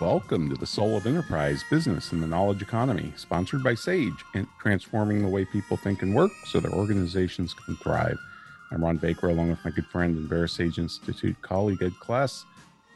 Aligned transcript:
Welcome 0.00 0.48
to 0.48 0.56
the 0.56 0.64
Soul 0.64 0.96
of 0.96 1.06
Enterprise 1.06 1.62
Business 1.68 2.12
and 2.12 2.22
the 2.22 2.26
Knowledge 2.26 2.62
Economy, 2.62 3.12
sponsored 3.16 3.62
by 3.62 3.74
Sage 3.74 4.24
and 4.34 4.46
transforming 4.58 5.20
the 5.20 5.28
way 5.28 5.44
people 5.44 5.76
think 5.76 6.00
and 6.00 6.14
work 6.14 6.30
so 6.46 6.58
their 6.58 6.72
organizations 6.72 7.52
can 7.52 7.76
thrive. 7.76 8.18
I'm 8.70 8.82
Ron 8.82 8.96
Baker, 8.96 9.28
along 9.28 9.50
with 9.50 9.62
my 9.62 9.70
good 9.70 9.86
friend 9.88 10.16
and 10.16 10.26
VeraSage 10.26 10.78
Institute 10.78 11.36
colleague 11.42 11.82
Ed 11.82 11.92
Kless. 12.00 12.44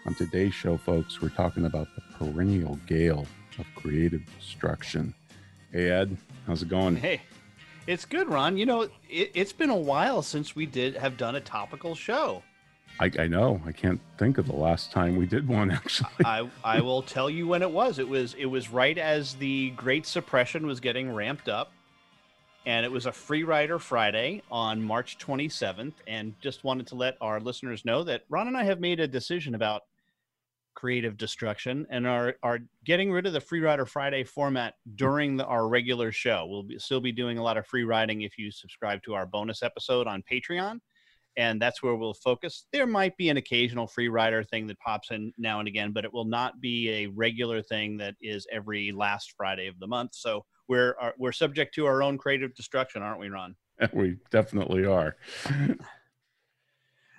On 0.06 0.14
today's 0.14 0.54
show, 0.54 0.78
folks, 0.78 1.20
we're 1.20 1.28
talking 1.28 1.66
about 1.66 1.88
the 1.94 2.00
perennial 2.16 2.80
gale 2.86 3.26
of 3.58 3.66
creative 3.74 4.22
destruction. 4.38 5.12
Hey, 5.72 5.90
Ed, 5.90 6.16
how's 6.46 6.62
it 6.62 6.70
going? 6.70 6.96
Hey, 6.96 7.20
it's 7.86 8.06
good, 8.06 8.30
Ron. 8.30 8.56
You 8.56 8.64
know, 8.64 8.88
it, 9.10 9.36
has 9.36 9.52
been 9.52 9.68
a 9.68 9.76
while 9.76 10.22
since 10.22 10.56
we 10.56 10.64
did 10.64 10.96
have 10.96 11.18
done 11.18 11.34
a 11.34 11.40
topical 11.42 11.94
show. 11.94 12.42
I, 13.00 13.10
I, 13.18 13.26
know. 13.26 13.60
I 13.66 13.72
can't 13.72 14.00
think 14.18 14.38
of 14.38 14.46
the 14.46 14.54
last 14.54 14.92
time 14.92 15.16
we 15.16 15.26
did 15.26 15.48
one. 15.48 15.70
Actually, 15.72 16.10
I 16.24 16.48
I 16.62 16.80
will 16.80 17.02
tell 17.02 17.28
you 17.28 17.46
when 17.46 17.62
it 17.62 17.70
was. 17.70 17.98
It 17.98 18.08
was 18.08 18.34
it 18.34 18.46
was 18.46 18.70
right 18.70 18.96
as 18.96 19.34
the 19.34 19.70
Great 19.70 20.06
Suppression 20.06 20.66
was 20.66 20.80
getting 20.80 21.12
ramped 21.12 21.48
up, 21.48 21.72
and 22.66 22.86
it 22.86 22.92
was 22.92 23.06
a 23.06 23.12
Free 23.12 23.42
Rider 23.42 23.78
Friday 23.78 24.42
on 24.50 24.82
March 24.82 25.18
27th. 25.18 25.94
And 26.06 26.34
just 26.40 26.62
wanted 26.64 26.86
to 26.88 26.94
let 26.94 27.16
our 27.20 27.40
listeners 27.40 27.84
know 27.84 28.04
that 28.04 28.22
Ron 28.28 28.48
and 28.48 28.56
I 28.56 28.64
have 28.64 28.80
made 28.80 29.00
a 29.00 29.08
decision 29.08 29.54
about 29.54 29.82
creative 30.74 31.16
destruction 31.16 31.86
and 31.90 32.06
are 32.06 32.34
are 32.42 32.60
getting 32.84 33.10
rid 33.10 33.26
of 33.26 33.32
the 33.32 33.40
Free 33.40 33.60
Rider 33.60 33.86
Friday 33.86 34.22
format 34.22 34.74
during 34.94 35.36
the, 35.36 35.46
our 35.46 35.66
regular 35.66 36.12
show. 36.12 36.46
We'll 36.48 36.62
be, 36.62 36.78
still 36.78 37.00
be 37.00 37.12
doing 37.12 37.38
a 37.38 37.42
lot 37.42 37.56
of 37.56 37.66
free 37.66 37.84
riding 37.84 38.22
if 38.22 38.38
you 38.38 38.52
subscribe 38.52 39.02
to 39.04 39.14
our 39.14 39.26
bonus 39.26 39.64
episode 39.64 40.06
on 40.06 40.22
Patreon 40.30 40.78
and 41.36 41.60
that's 41.60 41.82
where 41.82 41.94
we'll 41.94 42.14
focus. 42.14 42.66
There 42.72 42.86
might 42.86 43.16
be 43.16 43.28
an 43.28 43.36
occasional 43.36 43.86
free 43.86 44.08
rider 44.08 44.44
thing 44.44 44.66
that 44.68 44.78
pops 44.78 45.10
in 45.10 45.32
now 45.38 45.58
and 45.58 45.68
again, 45.68 45.92
but 45.92 46.04
it 46.04 46.12
will 46.12 46.24
not 46.24 46.60
be 46.60 46.90
a 46.90 47.06
regular 47.06 47.62
thing 47.62 47.96
that 47.98 48.14
is 48.20 48.46
every 48.52 48.92
last 48.92 49.34
Friday 49.36 49.66
of 49.66 49.78
the 49.80 49.86
month. 49.86 50.14
So 50.14 50.44
we're 50.68 50.96
uh, 51.00 51.10
we're 51.18 51.32
subject 51.32 51.74
to 51.74 51.86
our 51.86 52.02
own 52.02 52.18
creative 52.18 52.54
destruction, 52.54 53.02
aren't 53.02 53.20
we, 53.20 53.28
Ron? 53.28 53.54
We 53.92 54.16
definitely 54.30 54.84
are. 54.86 55.16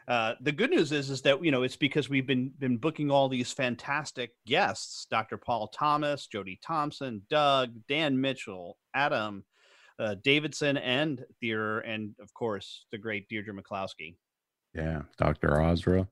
Uh, 0.07 0.35
the 0.41 0.51
good 0.51 0.69
news 0.69 0.91
is, 0.91 1.09
is 1.09 1.23
that 1.23 1.43
you 1.43 1.49
know 1.49 1.63
it's 1.63 1.75
because 1.75 2.09
we've 2.09 2.27
been 2.27 2.51
been 2.59 2.77
booking 2.77 3.09
all 3.09 3.27
these 3.27 3.51
fantastic 3.51 4.31
guests: 4.45 5.07
Dr. 5.09 5.37
Paul 5.37 5.67
Thomas, 5.69 6.27
Jody 6.27 6.59
Thompson, 6.63 7.23
Doug, 7.27 7.71
Dan 7.87 8.21
Mitchell, 8.21 8.77
Adam, 8.93 9.43
uh, 9.99 10.15
Davidson 10.23 10.77
and 10.77 11.23
Theater, 11.39 11.79
and 11.79 12.15
of 12.19 12.33
course 12.33 12.85
the 12.91 12.97
great 12.97 13.27
Deirdre 13.29 13.53
McCloskey. 13.53 14.15
Yeah, 14.73 15.03
Dr. 15.17 15.61
Azra, 15.61 16.07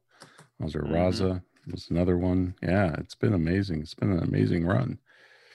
Azra 0.64 0.84
mm-hmm. 0.84 0.94
Raza 0.94 1.42
was 1.72 1.88
another 1.90 2.18
one. 2.18 2.56
Yeah, 2.62 2.96
it's 2.98 3.16
been 3.16 3.34
amazing. 3.34 3.82
It's 3.82 3.94
been 3.94 4.12
an 4.12 4.24
amazing 4.24 4.66
run. 4.66 5.00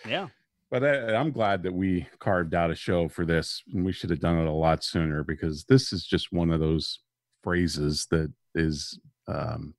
Yeah. 0.06 0.28
But 0.70 0.84
I, 0.84 1.14
I'm 1.14 1.32
glad 1.32 1.62
that 1.62 1.72
we 1.72 2.06
carved 2.18 2.54
out 2.54 2.70
a 2.70 2.74
show 2.74 3.08
for 3.08 3.24
this, 3.24 3.62
and 3.72 3.84
we 3.84 3.92
should 3.92 4.10
have 4.10 4.20
done 4.20 4.38
it 4.38 4.46
a 4.46 4.52
lot 4.52 4.84
sooner 4.84 5.24
because 5.24 5.64
this 5.64 5.92
is 5.92 6.04
just 6.04 6.32
one 6.32 6.50
of 6.50 6.60
those 6.60 7.00
phrases 7.42 8.06
that 8.10 8.30
is 8.54 8.98
um, 9.26 9.74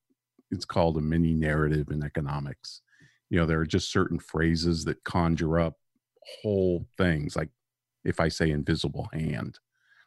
it's 0.52 0.66
called 0.66 0.98
a 0.98 1.02
mini 1.02 1.34
narrative 1.34 1.90
in 1.92 2.04
economics. 2.04 2.82
You 3.30 3.40
know, 3.40 3.46
there 3.46 3.60
are 3.60 3.66
just 3.66 3.92
certain 3.92 4.18
phrases 4.18 4.86
that 4.86 5.04
conjure 5.04 5.60
up 5.60 5.76
whole 6.42 6.86
things 6.98 7.36
like 7.36 7.50
if 8.04 8.20
I 8.20 8.28
say 8.28 8.52
invisible 8.52 9.10
hand, 9.14 9.60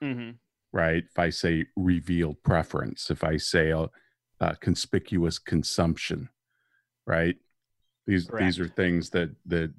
mm-hmm. 0.03 0.31
right? 0.73 1.05
If 1.09 1.19
I 1.19 1.31
say 1.31 1.67
revealed 1.77 2.43
preference, 2.43 3.11
if 3.11 3.25
I 3.25 3.37
say 3.37 3.71
a, 3.71 3.89
a 4.41 4.57
conspicuous 4.57 5.39
consumption, 5.39 6.29
right? 7.07 7.37
These 8.07 8.27
Correct. 8.27 8.45
these 8.45 8.61
are 8.61 8.69
things 8.69 9.11
that 9.11 9.31
that 9.47 9.73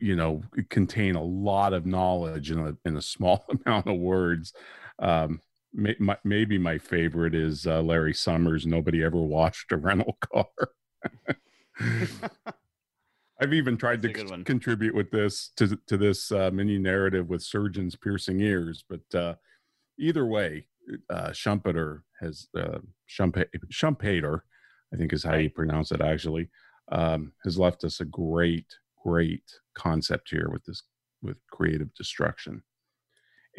you 0.00 0.16
know 0.16 0.42
contain 0.68 1.14
a 1.14 1.22
lot 1.22 1.72
of 1.72 1.86
knowledge 1.86 2.50
in 2.50 2.58
a 2.58 2.76
in 2.84 2.96
a 2.96 3.02
small 3.14 3.44
amount 3.64 3.86
of 3.86 3.98
words. 3.98 4.52
Um, 4.98 5.40
may, 5.72 5.96
my, 5.98 6.16
maybe 6.24 6.58
my 6.58 6.78
favorite 6.78 7.34
is 7.34 7.66
uh, 7.66 7.80
Larry 7.82 8.14
Summers. 8.14 8.66
Nobody 8.66 9.02
ever 9.02 9.20
watched 9.20 9.72
a 9.72 9.76
rental 9.76 10.18
car. 10.20 10.46
I've 13.40 13.54
even 13.54 13.76
tried 13.76 14.02
That's 14.02 14.20
to 14.20 14.28
c- 14.28 14.44
contribute 14.44 14.94
with 14.94 15.10
this 15.10 15.50
to 15.56 15.78
to 15.86 15.96
this 15.96 16.32
uh, 16.32 16.50
mini 16.52 16.78
narrative 16.78 17.28
with 17.28 17.42
surgeons 17.42 17.94
piercing 17.94 18.40
ears, 18.40 18.84
but 18.88 19.18
uh, 19.18 19.34
either 19.98 20.26
way, 20.26 20.66
uh, 21.10 21.30
Schumpeter 21.30 22.02
has 22.20 22.48
uh, 22.56 22.78
Schumpeter, 23.08 24.40
I 24.92 24.96
think 24.96 25.12
is 25.12 25.24
how 25.24 25.36
you 25.36 25.50
pronounce 25.50 25.92
it 25.92 26.00
actually, 26.00 26.48
um, 26.90 27.32
has 27.44 27.58
left 27.58 27.84
us 27.84 28.00
a 28.00 28.04
great, 28.04 28.66
great 29.04 29.44
concept 29.74 30.30
here 30.30 30.48
with 30.50 30.64
this 30.64 30.82
with 31.22 31.38
creative 31.50 31.92
destruction. 31.94 32.62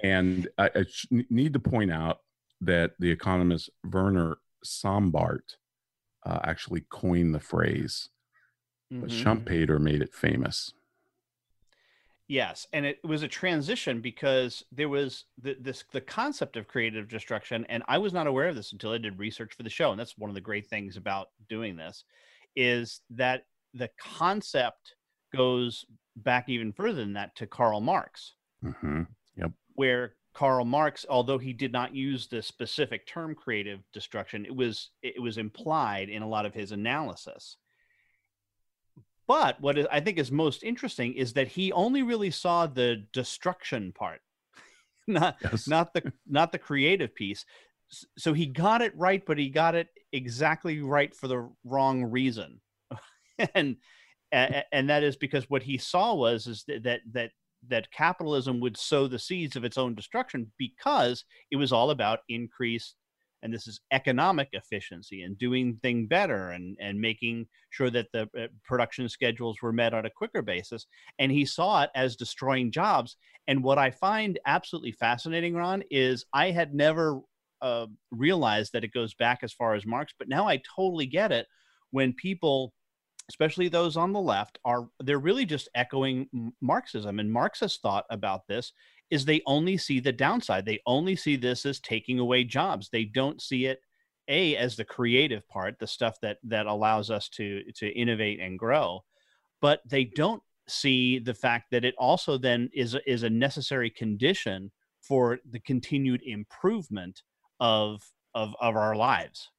And 0.03 0.47
I, 0.57 0.69
I 0.75 0.85
need 1.29 1.53
to 1.53 1.59
point 1.59 1.91
out 1.91 2.19
that 2.61 2.91
the 2.99 3.11
economist 3.11 3.69
Werner 3.83 4.37
Sombart 4.65 5.55
uh, 6.25 6.39
actually 6.43 6.85
coined 6.89 7.33
the 7.33 7.39
phrase 7.39 8.09
mm-hmm. 8.91 9.01
but 9.01 9.09
Schumpeter 9.09 9.79
made 9.79 10.01
it 10.01 10.13
famous. 10.13 10.73
Yes, 12.27 12.67
and 12.73 12.85
it 12.85 12.99
was 13.03 13.23
a 13.23 13.27
transition 13.27 14.01
because 14.01 14.63
there 14.71 14.87
was 14.87 15.25
the, 15.41 15.57
this 15.59 15.83
the 15.91 15.99
concept 15.99 16.57
of 16.57 16.67
creative 16.67 17.07
destruction, 17.07 17.65
and 17.69 17.81
I 17.87 17.97
was 17.97 18.13
not 18.13 18.27
aware 18.27 18.47
of 18.47 18.55
this 18.55 18.71
until 18.71 18.91
I 18.91 18.99
did 18.99 19.17
research 19.17 19.55
for 19.55 19.63
the 19.63 19.69
show. 19.69 19.89
And 19.89 19.99
that's 19.99 20.15
one 20.15 20.29
of 20.29 20.35
the 20.35 20.41
great 20.41 20.67
things 20.67 20.95
about 20.95 21.29
doing 21.49 21.75
this, 21.75 22.03
is 22.55 23.01
that 23.09 23.45
the 23.73 23.89
concept 23.99 24.93
goes 25.35 25.85
back 26.17 26.49
even 26.49 26.71
further 26.71 26.99
than 26.99 27.13
that 27.13 27.35
to 27.37 27.47
Karl 27.47 27.81
Marx. 27.81 28.35
Mm-hmm. 28.63 29.03
Yep. 29.35 29.51
Where 29.73 30.13
Karl 30.33 30.65
Marx, 30.65 31.07
although 31.09 31.39
he 31.39 31.53
did 31.53 31.71
not 31.71 31.95
use 31.95 32.27
the 32.27 32.43
specific 32.43 33.07
term 33.07 33.33
creative 33.33 33.79
destruction, 33.91 34.45
it 34.45 34.55
was 34.55 34.91
it 35.01 35.19
was 35.19 35.39
implied 35.39 36.09
in 36.09 36.21
a 36.21 36.29
lot 36.29 36.45
of 36.45 36.53
his 36.53 36.71
analysis. 36.71 37.57
But 39.29 39.61
what 39.61 39.77
I 39.93 39.99
think 39.99 40.17
is 40.17 40.31
most 40.31 40.63
interesting 40.63 41.13
is 41.13 41.33
that 41.33 41.47
he 41.47 41.71
only 41.71 42.01
really 42.01 42.31
saw 42.31 42.65
the 42.65 43.05
destruction 43.13 43.93
part, 43.93 44.21
not 45.07 45.37
yes. 45.43 45.67
not 45.67 45.93
the 45.93 46.11
not 46.27 46.51
the 46.51 46.57
creative 46.57 47.13
piece. 47.13 47.45
So 48.17 48.33
he 48.33 48.47
got 48.47 48.81
it 48.81 48.91
right, 48.97 49.23
but 49.23 49.37
he 49.37 49.49
got 49.49 49.75
it 49.75 49.87
exactly 50.11 50.81
right 50.81 51.15
for 51.15 51.27
the 51.27 51.47
wrong 51.63 52.05
reason, 52.05 52.59
and 53.53 53.77
and 54.31 54.89
that 54.89 55.03
is 55.03 55.15
because 55.15 55.47
what 55.47 55.61
he 55.61 55.77
saw 55.77 56.15
was 56.15 56.47
is 56.47 56.63
that 56.67 57.01
that 57.11 57.29
that 57.67 57.91
capitalism 57.91 58.59
would 58.61 58.77
sow 58.77 59.07
the 59.07 59.19
seeds 59.19 59.55
of 59.55 59.63
its 59.63 59.77
own 59.77 59.93
destruction 59.93 60.51
because 60.57 61.23
it 61.51 61.57
was 61.57 61.71
all 61.71 61.91
about 61.91 62.21
increased 62.29 62.95
and 63.43 63.53
this 63.53 63.67
is 63.67 63.81
economic 63.91 64.49
efficiency 64.53 65.23
and 65.23 65.37
doing 65.37 65.77
thing 65.81 66.07
better 66.07 66.51
and 66.51 66.77
and 66.79 66.99
making 66.99 67.47
sure 67.69 67.89
that 67.89 68.11
the 68.13 68.29
uh, 68.37 68.47
production 68.65 69.07
schedules 69.07 69.57
were 69.61 69.73
met 69.73 69.93
on 69.93 70.05
a 70.05 70.09
quicker 70.09 70.41
basis. 70.41 70.85
And 71.19 71.31
he 71.31 71.45
saw 71.45 71.83
it 71.83 71.89
as 71.95 72.15
destroying 72.15 72.71
jobs. 72.71 73.17
And 73.47 73.63
what 73.63 73.77
i 73.77 73.89
find 73.89 74.39
absolutely 74.45 74.91
fascinating 74.91 75.55
ron 75.55 75.83
is 75.89 76.25
i 76.33 76.51
had 76.51 76.73
never 76.73 77.21
uh, 77.61 77.87
realized 78.11 78.71
that 78.73 78.83
it 78.83 78.93
goes 78.93 79.13
back 79.15 79.39
as 79.41 79.51
far 79.51 79.73
as 79.73 79.85
marx 79.85 80.13
but 80.17 80.29
now 80.29 80.47
i 80.47 80.61
totally 80.75 81.05
get 81.05 81.31
it 81.31 81.45
when 81.91 82.13
people 82.13 82.73
especially 83.29 83.69
those 83.69 83.95
on 83.95 84.11
the 84.11 84.19
left 84.19 84.57
are 84.65 84.89
they're 85.01 85.19
really 85.19 85.45
just 85.45 85.69
echoing 85.75 86.27
marxism. 86.61 87.19
And 87.19 87.31
marxist 87.31 87.81
thought 87.81 88.05
about 88.09 88.47
this 88.47 88.73
is 89.09 89.25
they 89.25 89.41
only 89.45 89.77
see 89.77 89.99
the 89.99 90.11
downside. 90.11 90.65
They 90.65 90.81
only 90.85 91.15
see 91.15 91.35
this 91.35 91.65
as 91.65 91.79
taking 91.79 92.19
away 92.19 92.43
jobs. 92.43 92.89
They 92.89 93.05
don't 93.05 93.41
see 93.41 93.65
it 93.65 93.81
a 94.27 94.55
as 94.55 94.75
the 94.75 94.85
creative 94.85 95.47
part, 95.49 95.79
the 95.79 95.87
stuff 95.87 96.19
that 96.21 96.37
that 96.43 96.67
allows 96.67 97.09
us 97.09 97.27
to 97.29 97.63
to 97.75 97.89
innovate 97.89 98.39
and 98.39 98.57
grow, 98.57 99.03
but 99.61 99.81
they 99.85 100.05
don't 100.05 100.43
see 100.67 101.17
the 101.17 101.33
fact 101.33 101.71
that 101.71 101.83
it 101.83 101.95
also 101.97 102.37
then 102.37 102.69
is 102.73 102.95
is 103.07 103.23
a 103.23 103.29
necessary 103.29 103.89
condition 103.89 104.71
for 105.01 105.39
the 105.49 105.59
continued 105.59 106.21
improvement 106.23 107.23
of 107.59 108.03
of 108.35 108.55
of 108.61 108.75
our 108.75 108.95
lives. 108.95 109.49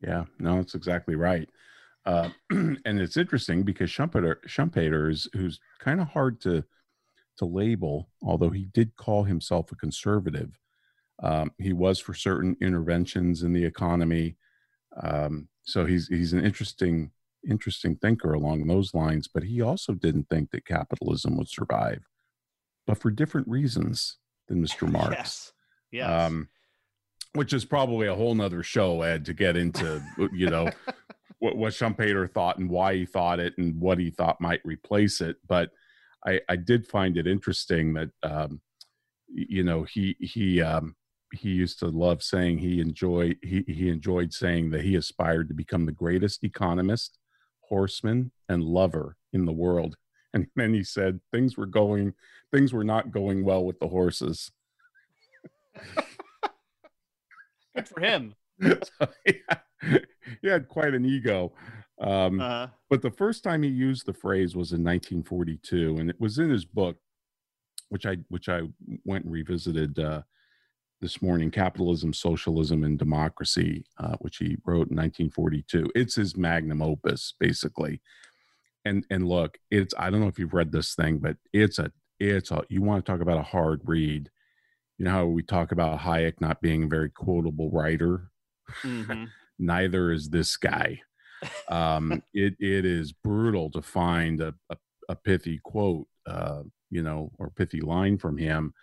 Yeah, 0.00 0.24
no, 0.38 0.56
that's 0.56 0.74
exactly 0.74 1.14
right. 1.14 1.48
Uh, 2.06 2.30
and 2.50 2.78
it's 2.86 3.18
interesting 3.18 3.62
because 3.62 3.90
Schumpeter, 3.90 5.10
is 5.10 5.28
who's 5.34 5.60
kind 5.78 6.00
of 6.00 6.08
hard 6.08 6.40
to 6.40 6.64
to 7.40 7.46
label, 7.46 8.08
although 8.22 8.50
he 8.50 8.66
did 8.66 8.96
call 8.96 9.24
himself 9.24 9.72
a 9.72 9.76
conservative. 9.76 10.58
Um, 11.22 11.52
he 11.58 11.72
was 11.72 11.98
for 11.98 12.14
certain 12.14 12.56
interventions 12.60 13.42
in 13.42 13.52
the 13.52 13.64
economy. 13.64 14.36
Um, 15.02 15.48
so 15.64 15.86
he's 15.86 16.08
he's 16.08 16.32
an 16.32 16.44
interesting 16.44 17.10
interesting 17.48 17.96
thinker 17.96 18.32
along 18.34 18.66
those 18.66 18.94
lines. 18.94 19.26
But 19.26 19.44
he 19.44 19.60
also 19.60 19.94
didn't 19.94 20.28
think 20.28 20.50
that 20.50 20.66
capitalism 20.66 21.36
would 21.36 21.48
survive, 21.48 22.04
but 22.86 22.98
for 22.98 23.10
different 23.10 23.48
reasons 23.48 24.18
than 24.48 24.62
Mr. 24.64 24.90
Marx. 24.90 25.10
yes. 25.12 25.52
Yes. 25.92 26.08
Um, 26.08 26.48
which 27.34 27.52
is 27.52 27.64
probably 27.64 28.08
a 28.08 28.14
whole 28.14 28.34
nother 28.34 28.62
show, 28.62 29.02
Ed, 29.02 29.24
to 29.26 29.32
get 29.32 29.56
into, 29.56 30.02
you 30.32 30.50
know, 30.50 30.68
what, 31.38 31.56
what 31.56 31.72
Schumpeter 31.72 32.30
thought 32.30 32.58
and 32.58 32.68
why 32.68 32.94
he 32.94 33.06
thought 33.06 33.38
it 33.40 33.54
and 33.56 33.80
what 33.80 33.98
he 33.98 34.10
thought 34.10 34.40
might 34.40 34.60
replace 34.64 35.20
it. 35.20 35.36
But 35.46 35.70
I, 36.26 36.40
I 36.48 36.56
did 36.56 36.86
find 36.86 37.16
it 37.16 37.26
interesting 37.26 37.94
that, 37.94 38.10
um, 38.22 38.60
you 39.28 39.62
know, 39.64 39.84
he, 39.84 40.16
he, 40.20 40.60
um, 40.60 40.94
he 41.32 41.50
used 41.50 41.78
to 41.78 41.86
love 41.86 42.22
saying 42.22 42.58
he 42.58 42.80
enjoyed 42.80 43.36
he, 43.40 43.64
he 43.68 43.88
enjoyed 43.88 44.32
saying 44.32 44.70
that 44.70 44.82
he 44.82 44.96
aspired 44.96 45.48
to 45.48 45.54
become 45.54 45.86
the 45.86 45.92
greatest 45.92 46.42
economist 46.42 47.18
horseman 47.68 48.32
and 48.48 48.64
lover 48.64 49.16
in 49.32 49.44
the 49.44 49.52
world 49.52 49.94
and 50.34 50.48
then 50.56 50.74
he 50.74 50.82
said 50.82 51.20
things 51.32 51.56
were 51.56 51.66
going 51.66 52.12
things 52.52 52.72
were 52.72 52.82
not 52.82 53.12
going 53.12 53.44
well 53.44 53.64
with 53.64 53.78
the 53.78 53.86
horses 53.86 54.50
Good 57.74 57.88
for 57.88 58.00
him. 58.00 58.34
so, 58.62 59.08
yeah, 59.26 59.98
he 60.42 60.48
had 60.48 60.68
quite 60.68 60.94
an 60.94 61.04
ego. 61.04 61.52
Um, 62.00 62.40
uh-huh. 62.40 62.68
But 62.88 63.02
the 63.02 63.10
first 63.10 63.44
time 63.44 63.62
he 63.62 63.68
used 63.68 64.06
the 64.06 64.14
phrase 64.14 64.56
was 64.56 64.72
in 64.72 64.82
1942, 64.82 65.98
and 65.98 66.10
it 66.10 66.20
was 66.20 66.38
in 66.38 66.50
his 66.50 66.64
book, 66.64 66.96
which 67.88 68.06
I 68.06 68.18
which 68.28 68.48
I 68.48 68.62
went 69.04 69.24
and 69.24 69.32
revisited 69.32 69.98
uh, 69.98 70.22
this 71.00 71.20
morning, 71.20 71.50
"Capitalism, 71.50 72.12
Socialism, 72.12 72.84
and 72.84 72.98
Democracy," 72.98 73.84
uh, 73.98 74.16
which 74.20 74.38
he 74.38 74.56
wrote 74.64 74.90
in 74.90 74.96
1942. 74.96 75.90
It's 75.94 76.14
his 76.14 76.36
magnum 76.36 76.82
opus, 76.82 77.34
basically. 77.38 78.00
And 78.84 79.04
and 79.10 79.28
look, 79.28 79.58
it's 79.70 79.94
I 79.98 80.10
don't 80.10 80.20
know 80.20 80.28
if 80.28 80.38
you've 80.38 80.54
read 80.54 80.72
this 80.72 80.94
thing, 80.94 81.18
but 81.18 81.36
it's 81.52 81.78
a 81.78 81.92
it's 82.18 82.50
a 82.50 82.64
you 82.68 82.82
want 82.82 83.04
to 83.04 83.12
talk 83.12 83.20
about 83.20 83.38
a 83.38 83.42
hard 83.42 83.82
read 83.84 84.30
you 85.00 85.06
know 85.06 85.12
how 85.12 85.24
we 85.24 85.42
talk 85.42 85.72
about 85.72 86.00
Hayek 86.00 86.42
not 86.42 86.60
being 86.60 86.82
a 86.84 86.86
very 86.86 87.08
quotable 87.08 87.70
writer. 87.70 88.30
Mm-hmm. 88.82 89.24
Neither 89.58 90.12
is 90.12 90.28
this 90.28 90.58
guy. 90.58 91.00
Um, 91.68 92.22
it 92.34 92.54
it 92.58 92.84
is 92.84 93.12
brutal 93.12 93.70
to 93.70 93.82
find 93.82 94.40
a, 94.40 94.54
a, 94.70 94.76
a 95.08 95.16
pithy 95.16 95.60
quote, 95.62 96.06
uh, 96.26 96.62
you 96.90 97.02
know, 97.02 97.30
or 97.38 97.50
pithy 97.50 97.80
line 97.80 98.18
from 98.18 98.36
him. 98.36 98.74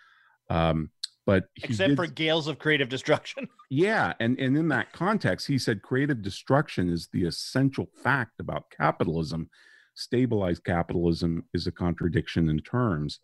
Um, 0.50 0.90
but 1.26 1.44
except 1.62 1.90
did, 1.90 1.96
for 1.96 2.06
gales 2.06 2.48
of 2.48 2.58
creative 2.58 2.88
destruction. 2.88 3.48
yeah, 3.70 4.14
and 4.18 4.38
and 4.38 4.56
in 4.56 4.68
that 4.68 4.92
context, 4.92 5.46
he 5.46 5.58
said 5.58 5.82
creative 5.82 6.22
destruction 6.22 6.88
is 6.88 7.08
the 7.12 7.24
essential 7.26 7.86
fact 8.02 8.40
about 8.40 8.70
capitalism. 8.70 9.50
Stabilized 9.94 10.64
capitalism 10.64 11.44
is 11.52 11.66
a 11.66 11.72
contradiction 11.72 12.48
in 12.48 12.60
terms, 12.60 13.20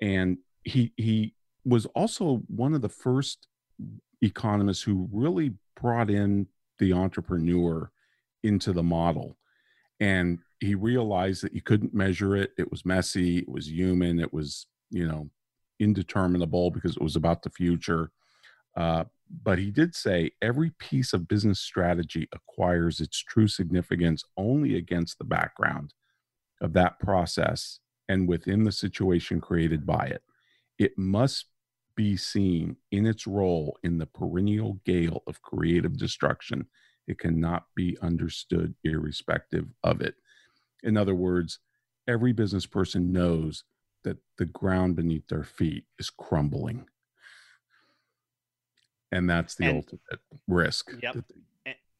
and 0.00 0.38
he 0.64 0.94
he 0.96 1.34
was 1.66 1.84
also 1.86 2.42
one 2.46 2.72
of 2.72 2.80
the 2.80 2.88
first 2.88 3.48
economists 4.22 4.82
who 4.82 5.08
really 5.12 5.52
brought 5.78 6.08
in 6.08 6.46
the 6.78 6.92
entrepreneur 6.92 7.90
into 8.42 8.72
the 8.72 8.82
model. 8.82 9.36
And 10.00 10.38
he 10.60 10.74
realized 10.74 11.42
that 11.42 11.54
you 11.54 11.62
couldn't 11.62 11.94
measure 11.94 12.36
it. 12.36 12.52
It 12.58 12.70
was 12.70 12.84
messy, 12.84 13.38
it 13.38 13.48
was 13.48 13.70
human, 13.70 14.18
it 14.20 14.32
was, 14.32 14.66
you 14.90 15.06
know, 15.06 15.30
indeterminable 15.78 16.70
because 16.70 16.96
it 16.96 17.02
was 17.02 17.16
about 17.16 17.42
the 17.42 17.50
future. 17.50 18.10
Uh, 18.76 19.04
but 19.42 19.58
he 19.58 19.70
did 19.70 19.94
say 19.94 20.30
every 20.40 20.70
piece 20.78 21.12
of 21.12 21.28
business 21.28 21.60
strategy 21.60 22.28
acquires 22.32 23.00
its 23.00 23.18
true 23.18 23.48
significance 23.48 24.22
only 24.36 24.76
against 24.76 25.18
the 25.18 25.24
background 25.24 25.92
of 26.60 26.72
that 26.74 26.98
process 27.00 27.80
and 28.08 28.28
within 28.28 28.64
the 28.64 28.72
situation 28.72 29.40
created 29.40 29.84
by 29.84 30.06
it. 30.06 30.22
It 30.78 30.96
must 30.96 31.46
be 31.96 32.16
seen 32.16 32.76
in 32.92 33.06
its 33.06 33.26
role 33.26 33.78
in 33.82 33.98
the 33.98 34.06
perennial 34.06 34.78
gale 34.84 35.22
of 35.26 35.42
creative 35.42 35.96
destruction. 35.96 36.66
It 37.06 37.18
cannot 37.18 37.66
be 37.74 37.96
understood 38.02 38.74
irrespective 38.84 39.66
of 39.82 40.00
it. 40.00 40.14
In 40.82 40.96
other 40.96 41.14
words, 41.14 41.60
every 42.08 42.32
business 42.32 42.66
person 42.66 43.12
knows 43.12 43.64
that 44.04 44.18
the 44.38 44.46
ground 44.46 44.96
beneath 44.96 45.26
their 45.28 45.44
feet 45.44 45.84
is 45.98 46.10
crumbling. 46.10 46.86
And 49.12 49.28
that's 49.28 49.54
the 49.54 49.66
and, 49.66 49.76
ultimate 49.76 50.20
risk. 50.48 50.92
Yep. 51.02 51.16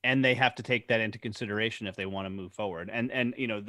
and 0.05 0.25
they 0.25 0.35
have 0.35 0.55
to 0.57 0.63
take 0.63 0.89
that 0.89 1.01
into 1.01 1.19
consideration 1.19 1.87
if 1.87 1.97
they 1.97 2.07
want 2.07 2.27
to 2.27 2.31
move 2.31 2.53
forward. 2.53 2.91
And 2.93 3.11
and 3.11 3.35
you 3.37 3.47
know, 3.47 3.63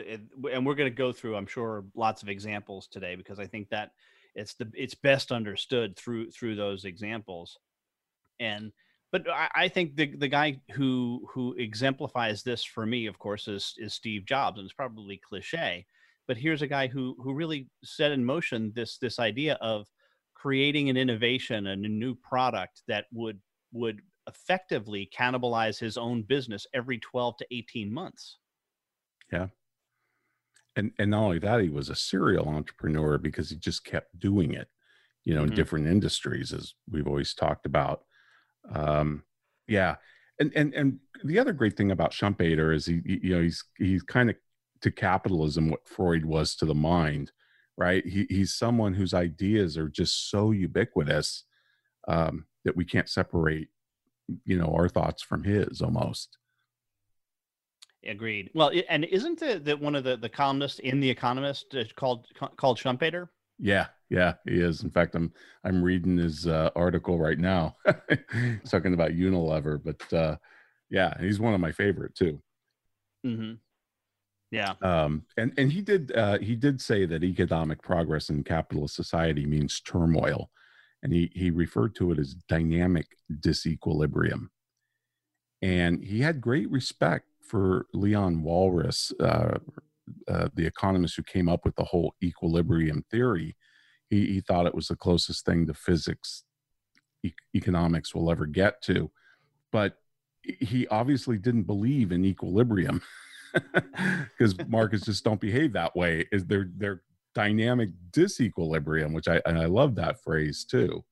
and 0.51 0.65
we're 0.65 0.75
going 0.75 0.91
to 0.91 0.95
go 0.95 1.11
through, 1.11 1.35
I'm 1.35 1.47
sure, 1.47 1.85
lots 1.95 2.23
of 2.23 2.29
examples 2.29 2.87
today 2.87 3.15
because 3.15 3.39
I 3.39 3.47
think 3.47 3.69
that 3.69 3.91
it's 4.35 4.53
the 4.55 4.71
it's 4.75 4.95
best 4.95 5.31
understood 5.31 5.97
through 5.97 6.31
through 6.31 6.55
those 6.55 6.85
examples 6.85 7.57
and 8.39 8.71
but 9.11 9.29
I, 9.29 9.49
I, 9.55 9.67
think 9.67 9.95
the 9.95 10.15
the 10.17 10.27
guy 10.27 10.59
who 10.71 11.27
who 11.33 11.53
exemplifies 11.53 12.43
this 12.43 12.63
for 12.63 12.85
me 12.85 13.05
of 13.05 13.17
course 13.19 13.47
is 13.47 13.73
is 13.77 13.93
steve 13.93 14.25
jobs 14.25 14.57
and 14.57 14.65
it's 14.65 14.73
probably 14.73 15.19
cliche 15.27 15.85
but 16.27 16.37
here's 16.37 16.61
a 16.61 16.67
guy 16.67 16.87
who 16.87 17.15
who 17.19 17.33
really 17.33 17.69
set 17.83 18.11
in 18.11 18.23
motion 18.23 18.71
this 18.75 18.97
this 18.97 19.19
idea 19.19 19.55
of 19.61 19.87
creating 20.33 20.89
an 20.89 20.97
innovation 20.97 21.67
and 21.67 21.85
a 21.85 21.89
new 21.89 22.15
product 22.15 22.83
that 22.87 23.05
would 23.11 23.39
would 23.71 24.01
effectively 24.27 25.09
cannibalize 25.17 25.79
his 25.79 25.97
own 25.97 26.21
business 26.21 26.67
every 26.73 26.99
12 26.99 27.37
to 27.37 27.47
18 27.51 27.91
months. 27.91 28.37
Yeah. 29.31 29.47
And 30.75 30.91
and 30.99 31.11
not 31.11 31.23
only 31.23 31.39
that 31.39 31.61
he 31.61 31.69
was 31.69 31.89
a 31.89 31.95
serial 31.95 32.47
entrepreneur 32.47 33.17
because 33.17 33.49
he 33.49 33.55
just 33.55 33.83
kept 33.83 34.19
doing 34.19 34.53
it 34.53 34.67
you 35.23 35.33
know 35.33 35.41
mm-hmm. 35.41 35.51
in 35.51 35.55
different 35.55 35.87
industries 35.87 36.53
as 36.53 36.75
we've 36.89 37.07
always 37.07 37.33
talked 37.33 37.65
about 37.65 38.03
um 38.73 39.23
yeah 39.67 39.95
and 40.39 40.51
and 40.55 40.73
and 40.73 40.99
the 41.23 41.39
other 41.39 41.53
great 41.53 41.75
thing 41.75 41.91
about 41.91 42.11
schumpeter 42.11 42.73
is 42.73 42.85
he, 42.85 43.01
he 43.05 43.19
you 43.23 43.35
know 43.35 43.41
he's 43.41 43.63
he's 43.77 44.03
kind 44.03 44.29
of 44.29 44.35
to 44.81 44.91
capitalism 44.91 45.69
what 45.69 45.87
freud 45.87 46.25
was 46.25 46.55
to 46.55 46.65
the 46.65 46.75
mind 46.75 47.31
right 47.77 48.05
he, 48.05 48.25
he's 48.29 48.53
someone 48.53 48.93
whose 48.93 49.13
ideas 49.13 49.77
are 49.77 49.89
just 49.89 50.29
so 50.29 50.51
ubiquitous 50.51 51.45
um 52.07 52.45
that 52.65 52.75
we 52.75 52.85
can't 52.85 53.09
separate 53.09 53.69
you 54.45 54.57
know 54.57 54.73
our 54.75 54.89
thoughts 54.89 55.23
from 55.23 55.43
his 55.43 55.81
almost 55.81 56.37
Agreed. 58.05 58.51
Well, 58.53 58.71
and 58.89 59.03
isn't 59.05 59.41
it 59.41 59.65
that 59.65 59.79
one 59.79 59.95
of 59.95 60.03
the, 60.03 60.15
the 60.15 60.29
columnists 60.29 60.79
in 60.79 60.99
The 60.99 61.09
Economist 61.09 61.75
called 61.95 62.27
called 62.55 62.77
Schumpeter? 62.77 63.27
Yeah, 63.59 63.87
yeah, 64.09 64.35
he 64.45 64.61
is. 64.61 64.83
In 64.83 64.91
fact, 64.91 65.15
I'm 65.15 65.33
I'm 65.63 65.81
reading 65.81 66.17
his 66.17 66.47
uh, 66.47 66.69
article 66.75 67.17
right 67.17 67.39
now. 67.39 67.75
he's 68.09 68.69
talking 68.71 68.93
about 68.93 69.11
Unilever, 69.11 69.81
but 69.83 70.13
uh, 70.13 70.37
yeah, 70.89 71.13
he's 71.19 71.39
one 71.39 71.53
of 71.53 71.59
my 71.59 71.71
favorite 71.71 72.15
too. 72.15 72.41
Mm-hmm. 73.25 73.53
Yeah. 74.51 74.73
Um, 74.81 75.23
and 75.35 75.53
and 75.57 75.71
he 75.71 75.81
did 75.81 76.15
uh, 76.15 76.37
he 76.39 76.55
did 76.55 76.79
say 76.81 77.05
that 77.05 77.23
economic 77.23 77.81
progress 77.81 78.29
in 78.29 78.43
capitalist 78.43 78.95
society 78.95 79.45
means 79.45 79.81
turmoil, 79.81 80.49
and 81.03 81.11
he 81.11 81.31
he 81.33 81.51
referred 81.51 81.95
to 81.95 82.11
it 82.11 82.19
as 82.19 82.33
dynamic 82.47 83.07
disequilibrium. 83.39 84.49
And 85.61 86.03
he 86.03 86.21
had 86.21 86.39
great 86.39 86.69
respect 86.69 87.25
for 87.41 87.87
Leon 87.93 88.43
Walras, 88.43 89.11
uh, 89.19 89.57
uh, 90.27 90.49
the 90.53 90.65
economist 90.65 91.15
who 91.15 91.23
came 91.23 91.49
up 91.49 91.65
with 91.65 91.75
the 91.75 91.83
whole 91.83 92.13
equilibrium 92.23 93.03
theory, 93.09 93.55
he, 94.09 94.25
he 94.25 94.41
thought 94.41 94.65
it 94.65 94.75
was 94.75 94.87
the 94.87 94.95
closest 94.95 95.45
thing 95.45 95.65
to 95.67 95.73
physics 95.73 96.43
e- 97.23 97.33
economics 97.55 98.13
will 98.13 98.31
ever 98.31 98.45
get 98.45 98.81
to. 98.83 99.11
But 99.71 99.97
he 100.43 100.87
obviously 100.87 101.37
didn't 101.37 101.63
believe 101.63 102.11
in 102.11 102.23
equilibrium 102.23 103.01
because 103.73 104.55
markets 104.67 105.05
just 105.05 105.23
don't 105.23 105.41
behave 105.41 105.73
that 105.73 105.95
way. 105.95 106.25
Is 106.31 106.45
they're 106.45 106.69
they're 106.77 107.01
dynamic 107.35 107.89
disequilibrium, 108.11 109.13
which 109.13 109.27
I 109.27 109.41
and 109.45 109.57
I 109.57 109.65
love 109.65 109.95
that 109.95 110.21
phrase 110.23 110.63
too 110.63 111.03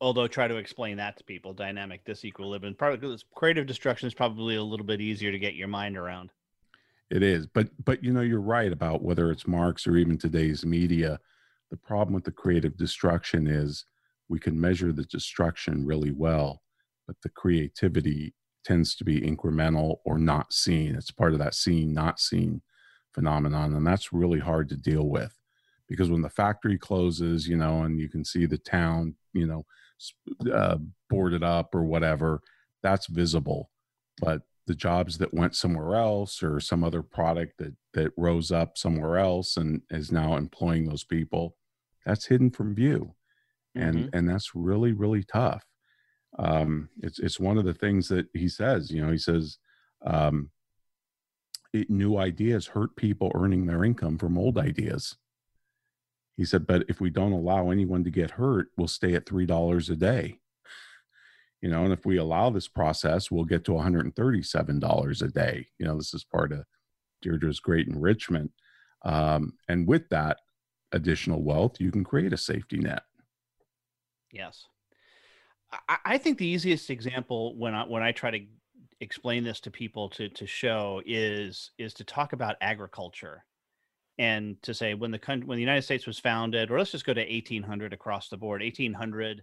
although 0.00 0.26
try 0.26 0.46
to 0.46 0.56
explain 0.56 0.96
that 0.96 1.16
to 1.16 1.24
people 1.24 1.52
dynamic 1.52 2.04
disequilibrium 2.04 2.76
probably 2.76 3.16
creative 3.34 3.66
destruction 3.66 4.06
is 4.06 4.14
probably 4.14 4.56
a 4.56 4.62
little 4.62 4.86
bit 4.86 5.00
easier 5.00 5.32
to 5.32 5.38
get 5.38 5.54
your 5.54 5.68
mind 5.68 5.96
around 5.96 6.30
it 7.10 7.22
is 7.22 7.46
but 7.46 7.68
but 7.84 8.02
you 8.02 8.12
know 8.12 8.20
you're 8.20 8.40
right 8.40 8.72
about 8.72 9.02
whether 9.02 9.30
it's 9.30 9.46
marx 9.46 9.86
or 9.86 9.96
even 9.96 10.18
today's 10.18 10.64
media 10.64 11.18
the 11.70 11.76
problem 11.76 12.14
with 12.14 12.24
the 12.24 12.30
creative 12.30 12.76
destruction 12.76 13.46
is 13.46 13.86
we 14.28 14.38
can 14.38 14.60
measure 14.60 14.92
the 14.92 15.04
destruction 15.04 15.86
really 15.86 16.10
well 16.10 16.62
but 17.06 17.16
the 17.22 17.28
creativity 17.28 18.34
tends 18.66 18.96
to 18.96 19.04
be 19.04 19.20
incremental 19.20 19.98
or 20.04 20.18
not 20.18 20.52
seen. 20.52 20.96
It's 20.96 21.12
part 21.12 21.32
of 21.32 21.38
that 21.38 21.54
seen, 21.54 21.94
not 21.94 22.18
seen 22.18 22.62
phenomenon. 23.14 23.74
And 23.74 23.86
that's 23.86 24.12
really 24.12 24.40
hard 24.40 24.68
to 24.70 24.76
deal 24.76 25.08
with 25.08 25.38
because 25.88 26.10
when 26.10 26.22
the 26.22 26.28
factory 26.28 26.76
closes, 26.76 27.46
you 27.46 27.56
know, 27.56 27.82
and 27.82 28.00
you 28.00 28.08
can 28.08 28.24
see 28.24 28.44
the 28.44 28.58
town, 28.58 29.14
you 29.32 29.46
know, 29.46 29.64
uh, 30.52 30.78
boarded 31.08 31.44
up 31.44 31.74
or 31.76 31.84
whatever, 31.84 32.40
that's 32.82 33.06
visible. 33.06 33.70
But 34.20 34.42
the 34.66 34.74
jobs 34.74 35.18
that 35.18 35.34
went 35.34 35.54
somewhere 35.54 35.96
else 35.96 36.42
or 36.42 36.58
some 36.60 36.82
other 36.82 37.02
product 37.02 37.58
that 37.58 37.74
that 37.94 38.12
rose 38.16 38.50
up 38.50 38.76
somewhere 38.76 39.16
else 39.16 39.56
and 39.56 39.82
is 39.90 40.10
now 40.12 40.36
employing 40.36 40.86
those 40.86 41.04
people, 41.04 41.56
that's 42.04 42.26
hidden 42.26 42.50
from 42.50 42.74
view, 42.74 43.14
and 43.74 43.96
mm-hmm. 43.96 44.16
and 44.16 44.28
that's 44.28 44.54
really 44.54 44.92
really 44.92 45.24
tough. 45.24 45.64
Um, 46.38 46.88
it's 47.02 47.18
it's 47.18 47.40
one 47.40 47.58
of 47.58 47.64
the 47.64 47.74
things 47.74 48.08
that 48.08 48.26
he 48.34 48.48
says. 48.48 48.90
You 48.90 49.04
know, 49.04 49.12
he 49.12 49.18
says. 49.18 49.58
Um, 50.04 50.50
it, 51.72 51.90
new 51.90 52.16
ideas 52.16 52.68
hurt 52.68 52.96
people 52.96 53.32
earning 53.34 53.66
their 53.66 53.84
income 53.84 54.18
from 54.18 54.38
old 54.38 54.56
ideas 54.56 55.16
he 56.36 56.44
said, 56.44 56.66
but 56.66 56.84
if 56.88 57.00
we 57.00 57.10
don't 57.10 57.32
allow 57.32 57.70
anyone 57.70 58.04
to 58.04 58.10
get 58.10 58.32
hurt, 58.32 58.68
we'll 58.76 58.88
stay 58.88 59.14
at 59.14 59.24
$3 59.24 59.90
a 59.90 59.96
day. 59.96 60.38
You 61.62 61.70
know, 61.70 61.84
and 61.84 61.92
if 61.92 62.04
we 62.04 62.18
allow 62.18 62.50
this 62.50 62.68
process, 62.68 63.30
we'll 63.30 63.44
get 63.44 63.64
to 63.64 63.72
$137 63.72 65.22
a 65.22 65.28
day. 65.28 65.66
You 65.78 65.86
know, 65.86 65.96
this 65.96 66.14
is 66.14 66.24
part 66.24 66.52
of 66.52 66.64
Deirdre's 67.22 67.60
great 67.60 67.88
enrichment. 67.88 68.52
Um, 69.04 69.54
and 69.68 69.86
with 69.86 70.08
that 70.10 70.38
additional 70.92 71.42
wealth, 71.42 71.80
you 71.80 71.90
can 71.90 72.04
create 72.04 72.32
a 72.32 72.36
safety 72.36 72.78
net. 72.78 73.02
Yes. 74.32 74.66
I, 75.88 75.96
I 76.04 76.18
think 76.18 76.38
the 76.38 76.46
easiest 76.46 76.90
example 76.90 77.56
when 77.56 77.74
I 77.74 77.84
when 77.84 78.02
I 78.02 78.12
try 78.12 78.30
to 78.30 78.40
explain 79.00 79.44
this 79.44 79.60
to 79.60 79.70
people 79.70 80.08
to 80.10 80.28
to 80.28 80.46
show 80.46 81.02
is 81.04 81.70
is 81.78 81.94
to 81.94 82.04
talk 82.04 82.32
about 82.32 82.56
agriculture 82.60 83.44
and 84.18 84.60
to 84.62 84.72
say 84.72 84.94
when 84.94 85.10
the 85.10 85.20
when 85.44 85.56
the 85.56 85.62
United 85.62 85.82
States 85.82 86.06
was 86.06 86.18
founded, 86.18 86.70
or 86.70 86.78
let's 86.78 86.92
just 86.92 87.06
go 87.06 87.14
to 87.14 87.20
1800 87.20 87.92
across 87.92 88.28
the 88.28 88.36
board, 88.36 88.62
1800, 88.62 89.42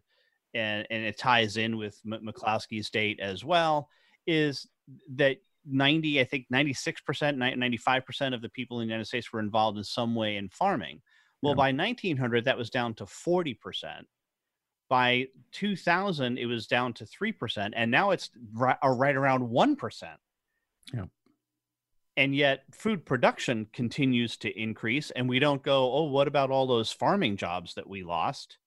and 0.54 0.86
and 0.90 1.04
it 1.04 1.18
ties 1.18 1.58
in 1.58 1.78
with 1.78 2.00
M- 2.06 2.26
McCloskey's 2.26 2.90
date 2.90 3.20
as 3.20 3.44
well, 3.44 3.90
is 4.28 4.68
that 5.16 5.38
90, 5.66 6.20
I 6.20 6.24
think 6.26 6.46
96 6.50 7.02
percent, 7.02 7.38
95 7.38 8.06
percent 8.06 8.36
of 8.36 8.42
the 8.42 8.50
people 8.50 8.80
in 8.80 8.88
the 8.88 8.92
United 8.92 9.08
States 9.08 9.32
were 9.32 9.40
involved 9.40 9.78
in 9.78 9.84
some 9.84 10.16
way 10.16 10.38
in 10.38 10.50
farming. 10.50 11.02
Well, 11.42 11.54
yeah. 11.54 11.58
by 11.58 11.72
1900, 11.72 12.46
that 12.46 12.58
was 12.58 12.70
down 12.70 12.94
to 12.96 13.06
40 13.06 13.54
percent. 13.56 14.08
By 14.90 15.28
2000, 15.54 16.38
it 16.38 16.46
was 16.46 16.68
down 16.68 16.94
to 16.94 17.06
three 17.06 17.32
percent, 17.32 17.74
and 17.76 17.90
now 17.90 18.12
it's 18.12 18.30
right, 18.54 18.78
uh, 18.84 18.90
right 18.90 19.16
around 19.16 19.50
one 19.50 19.76
percent. 19.76 20.20
Yeah 20.94 21.06
and 22.16 22.36
yet 22.36 22.64
food 22.72 23.06
production 23.06 23.68
continues 23.74 24.38
to 24.38 24.60
increase 24.60 25.12
and 25.12 25.28
we 25.28 25.40
don't 25.40 25.64
go 25.64 25.92
oh 25.94 26.04
what 26.04 26.28
about 26.28 26.52
all 26.52 26.68
those 26.68 26.92
farming 26.92 27.38
jobs 27.38 27.74
that 27.74 27.88
we 27.88 28.04
lost 28.04 28.58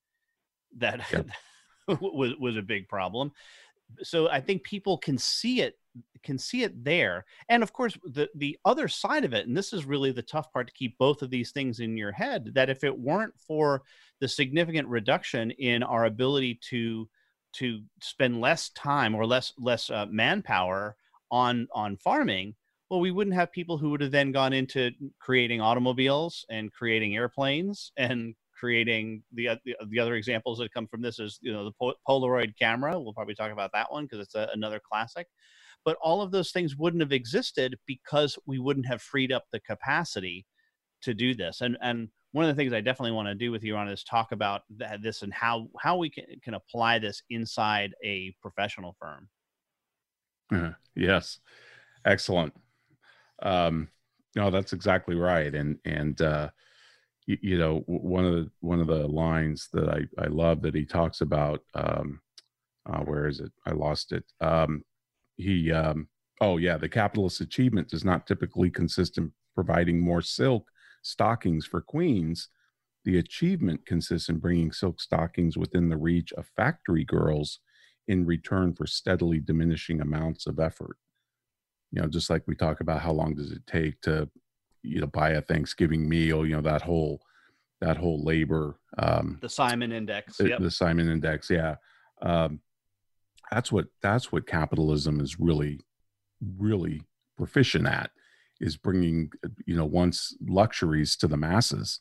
that 0.77 1.01
yep. 1.11 1.27
was 2.01 2.33
was 2.39 2.57
a 2.57 2.61
big 2.61 2.87
problem. 2.87 3.31
So 4.03 4.29
i 4.29 4.41
think 4.41 4.63
people 4.63 4.97
can 4.97 5.17
see 5.17 5.61
it 5.61 5.77
can 6.23 6.37
see 6.37 6.63
it 6.63 6.83
there. 6.83 7.25
And 7.49 7.63
of 7.63 7.73
course 7.73 7.97
the 8.03 8.29
the 8.35 8.57
other 8.65 8.87
side 8.87 9.25
of 9.25 9.33
it 9.33 9.47
and 9.47 9.55
this 9.55 9.73
is 9.73 9.85
really 9.85 10.11
the 10.11 10.21
tough 10.21 10.51
part 10.51 10.67
to 10.67 10.73
keep 10.73 10.97
both 10.97 11.21
of 11.21 11.29
these 11.29 11.51
things 11.51 11.79
in 11.79 11.97
your 11.97 12.11
head 12.11 12.51
that 12.55 12.69
if 12.69 12.83
it 12.83 12.99
weren't 12.99 13.33
for 13.39 13.83
the 14.19 14.27
significant 14.27 14.87
reduction 14.87 15.51
in 15.51 15.83
our 15.83 16.05
ability 16.05 16.59
to 16.69 17.07
to 17.53 17.81
spend 18.01 18.41
less 18.41 18.69
time 18.69 19.15
or 19.15 19.25
less 19.25 19.53
less 19.57 19.89
uh, 19.89 20.05
manpower 20.09 20.95
on 21.31 21.67
on 21.73 21.97
farming 21.97 22.55
well, 22.89 22.99
we 23.01 23.11
wouldn't 23.11 23.35
have 23.35 23.51
people 23.51 23.77
who 23.77 23.89
would 23.89 24.01
have 24.01 24.11
then 24.11 24.31
gone 24.31 24.53
into 24.53 24.91
creating 25.19 25.61
automobiles 25.61 26.45
and 26.49 26.71
creating 26.71 27.15
airplanes 27.15 27.91
and 27.97 28.35
creating 28.57 29.23
the, 29.33 29.49
the, 29.65 29.75
the 29.89 29.99
other 29.99 30.15
examples 30.15 30.59
that 30.59 30.73
come 30.73 30.87
from 30.87 31.01
this 31.01 31.19
is 31.19 31.39
you 31.41 31.53
know 31.53 31.65
the 31.65 31.93
Polaroid 32.07 32.53
camera. 32.57 32.99
We'll 32.99 33.13
probably 33.13 33.35
talk 33.35 33.51
about 33.51 33.71
that 33.73 33.91
one 33.91 34.05
because 34.05 34.19
it's 34.19 34.35
a, 34.35 34.49
another 34.53 34.81
classic. 34.91 35.27
But 35.85 35.97
all 36.01 36.21
of 36.21 36.31
those 36.31 36.51
things 36.51 36.75
wouldn't 36.75 37.01
have 37.01 37.13
existed 37.13 37.77
because 37.85 38.37
we 38.45 38.59
wouldn't 38.59 38.87
have 38.87 39.01
freed 39.01 39.31
up 39.31 39.45
the 39.51 39.59
capacity 39.59 40.45
to 41.03 41.13
do 41.13 41.35
this. 41.35 41.61
And 41.61 41.77
and 41.81 42.09
one 42.31 42.45
of 42.45 42.55
the 42.55 42.59
things 42.59 42.73
I 42.73 42.81
definitely 42.81 43.13
want 43.13 43.27
to 43.27 43.35
do 43.35 43.51
with 43.51 43.63
you 43.63 43.75
on 43.75 43.87
is 43.87 44.03
talk 44.03 44.31
about 44.31 44.61
that, 44.77 45.01
this 45.01 45.21
and 45.21 45.33
how 45.33 45.67
how 45.79 45.97
we 45.97 46.09
can 46.09 46.25
can 46.43 46.55
apply 46.55 46.99
this 46.99 47.21
inside 47.29 47.93
a 48.03 48.33
professional 48.41 48.95
firm. 48.99 49.29
Uh, 50.53 50.71
yes, 50.95 51.39
excellent. 52.05 52.53
Um, 53.41 53.89
no, 54.35 54.49
that's 54.49 54.73
exactly 54.73 55.15
right. 55.15 55.53
And 55.53 55.79
and 55.85 56.21
uh, 56.21 56.49
you, 57.27 57.37
you, 57.41 57.57
know 57.57 57.83
one 57.85 58.25
of 58.25 58.33
the 58.33 58.51
one 58.61 58.79
of 58.79 58.87
the 58.87 59.07
lines 59.07 59.69
that 59.73 59.89
I 59.89 60.01
I 60.21 60.27
love 60.27 60.61
that 60.63 60.75
he 60.75 60.85
talks 60.85 61.21
about. 61.21 61.61
Um, 61.75 62.21
uh, 62.89 62.99
where 62.99 63.27
is 63.27 63.39
it? 63.39 63.51
I 63.65 63.71
lost 63.71 64.11
it. 64.11 64.23
Um, 64.41 64.83
he 65.35 65.71
um, 65.71 66.07
oh 66.41 66.57
yeah, 66.57 66.77
the 66.77 66.89
capitalist 66.89 67.41
achievement 67.41 67.89
does 67.89 68.05
not 68.05 68.25
typically 68.25 68.69
consist 68.69 69.17
in 69.17 69.31
providing 69.53 69.99
more 69.99 70.21
silk 70.21 70.69
stockings 71.03 71.65
for 71.65 71.81
queens. 71.81 72.49
The 73.05 73.19
achievement 73.19 73.85
consists 73.85 74.29
in 74.29 74.39
bringing 74.39 74.71
silk 74.71 74.99
stockings 74.99 75.57
within 75.57 75.89
the 75.89 75.97
reach 75.97 76.33
of 76.33 76.47
factory 76.55 77.05
girls 77.05 77.59
in 78.07 78.25
return 78.25 78.73
for 78.73 78.87
steadily 78.87 79.39
diminishing 79.39 80.01
amounts 80.01 80.47
of 80.47 80.59
effort 80.59 80.97
you 81.91 82.01
know 82.01 82.07
just 82.07 82.29
like 82.29 82.43
we 82.47 82.55
talk 82.55 82.79
about 82.79 83.01
how 83.01 83.11
long 83.11 83.33
does 83.33 83.51
it 83.51 83.65
take 83.67 83.99
to 84.01 84.29
you 84.87 85.01
know 85.01 85.07
buy 85.07 85.31
a 85.31 85.41
thanksgiving 85.41 86.07
meal 86.07 86.45
you 86.45 86.55
know 86.55 86.61
that 86.61 86.81
whole 86.81 87.21
that 87.81 87.97
whole 87.97 88.23
labor 88.23 88.79
um 88.97 89.37
the 89.41 89.49
simon 89.49 89.91
index 89.91 90.39
yep. 90.39 90.59
the 90.59 90.71
simon 90.71 91.09
index 91.09 91.49
yeah 91.49 91.75
um 92.21 92.59
that's 93.51 93.71
what 93.71 93.85
that's 94.01 94.31
what 94.31 94.47
capitalism 94.47 95.19
is 95.19 95.39
really 95.39 95.79
really 96.57 97.01
proficient 97.37 97.87
at 97.87 98.11
is 98.59 98.75
bringing 98.77 99.31
you 99.65 99.75
know 99.75 99.85
once 99.85 100.35
luxuries 100.47 101.15
to 101.15 101.27
the 101.27 101.37
masses 101.37 101.99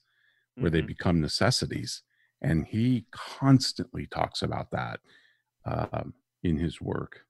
where 0.54 0.70
mm-hmm. 0.70 0.76
they 0.76 0.80
become 0.80 1.20
necessities 1.20 2.02
and 2.42 2.66
he 2.66 3.06
constantly 3.12 4.06
talks 4.06 4.42
about 4.42 4.70
that 4.70 5.00
um, 5.64 6.14
in 6.42 6.58
his 6.58 6.80
work 6.80 7.25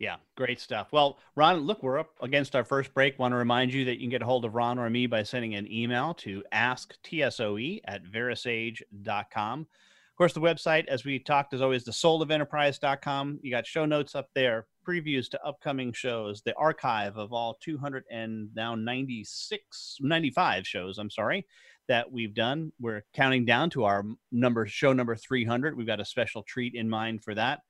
yeah, 0.00 0.16
great 0.34 0.58
stuff. 0.58 0.88
Well, 0.92 1.18
Ron, 1.36 1.58
look, 1.58 1.82
we're 1.82 1.98
up 1.98 2.14
against 2.22 2.56
our 2.56 2.64
first 2.64 2.94
break. 2.94 3.18
Want 3.18 3.32
to 3.32 3.36
remind 3.36 3.72
you 3.72 3.84
that 3.84 3.96
you 3.96 4.00
can 4.00 4.08
get 4.08 4.22
a 4.22 4.24
hold 4.24 4.46
of 4.46 4.54
Ron 4.54 4.78
or 4.78 4.88
me 4.88 5.06
by 5.06 5.22
sending 5.22 5.54
an 5.54 5.70
email 5.70 6.14
to 6.14 6.42
asktsoe 6.54 7.80
at 7.84 8.02
verasage.com. 8.04 9.60
Of 9.60 10.16
course, 10.16 10.32
the 10.32 10.40
website, 10.40 10.86
as 10.86 11.04
we 11.04 11.18
talked, 11.18 11.52
is 11.52 11.60
always 11.60 11.84
the 11.84 11.92
soulofenterprise.com. 11.92 13.40
You 13.42 13.50
got 13.50 13.66
show 13.66 13.84
notes 13.84 14.14
up 14.14 14.30
there, 14.34 14.66
previews 14.88 15.30
to 15.30 15.44
upcoming 15.44 15.92
shows, 15.92 16.40
the 16.40 16.54
archive 16.56 17.18
of 17.18 17.34
all 17.34 17.58
200 17.60 18.04
and 18.10 18.48
now 18.54 18.74
96, 18.74 19.98
95 20.00 20.66
shows, 20.66 20.96
I'm 20.96 21.10
sorry, 21.10 21.46
that 21.88 22.10
we've 22.10 22.34
done. 22.34 22.72
We're 22.80 23.04
counting 23.12 23.44
down 23.44 23.68
to 23.70 23.84
our 23.84 24.04
number, 24.32 24.66
show 24.66 24.94
number 24.94 25.14
300. 25.14 25.76
We've 25.76 25.86
got 25.86 26.00
a 26.00 26.06
special 26.06 26.42
treat 26.42 26.74
in 26.74 26.88
mind 26.88 27.22
for 27.22 27.34
that. 27.34 27.60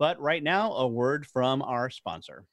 But 0.00 0.18
right 0.18 0.42
now, 0.42 0.72
a 0.72 0.88
word 0.88 1.26
from 1.26 1.60
our 1.60 1.90
sponsor. 1.90 2.46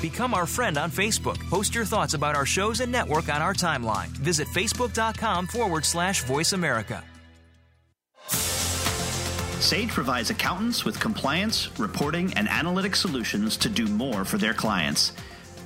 Become 0.00 0.34
our 0.34 0.46
friend 0.46 0.78
on 0.78 0.92
Facebook. 0.92 1.40
Post 1.50 1.74
your 1.74 1.84
thoughts 1.84 2.14
about 2.14 2.36
our 2.36 2.46
shows 2.46 2.78
and 2.78 2.92
network 2.92 3.28
on 3.28 3.42
our 3.42 3.52
timeline. 3.52 4.06
Visit 4.18 4.46
facebook.com 4.46 5.48
forward 5.48 5.84
slash 5.84 6.22
voice 6.22 6.52
America. 6.52 7.02
Sage 9.58 9.88
provides 9.88 10.30
accountants 10.30 10.84
with 10.84 11.00
compliance, 11.00 11.68
reporting, 11.80 12.32
and 12.34 12.48
analytic 12.48 12.94
solutions 12.94 13.56
to 13.56 13.68
do 13.68 13.88
more 13.88 14.24
for 14.24 14.38
their 14.38 14.54
clients. 14.54 15.14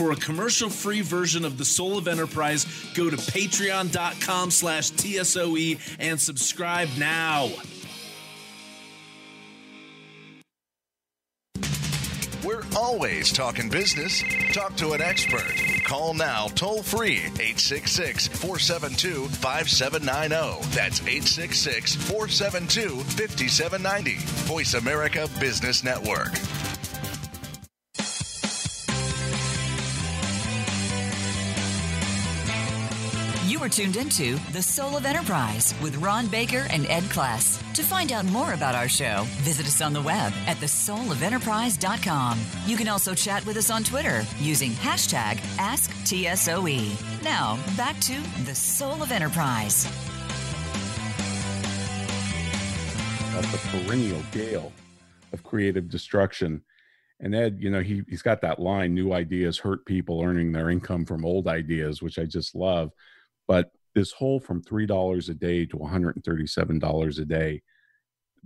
For 0.00 0.12
a 0.12 0.16
commercial-free 0.16 1.02
version 1.02 1.44
of 1.44 1.58
The 1.58 1.64
Soul 1.66 1.98
of 1.98 2.08
Enterprise, 2.08 2.64
go 2.94 3.10
to 3.10 3.18
patreon.com 3.18 4.50
slash 4.50 4.92
TSOE 4.92 5.78
and 5.98 6.18
subscribe 6.18 6.88
now. 6.96 7.50
We're 12.42 12.62
always 12.74 13.30
talking 13.30 13.68
business. 13.68 14.24
Talk 14.54 14.74
to 14.76 14.92
an 14.92 15.02
expert. 15.02 15.54
Call 15.84 16.14
now 16.14 16.46
toll 16.46 16.82
free 16.82 17.18
866 17.18 18.28
472 18.28 19.28
5790. 19.28 20.66
That's 20.74 21.00
866 21.02 21.96
472 21.96 22.88
5790. 22.88 24.14
Voice 24.48 24.72
America 24.72 25.28
Business 25.38 25.84
Network. 25.84 26.32
Tuned 33.70 33.96
into 33.96 34.36
The 34.52 34.62
Soul 34.62 34.96
of 34.96 35.06
Enterprise 35.06 35.74
with 35.80 35.96
Ron 35.98 36.26
Baker 36.26 36.66
and 36.70 36.86
Ed 36.86 37.04
Kless. 37.04 37.62
To 37.74 37.84
find 37.84 38.10
out 38.10 38.24
more 38.24 38.52
about 38.52 38.74
our 38.74 38.88
show, 38.88 39.24
visit 39.42 39.66
us 39.66 39.80
on 39.80 39.92
the 39.92 40.02
web 40.02 40.32
at 40.46 40.56
thesoulofenterprise.com. 40.56 42.40
You 42.66 42.76
can 42.76 42.88
also 42.88 43.14
chat 43.14 43.46
with 43.46 43.56
us 43.56 43.70
on 43.70 43.84
Twitter 43.84 44.24
using 44.38 44.72
hashtag 44.72 45.36
AskTSOE. 45.58 47.22
Now, 47.22 47.58
back 47.76 48.00
to 48.00 48.20
The 48.44 48.54
Soul 48.54 49.02
of 49.02 49.12
Enterprise. 49.12 49.86
About 53.30 53.44
the 53.52 53.60
perennial 53.70 54.22
gale 54.32 54.72
of 55.32 55.44
creative 55.44 55.88
destruction. 55.88 56.62
And 57.20 57.34
Ed, 57.34 57.58
you 57.60 57.70
know, 57.70 57.80
he, 57.80 58.02
he's 58.08 58.22
got 58.22 58.40
that 58.40 58.58
line 58.58 58.94
new 58.94 59.12
ideas 59.12 59.58
hurt 59.58 59.86
people 59.86 60.22
earning 60.22 60.50
their 60.50 60.70
income 60.70 61.04
from 61.04 61.24
old 61.24 61.46
ideas, 61.46 62.02
which 62.02 62.18
I 62.18 62.24
just 62.24 62.56
love. 62.56 62.90
But 63.50 63.72
this 63.96 64.12
whole 64.12 64.38
from 64.38 64.62
three 64.62 64.86
dollars 64.86 65.28
a 65.28 65.34
day 65.34 65.66
to 65.66 65.76
one 65.76 65.90
hundred 65.90 66.14
and 66.14 66.24
thirty-seven 66.24 66.78
dollars 66.78 67.18
a 67.18 67.24
day, 67.24 67.62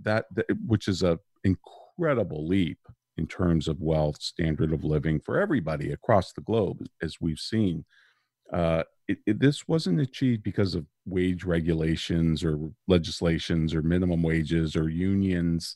that, 0.01 0.25
which 0.65 0.87
is 0.87 1.03
a 1.03 1.19
incredible 1.43 2.47
leap 2.47 2.79
in 3.15 3.27
terms 3.27 3.67
of 3.67 3.79
wealth, 3.79 4.19
standard 4.19 4.73
of 4.73 4.83
living 4.83 5.19
for 5.19 5.39
everybody 5.39 5.91
across 5.91 6.33
the 6.33 6.41
globe, 6.41 6.83
as 7.03 7.21
we've 7.21 7.37
seen. 7.37 7.85
Uh, 8.51 8.81
it, 9.07 9.19
it, 9.27 9.39
this 9.39 9.67
wasn't 9.67 10.01
achieved 10.01 10.41
because 10.41 10.73
of 10.73 10.87
wage 11.05 11.43
regulations 11.43 12.43
or 12.43 12.57
legislations 12.87 13.75
or 13.75 13.83
minimum 13.83 14.23
wages 14.23 14.75
or 14.75 14.89
unions. 14.89 15.75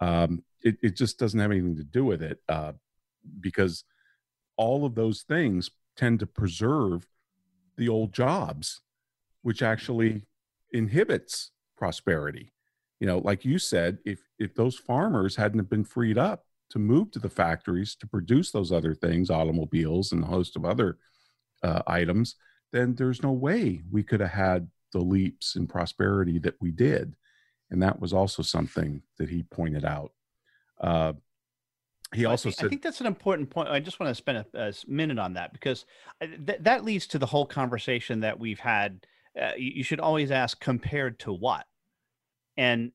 Um, 0.00 0.44
it, 0.60 0.76
it, 0.82 0.94
just 0.94 1.18
doesn't 1.18 1.40
have 1.40 1.52
anything 1.52 1.76
to 1.76 1.84
do 1.84 2.04
with 2.04 2.22
it 2.22 2.40
uh, 2.50 2.72
because 3.40 3.84
all 4.58 4.84
of 4.84 4.94
those 4.94 5.22
things 5.22 5.70
tend 5.96 6.20
to 6.20 6.26
preserve 6.26 7.06
the 7.78 7.88
old 7.88 8.12
jobs, 8.12 8.82
which 9.42 9.62
actually 9.62 10.22
inhibits 10.72 11.52
prosperity. 11.76 12.52
You 13.00 13.06
know, 13.06 13.18
like 13.18 13.44
you 13.44 13.58
said, 13.58 13.98
if 14.04 14.18
if 14.38 14.54
those 14.54 14.76
farmers 14.76 15.36
hadn't 15.36 15.70
been 15.70 15.84
freed 15.84 16.18
up 16.18 16.44
to 16.70 16.78
move 16.78 17.10
to 17.12 17.18
the 17.18 17.30
factories 17.30 17.94
to 17.96 18.06
produce 18.06 18.50
those 18.50 18.72
other 18.72 18.94
things, 18.94 19.30
automobiles 19.30 20.12
and 20.12 20.22
a 20.22 20.26
host 20.26 20.56
of 20.56 20.66
other 20.66 20.98
uh, 21.62 21.82
items, 21.86 22.34
then 22.72 22.94
there's 22.94 23.22
no 23.22 23.32
way 23.32 23.80
we 23.90 24.02
could 24.02 24.20
have 24.20 24.30
had 24.30 24.68
the 24.92 24.98
leaps 24.98 25.56
in 25.56 25.66
prosperity 25.66 26.38
that 26.38 26.56
we 26.60 26.70
did. 26.70 27.14
And 27.70 27.82
that 27.82 28.00
was 28.00 28.12
also 28.12 28.42
something 28.42 29.02
that 29.18 29.28
he 29.28 29.42
pointed 29.44 29.84
out. 29.84 30.12
Uh, 30.80 31.12
he 32.14 32.24
also 32.24 32.48
I 32.48 32.52
said, 32.52 32.66
I 32.66 32.68
think 32.68 32.82
that's 32.82 33.00
an 33.00 33.06
important 33.06 33.50
point. 33.50 33.68
I 33.68 33.80
just 33.80 34.00
want 34.00 34.10
to 34.10 34.14
spend 34.14 34.44
a, 34.54 34.68
a 34.68 34.72
minute 34.86 35.18
on 35.18 35.34
that 35.34 35.52
because 35.52 35.84
uh, 36.22 36.26
th- 36.46 36.60
that 36.60 36.84
leads 36.84 37.06
to 37.08 37.18
the 37.18 37.26
whole 37.26 37.46
conversation 37.46 38.20
that 38.20 38.38
we've 38.38 38.58
had. 38.58 39.06
Uh, 39.38 39.52
you, 39.56 39.72
you, 39.76 39.82
should 39.84 40.00
always 40.00 40.30
ask 40.30 40.58
compared 40.58 41.20
to 41.20 41.32
what, 41.32 41.66
and 42.56 42.92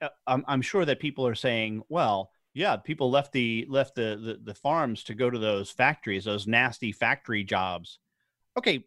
uh, 0.00 0.08
I'm, 0.26 0.44
I'm, 0.48 0.62
sure 0.62 0.84
that 0.84 0.98
people 0.98 1.26
are 1.26 1.36
saying, 1.36 1.82
well, 1.88 2.30
yeah, 2.52 2.76
people 2.76 3.10
left 3.10 3.32
the 3.32 3.66
left 3.68 3.94
the, 3.94 4.18
the 4.20 4.40
the 4.42 4.54
farms 4.54 5.04
to 5.04 5.14
go 5.14 5.28
to 5.28 5.38
those 5.38 5.70
factories, 5.70 6.24
those 6.24 6.46
nasty 6.46 6.90
factory 6.90 7.44
jobs. 7.44 7.98
Okay, 8.56 8.86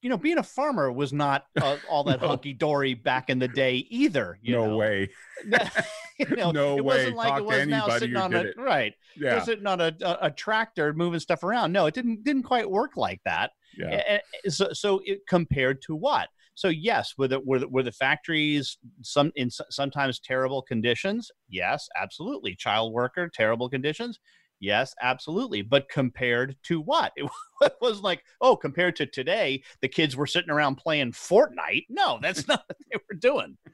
you 0.00 0.10
know, 0.10 0.16
being 0.16 0.38
a 0.38 0.42
farmer 0.42 0.90
was 0.92 1.12
not 1.12 1.46
uh, 1.60 1.76
all 1.88 2.04
that 2.04 2.20
no. 2.20 2.28
hunky 2.28 2.52
dory 2.52 2.94
back 2.94 3.30
in 3.30 3.38
the 3.38 3.48
day 3.48 3.86
either. 3.90 4.38
no 4.44 4.66
know? 4.66 4.76
way. 4.76 5.10
you 6.18 6.36
know, 6.36 6.50
no 6.50 6.76
it 6.76 6.84
way. 6.84 6.96
wasn't 6.96 7.16
like 7.16 7.28
Talk 7.28 7.40
it 7.40 7.44
was 7.44 7.66
now 7.66 7.88
sitting 7.98 8.16
on 8.16 8.34
a 8.34 8.40
it. 8.40 8.54
right. 8.56 8.94
Yeah. 9.16 9.42
sitting 9.42 9.66
on 9.66 9.80
a, 9.80 9.92
a, 10.02 10.18
a, 10.22 10.30
tractor 10.30 10.92
moving 10.92 11.20
stuff 11.20 11.42
around. 11.42 11.72
No, 11.72 11.86
it 11.86 11.94
didn't 11.94 12.24
didn't 12.24 12.44
quite 12.44 12.70
work 12.70 12.96
like 12.96 13.20
that. 13.24 13.50
Yeah. 13.76 14.18
So, 14.48 14.72
so 14.72 15.00
it 15.04 15.20
compared 15.26 15.82
to 15.82 15.94
what? 15.94 16.28
So 16.54 16.68
yes, 16.68 17.14
were 17.16 17.28
the 17.28 17.40
were 17.40 17.60
the, 17.60 17.68
were 17.68 17.82
the 17.82 17.92
factories 17.92 18.76
some 19.02 19.32
in 19.36 19.50
sometimes 19.50 20.20
terrible 20.20 20.62
conditions? 20.62 21.30
Yes, 21.48 21.88
absolutely. 22.00 22.54
Child 22.54 22.92
worker, 22.92 23.30
terrible 23.32 23.68
conditions. 23.68 24.18
Yes, 24.62 24.94
absolutely. 25.02 25.62
But 25.62 25.88
compared 25.88 26.56
to 26.64 26.80
what? 26.80 27.12
It 27.62 27.74
was 27.80 28.00
like, 28.00 28.24
oh, 28.40 28.56
compared 28.56 28.96
to 28.96 29.06
today, 29.06 29.62
the 29.82 29.88
kids 29.88 30.16
were 30.16 30.26
sitting 30.26 30.50
around 30.50 30.76
playing 30.76 31.12
Fortnite. 31.12 31.86
No, 31.88 32.18
that's 32.20 32.48
not 32.48 32.64
what 32.66 32.76
they 32.90 32.98
were 33.08 33.18
doing. 33.18 33.58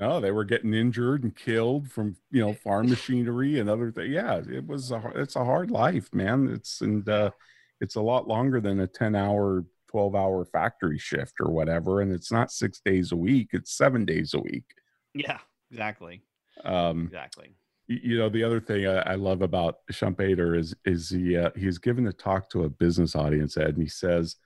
No, 0.00 0.20
they 0.20 0.30
were 0.30 0.44
getting 0.44 0.74
injured 0.74 1.24
and 1.24 1.34
killed 1.34 1.90
from 1.90 2.14
you 2.30 2.40
know 2.40 2.52
farm 2.52 2.88
machinery 2.90 3.58
and 3.58 3.68
other 3.68 3.90
things. 3.90 4.10
Yeah, 4.10 4.40
it 4.48 4.64
was 4.64 4.92
a 4.92 5.02
it's 5.16 5.34
a 5.34 5.44
hard 5.44 5.72
life, 5.72 6.08
man. 6.14 6.48
It's 6.52 6.82
and 6.82 7.08
uh, 7.08 7.32
it's 7.80 7.96
a 7.96 8.00
lot 8.00 8.28
longer 8.28 8.60
than 8.60 8.78
a 8.78 8.86
ten 8.86 9.16
hour, 9.16 9.64
twelve 9.90 10.14
hour 10.14 10.44
factory 10.44 10.98
shift 10.98 11.34
or 11.40 11.50
whatever, 11.50 12.00
and 12.00 12.12
it's 12.12 12.30
not 12.30 12.52
six 12.52 12.80
days 12.84 13.10
a 13.10 13.16
week; 13.16 13.48
it's 13.52 13.76
seven 13.76 14.04
days 14.04 14.34
a 14.34 14.38
week. 14.38 14.66
Yeah, 15.14 15.38
exactly. 15.72 16.22
Um, 16.64 17.06
exactly 17.06 17.57
you 17.88 18.18
know 18.18 18.28
the 18.28 18.44
other 18.44 18.60
thing 18.60 18.86
I, 18.86 18.98
I 18.98 19.14
love 19.14 19.42
about 19.42 19.78
Schumpeter 19.90 20.56
is 20.56 20.74
is 20.84 21.08
he 21.08 21.36
uh, 21.36 21.50
he's 21.56 21.78
given 21.78 22.06
a 22.06 22.12
talk 22.12 22.50
to 22.50 22.64
a 22.64 22.68
business 22.68 23.16
audience 23.16 23.56
Ed 23.56 23.70
and 23.70 23.82
he 23.82 23.88
says 23.88 24.36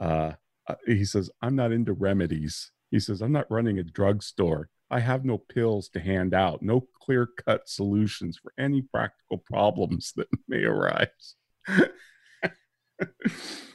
uh, 0.00 0.32
uh, 0.66 0.74
he 0.86 1.04
says 1.04 1.30
I'm 1.42 1.54
not 1.54 1.72
into 1.72 1.92
remedies. 1.92 2.72
He 2.90 2.98
says 2.98 3.20
I'm 3.20 3.32
not 3.32 3.50
running 3.50 3.78
a 3.78 3.84
drugstore. 3.84 4.70
I 4.90 5.00
have 5.00 5.24
no 5.24 5.38
pills 5.38 5.88
to 5.90 6.00
hand 6.00 6.34
out 6.34 6.62
no 6.62 6.86
clear 7.02 7.28
cut 7.46 7.68
solutions 7.68 8.38
for 8.42 8.52
any 8.58 8.82
practical 8.82 9.38
problems 9.38 10.12
that 10.16 10.28
may 10.48 10.64
arise 10.64 11.36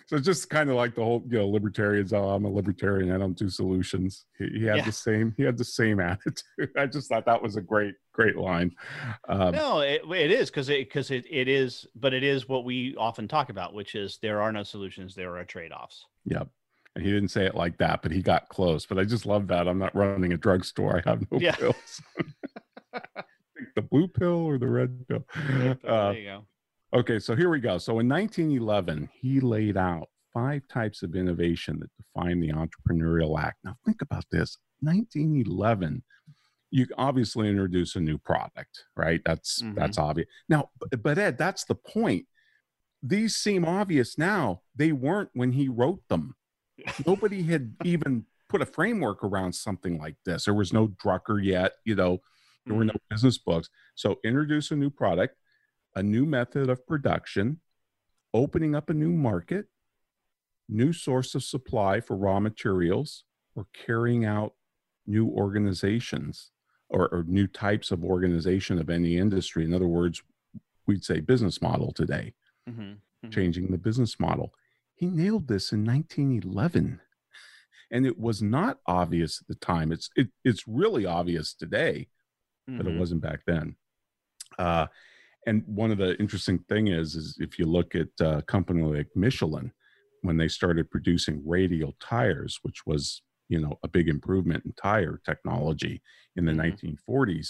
so 0.08 0.20
just 0.20 0.50
kind 0.50 0.70
of 0.70 0.76
like 0.76 0.96
the 0.96 1.04
whole 1.04 1.24
you 1.28 1.40
know 1.40 1.48
libertarians 1.48 2.14
oh 2.14 2.30
i'm 2.30 2.46
a 2.46 2.50
libertarian 2.50 3.12
i 3.12 3.18
don't 3.18 3.38
do 3.38 3.50
solutions. 3.50 4.26
He, 4.38 4.60
he 4.60 4.66
had 4.66 4.78
yeah. 4.78 4.86
the 4.86 4.92
same 4.92 5.34
he 5.38 5.44
had 5.44 5.58
the 5.58 5.66
same 5.66 6.00
attitude. 6.12 6.72
I 6.78 6.86
just 6.86 7.10
thought 7.10 7.26
that 7.26 7.42
was 7.42 7.56
a 7.56 7.62
great 7.62 7.96
great 8.14 8.38
line. 8.38 8.72
Um, 9.28 9.52
no 9.52 9.80
it, 9.80 10.02
it 10.10 10.32
is 10.32 10.50
because 10.50 10.70
it 10.70 10.88
because 10.88 11.12
it, 11.12 11.26
it 11.30 11.48
is 11.48 11.86
but 11.96 12.14
it 12.14 12.24
is 12.24 12.48
what 12.48 12.66
we 12.66 12.96
often 12.98 13.28
talk 13.28 13.50
about 13.50 13.74
which 13.74 13.96
is 13.96 14.20
there 14.22 14.42
are 14.42 14.52
no 14.52 14.64
solutions 14.64 15.16
there 15.16 15.38
are 15.38 15.44
trade-offs. 15.44 16.06
Yep. 16.26 16.48
And 16.96 17.04
he 17.04 17.12
didn't 17.12 17.30
say 17.30 17.46
it 17.46 17.56
like 17.56 17.78
that 17.80 18.02
but 18.02 18.12
he 18.12 18.22
got 18.22 18.48
close 18.50 18.86
but 18.86 18.98
i 18.98 19.04
just 19.04 19.26
love 19.26 19.48
that 19.48 19.68
i'm 19.68 19.80
not 19.80 19.96
running 19.96 20.34
a 20.34 20.38
drugstore 20.38 21.02
i 21.06 21.10
have 21.10 21.30
no 21.32 21.40
yeah. 21.40 21.56
pills. 21.56 22.02
The 23.76 23.82
blue 23.82 24.08
pill 24.08 24.46
or 24.46 24.58
the 24.58 24.68
red 24.68 25.08
pill, 25.08 25.24
red 25.58 25.82
pill 25.82 25.92
uh, 25.92 26.12
there 26.12 26.20
you 26.20 26.26
go 26.26 26.46
Okay, 26.96 27.20
so 27.20 27.36
here 27.36 27.50
we 27.50 27.60
go. 27.60 27.78
So 27.78 28.00
in 28.00 28.08
1911, 28.08 29.10
he 29.20 29.42
laid 29.42 29.76
out 29.76 30.08
five 30.34 30.66
types 30.70 31.04
of 31.04 31.14
innovation 31.14 31.78
that 31.82 31.90
define 31.98 32.40
the 32.40 32.54
entrepreneurial 32.54 33.38
act. 33.38 33.58
Now, 33.66 33.76
think 33.86 34.02
about 34.02 34.24
this. 34.32 34.58
1911 34.82 36.04
you 36.72 36.86
obviously 36.98 37.48
introduce 37.48 37.96
a 37.96 38.00
new 38.00 38.18
product 38.18 38.84
right? 38.98 39.22
That's 39.24 39.62
mm-hmm. 39.62 39.76
that's 39.76 39.98
obvious 39.98 40.28
now 40.50 40.70
but 41.02 41.18
ed 41.18 41.38
that's 41.38 41.64
the 41.64 41.76
point. 41.76 42.26
These 43.02 43.36
seem 43.36 43.64
obvious 43.64 44.18
now. 44.18 44.62
They 44.76 44.92
weren't 44.92 45.30
when 45.34 45.54
he 45.54 45.70
wrote 45.70 46.02
them. 46.10 46.36
Nobody 47.08 47.44
had 47.44 47.76
even 47.86 48.26
put 48.50 48.62
a 48.62 48.66
framework 48.66 49.24
around 49.24 49.54
something 49.54 49.98
like 49.98 50.16
this. 50.26 50.46
There 50.46 50.54
was 50.54 50.74
no 50.74 50.90
drucker 50.90 51.42
yet 51.42 51.74
you 51.86 51.96
know? 51.96 52.20
There 52.66 52.76
were 52.76 52.86
no 52.86 52.96
business 53.10 53.38
books. 53.38 53.70
So 53.94 54.20
introduce 54.24 54.72
a 54.72 54.76
new 54.76 54.90
product 54.90 55.36
a 55.96 56.04
new 56.04 56.26
method 56.26 56.70
of 56.70 56.86
production, 56.86 57.60
opening 58.34 58.76
up 58.76 58.90
a 58.90 58.94
new 58.94 59.12
market, 59.12 59.68
new 60.68 60.92
source 60.92 61.36
of 61.36 61.44
supply 61.44 62.00
for 62.00 62.16
raw 62.16 62.40
materials, 62.40 63.24
or 63.56 63.68
carrying 63.74 64.26
out 64.26 64.54
new 65.08 65.28
organizations 65.28 66.52
or, 66.90 67.08
or 67.10 67.24
new 67.28 67.48
types 67.48 67.92
of 67.92 68.04
organization 68.04 68.80
of 68.80 68.90
any 68.90 69.18
industry. 69.18 69.64
In 69.64 69.74
other 69.74 69.88
words, 69.88 70.22
we'd 70.86 71.04
say 71.04 71.20
business 71.20 71.62
model 71.62 71.92
today, 71.92 72.34
mm-hmm. 72.70 72.82
Mm-hmm. 72.82 73.30
changing 73.30 73.72
the 73.72 73.78
business 73.78 74.20
model. 74.20 74.54
He 74.94 75.08
nailed 75.08 75.48
this 75.48 75.72
in 75.72 75.84
1911 75.84 77.00
and 77.92 78.06
it 78.06 78.20
was 78.20 78.42
not 78.42 78.80
obvious 78.88 79.42
at 79.42 79.48
the 79.48 79.56
time. 79.56 79.92
It's 79.92 80.10
it, 80.16 80.30
it's 80.44 80.68
really 80.68 81.06
obvious 81.06 81.54
today, 81.54 82.08
mm-hmm. 82.70 82.78
but 82.78 82.88
it 82.88 82.90
mm-hmm. 82.92 83.00
wasn't 83.00 83.22
back 83.22 83.42
then. 83.46 83.76
Uh, 84.58 84.88
and 85.46 85.64
one 85.66 85.92
of 85.92 85.98
the 85.98 86.20
interesting 86.20 86.60
thing 86.70 86.88
is, 86.88 87.16
is 87.16 87.38
if 87.40 87.60
you 87.60 87.66
look 87.66 87.96
at 87.96 88.08
a 88.20 88.42
company 88.42 88.82
like 88.82 89.08
Michelin, 89.16 89.72
when 90.22 90.38
they 90.38 90.48
started 90.48 90.90
producing 90.90 91.42
radial 91.46 91.96
tires, 92.00 92.60
which 92.64 92.86
was 92.86 93.22
you 93.48 93.60
know 93.60 93.78
a 93.84 93.88
big 93.88 94.10
improvement 94.10 94.66
in 94.66 94.74
tire 94.74 95.22
technology 95.26 96.02
in 96.36 96.46
the 96.46 96.52
mm-hmm. 96.52 96.88
1940s, 97.12 97.50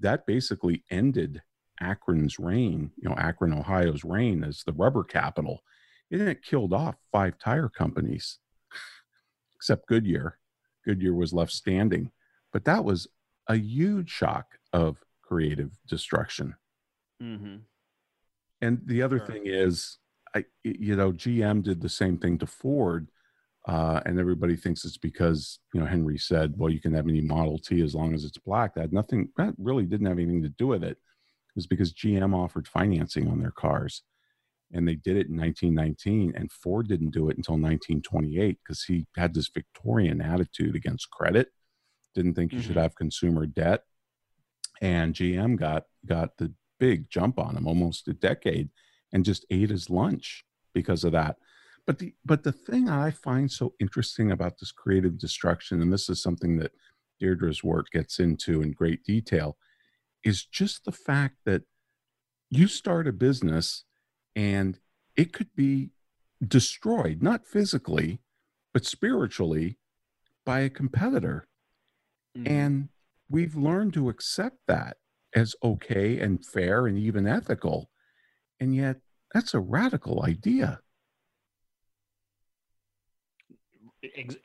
that 0.00 0.26
basically 0.26 0.82
ended 0.90 1.42
Akron's 1.80 2.38
reign, 2.38 2.90
you 2.96 3.08
know 3.08 3.16
Akron, 3.16 3.52
Ohio's 3.52 4.04
reign 4.04 4.42
as 4.44 4.62
the 4.64 4.72
rubber 4.72 5.04
capital. 5.04 5.60
And 6.10 6.22
it 6.22 6.44
killed 6.44 6.72
off 6.72 6.94
five 7.12 7.36
tire 7.38 7.68
companies 7.68 8.38
except 9.56 9.88
Goodyear. 9.88 10.38
Goodyear 10.84 11.14
was 11.14 11.32
left 11.32 11.52
standing. 11.52 12.12
But 12.52 12.64
that 12.64 12.84
was 12.84 13.08
a 13.48 13.56
huge 13.56 14.10
shock 14.10 14.58
of 14.72 14.98
creative 15.22 15.72
destruction. 15.88 16.54
Mm-hmm. 17.22 17.56
And 18.62 18.80
the 18.86 19.02
other 19.02 19.18
sure. 19.18 19.26
thing 19.26 19.42
is, 19.46 19.98
I, 20.34 20.44
you 20.64 20.96
know, 20.96 21.12
GM 21.12 21.62
did 21.62 21.80
the 21.80 21.88
same 21.88 22.18
thing 22.18 22.38
to 22.38 22.46
Ford. 22.46 23.08
Uh, 23.68 24.00
and 24.06 24.20
everybody 24.20 24.54
thinks 24.54 24.84
it's 24.84 24.96
because, 24.96 25.58
you 25.74 25.80
know, 25.80 25.86
Henry 25.86 26.18
said, 26.18 26.54
well, 26.56 26.70
you 26.70 26.80
can 26.80 26.94
have 26.94 27.08
any 27.08 27.20
Model 27.20 27.58
T 27.58 27.82
as 27.82 27.94
long 27.94 28.14
as 28.14 28.24
it's 28.24 28.38
black. 28.38 28.74
That 28.74 28.92
nothing, 28.92 29.30
that 29.36 29.54
really 29.58 29.84
didn't 29.84 30.06
have 30.06 30.18
anything 30.18 30.42
to 30.42 30.48
do 30.50 30.68
with 30.68 30.84
it. 30.84 30.92
It 30.92 31.56
was 31.56 31.66
because 31.66 31.92
GM 31.92 32.34
offered 32.34 32.68
financing 32.68 33.28
on 33.28 33.40
their 33.40 33.50
cars 33.50 34.02
and 34.72 34.86
they 34.86 34.94
did 34.94 35.16
it 35.16 35.28
in 35.28 35.36
1919 35.36 36.32
and 36.36 36.50
ford 36.50 36.88
didn't 36.88 37.10
do 37.10 37.28
it 37.28 37.36
until 37.36 37.54
1928 37.54 38.58
because 38.62 38.82
he 38.84 39.06
had 39.16 39.34
this 39.34 39.48
victorian 39.48 40.20
attitude 40.20 40.74
against 40.74 41.10
credit 41.10 41.48
didn't 42.14 42.34
think 42.34 42.52
you 42.52 42.58
mm-hmm. 42.58 42.68
should 42.68 42.76
have 42.76 42.94
consumer 42.94 43.46
debt 43.46 43.82
and 44.80 45.14
gm 45.14 45.56
got 45.58 45.84
got 46.04 46.36
the 46.38 46.52
big 46.78 47.08
jump 47.10 47.38
on 47.38 47.56
him 47.56 47.66
almost 47.66 48.08
a 48.08 48.12
decade 48.12 48.68
and 49.12 49.24
just 49.24 49.44
ate 49.50 49.70
his 49.70 49.90
lunch 49.90 50.44
because 50.74 51.04
of 51.04 51.12
that 51.12 51.36
but 51.86 51.98
the 51.98 52.14
but 52.24 52.42
the 52.42 52.52
thing 52.52 52.88
i 52.88 53.10
find 53.10 53.50
so 53.50 53.74
interesting 53.80 54.30
about 54.30 54.58
this 54.58 54.72
creative 54.72 55.18
destruction 55.18 55.80
and 55.80 55.92
this 55.92 56.08
is 56.08 56.22
something 56.22 56.58
that 56.58 56.72
deirdre's 57.18 57.64
work 57.64 57.86
gets 57.92 58.18
into 58.18 58.62
in 58.62 58.72
great 58.72 59.02
detail 59.04 59.56
is 60.24 60.44
just 60.44 60.84
the 60.84 60.92
fact 60.92 61.36
that 61.44 61.62
you 62.50 62.66
start 62.66 63.06
a 63.06 63.12
business 63.12 63.84
and 64.34 64.78
it 65.16 65.32
could 65.32 65.54
be 65.56 65.90
destroyed, 66.46 67.22
not 67.22 67.46
physically, 67.46 68.20
but 68.72 68.84
spiritually 68.84 69.78
by 70.44 70.60
a 70.60 70.70
competitor. 70.70 71.46
Mm-hmm. 72.36 72.52
And 72.52 72.88
we've 73.28 73.56
learned 73.56 73.94
to 73.94 74.08
accept 74.08 74.58
that 74.68 74.98
as 75.36 75.54
okay 75.62 76.18
and 76.18 76.44
fair 76.44 76.86
and 76.86 76.98
even 76.98 77.28
ethical. 77.28 77.90
And 78.58 78.74
yet, 78.74 78.96
that's 79.32 79.54
a 79.54 79.60
radical 79.60 80.24
idea. 80.24 80.80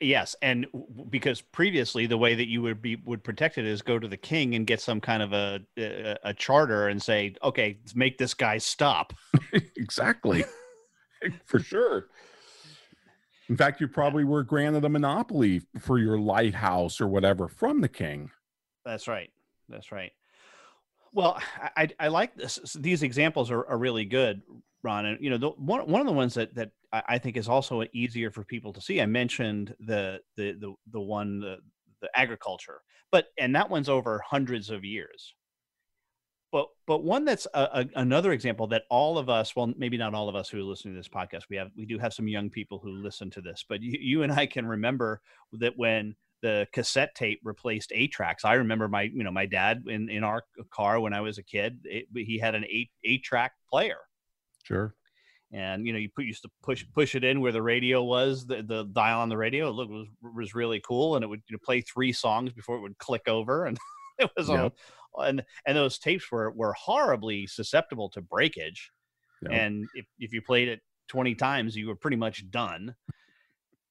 Yes, 0.00 0.36
and 0.42 0.66
because 1.08 1.40
previously 1.40 2.06
the 2.06 2.18
way 2.18 2.34
that 2.34 2.48
you 2.48 2.62
would 2.62 2.82
be 2.82 2.96
would 2.96 3.22
protect 3.22 3.58
it 3.58 3.64
is 3.64 3.80
go 3.80 3.98
to 3.98 4.08
the 4.08 4.16
king 4.16 4.54
and 4.54 4.66
get 4.66 4.80
some 4.80 5.00
kind 5.00 5.22
of 5.22 5.32
a 5.32 5.60
a, 5.78 6.16
a 6.24 6.34
charter 6.34 6.88
and 6.88 7.00
say, 7.00 7.34
okay, 7.42 7.78
make 7.94 8.18
this 8.18 8.34
guy 8.34 8.58
stop. 8.58 9.12
exactly, 9.76 10.44
for 11.44 11.60
sure. 11.60 12.08
In 13.48 13.56
fact, 13.56 13.80
you 13.80 13.88
probably 13.88 14.24
were 14.24 14.42
granted 14.42 14.84
a 14.84 14.88
monopoly 14.88 15.62
for 15.78 15.98
your 15.98 16.18
lighthouse 16.18 17.00
or 17.00 17.06
whatever 17.06 17.48
from 17.48 17.80
the 17.82 17.88
king. 17.88 18.30
That's 18.84 19.06
right. 19.06 19.30
That's 19.68 19.92
right. 19.92 20.12
Well, 21.12 21.40
I, 21.76 21.88
I 22.00 22.08
like 22.08 22.34
this. 22.34 22.74
These 22.78 23.02
examples 23.02 23.50
are, 23.50 23.66
are 23.66 23.78
really 23.78 24.04
good, 24.04 24.42
Ron. 24.82 25.06
And 25.06 25.18
you 25.20 25.30
know, 25.30 25.38
the, 25.38 25.50
one 25.50 25.86
one 25.88 26.00
of 26.00 26.06
the 26.06 26.12
ones 26.12 26.34
that 26.34 26.54
that 26.54 26.70
I 26.92 27.18
think 27.18 27.36
is 27.36 27.48
also 27.48 27.84
easier 27.92 28.30
for 28.30 28.44
people 28.44 28.72
to 28.72 28.80
see. 28.80 29.00
I 29.00 29.06
mentioned 29.06 29.74
the 29.80 30.20
the 30.36 30.52
the 30.58 30.74
the 30.90 31.00
one 31.00 31.40
the, 31.40 31.56
the 32.00 32.08
agriculture, 32.14 32.80
but 33.10 33.26
and 33.38 33.54
that 33.54 33.70
one's 33.70 33.88
over 33.88 34.22
hundreds 34.26 34.70
of 34.70 34.84
years. 34.84 35.34
But 36.50 36.66
but 36.86 37.02
one 37.02 37.24
that's 37.24 37.46
a, 37.54 37.60
a, 37.60 37.86
another 37.96 38.32
example 38.32 38.66
that 38.68 38.82
all 38.90 39.16
of 39.16 39.30
us, 39.30 39.56
well, 39.56 39.72
maybe 39.78 39.96
not 39.96 40.14
all 40.14 40.28
of 40.28 40.36
us 40.36 40.50
who 40.50 40.58
are 40.58 40.62
listening 40.62 40.94
to 40.94 41.00
this 41.00 41.08
podcast, 41.08 41.44
we 41.48 41.56
have 41.56 41.70
we 41.76 41.86
do 41.86 41.98
have 41.98 42.12
some 42.12 42.28
young 42.28 42.50
people 42.50 42.78
who 42.82 42.90
listen 42.90 43.30
to 43.30 43.40
this, 43.40 43.64
but 43.68 43.82
you, 43.82 43.98
you 44.00 44.22
and 44.22 44.32
I 44.32 44.46
can 44.46 44.66
remember 44.66 45.20
that 45.52 45.76
when 45.76 46.14
the 46.42 46.66
cassette 46.72 47.14
tape 47.14 47.40
replaced 47.44 47.92
eight 47.94 48.12
tracks. 48.12 48.44
I 48.44 48.54
remember 48.54 48.88
my, 48.88 49.02
you 49.02 49.22
know, 49.22 49.30
my 49.30 49.46
dad 49.46 49.84
in, 49.86 50.08
in 50.08 50.24
our 50.24 50.42
car 50.70 51.00
when 51.00 51.12
I 51.12 51.20
was 51.20 51.38
a 51.38 51.42
kid, 51.42 51.78
it, 51.84 52.06
he 52.14 52.38
had 52.38 52.54
an 52.54 52.64
eight 52.68 52.90
eight 53.04 53.22
track 53.22 53.52
player. 53.70 53.98
Sure 54.64 54.94
and 55.52 55.86
you 55.86 55.92
know 55.92 55.98
you 55.98 56.08
put 56.08 56.24
used 56.24 56.42
to 56.42 56.50
push 56.62 56.84
push 56.94 57.14
it 57.14 57.24
in 57.24 57.40
where 57.40 57.52
the 57.52 57.62
radio 57.62 58.02
was 58.02 58.46
the, 58.46 58.62
the 58.62 58.84
dial 58.92 59.20
on 59.20 59.28
the 59.28 59.36
radio 59.36 59.68
it 59.68 59.88
was 59.88 60.06
was 60.34 60.54
really 60.54 60.80
cool 60.86 61.14
and 61.14 61.24
it 61.24 61.28
would 61.28 61.42
you 61.48 61.54
know, 61.54 61.60
play 61.62 61.80
three 61.80 62.12
songs 62.12 62.52
before 62.52 62.76
it 62.76 62.80
would 62.80 62.98
click 62.98 63.22
over 63.26 63.66
and 63.66 63.78
it 64.18 64.30
was 64.36 64.48
yep. 64.48 64.72
all 65.14 65.24
and 65.24 65.42
and 65.66 65.76
those 65.76 65.98
tapes 65.98 66.30
were 66.32 66.50
were 66.52 66.72
horribly 66.72 67.46
susceptible 67.46 68.08
to 68.08 68.20
breakage 68.20 68.90
yep. 69.42 69.52
and 69.52 69.86
if, 69.94 70.06
if 70.18 70.32
you 70.32 70.40
played 70.40 70.68
it 70.68 70.80
20 71.08 71.34
times 71.34 71.76
you 71.76 71.86
were 71.86 71.96
pretty 71.96 72.16
much 72.16 72.50
done 72.50 72.94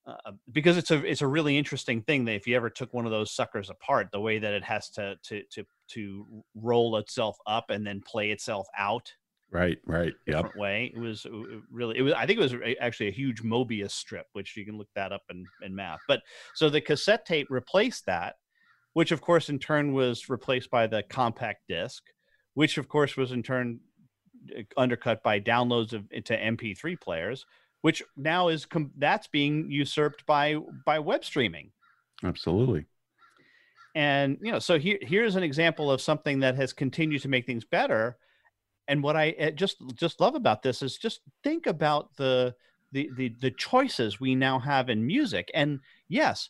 uh, 0.07 0.31
because 0.51 0.77
it's 0.77 0.91
a 0.91 1.03
it's 1.05 1.21
a 1.21 1.27
really 1.27 1.57
interesting 1.57 2.01
thing 2.01 2.25
that 2.25 2.33
if 2.33 2.47
you 2.47 2.55
ever 2.55 2.69
took 2.69 2.93
one 2.93 3.05
of 3.05 3.11
those 3.11 3.31
suckers 3.31 3.69
apart 3.69 4.07
the 4.11 4.19
way 4.19 4.39
that 4.39 4.53
it 4.53 4.63
has 4.63 4.89
to 4.89 5.15
to 5.23 5.43
to 5.51 5.63
to 5.87 6.43
roll 6.55 6.97
itself 6.97 7.37
up 7.45 7.69
and 7.69 7.85
then 7.85 8.01
play 8.05 8.31
itself 8.31 8.67
out 8.77 9.13
Right, 9.51 9.79
right. 9.85 10.13
Different 10.25 10.55
way. 10.55 10.93
It 10.95 10.99
was 10.99 11.27
really, 11.69 11.97
it 11.97 12.01
was, 12.01 12.13
I 12.13 12.25
think 12.25 12.39
it 12.39 12.43
was 12.43 12.55
actually 12.79 13.09
a 13.09 13.11
huge 13.11 13.43
Mobius 13.43 13.91
strip, 13.91 14.27
which 14.31 14.55
you 14.55 14.65
can 14.65 14.77
look 14.77 14.87
that 14.95 15.11
up 15.11 15.23
in, 15.29 15.45
in 15.61 15.75
math. 15.75 15.99
But 16.07 16.21
so 16.55 16.69
the 16.69 16.79
cassette 16.79 17.25
tape 17.25 17.47
replaced 17.49 18.05
that, 18.05 18.35
which 18.93 19.11
of 19.11 19.19
course 19.19 19.49
in 19.49 19.59
turn 19.59 19.91
was 19.91 20.29
replaced 20.29 20.71
by 20.71 20.87
the 20.87 21.03
compact 21.03 21.63
disc, 21.67 22.01
which 22.53 22.77
of 22.77 22.87
course 22.87 23.17
was 23.17 23.33
in 23.33 23.43
turn 23.43 23.81
uh, 24.57 24.61
undercut 24.77 25.21
by 25.21 25.41
downloads 25.41 25.91
of 25.91 26.05
into 26.11 26.33
MP3 26.33 26.99
players, 27.01 27.45
which 27.81 28.03
now 28.15 28.47
is 28.47 28.65
com- 28.65 28.91
that's 28.97 29.27
being 29.27 29.69
usurped 29.69 30.25
by 30.25 30.57
by 30.85 30.99
web 30.99 31.25
streaming. 31.25 31.71
Absolutely. 32.23 32.85
And 33.95 34.37
you 34.41 34.51
know, 34.51 34.59
so 34.59 34.79
here 34.79 34.99
here's 35.01 35.35
an 35.35 35.43
example 35.43 35.91
of 35.91 36.01
something 36.01 36.39
that 36.39 36.55
has 36.55 36.73
continued 36.73 37.21
to 37.23 37.27
make 37.27 37.45
things 37.45 37.65
better 37.65 38.17
and 38.91 39.01
what 39.01 39.15
I 39.15 39.29
eh, 39.31 39.51
just 39.51 39.77
just 39.95 40.19
love 40.19 40.35
about 40.35 40.61
this 40.61 40.81
is 40.81 40.97
just 40.97 41.21
think 41.43 41.65
about 41.65 42.15
the 42.17 42.53
the 42.91 43.09
the, 43.15 43.29
the 43.39 43.51
choices 43.51 44.19
we 44.19 44.35
now 44.35 44.59
have 44.59 44.89
in 44.89 45.07
music. 45.07 45.49
And 45.53 45.79
yes, 46.09 46.49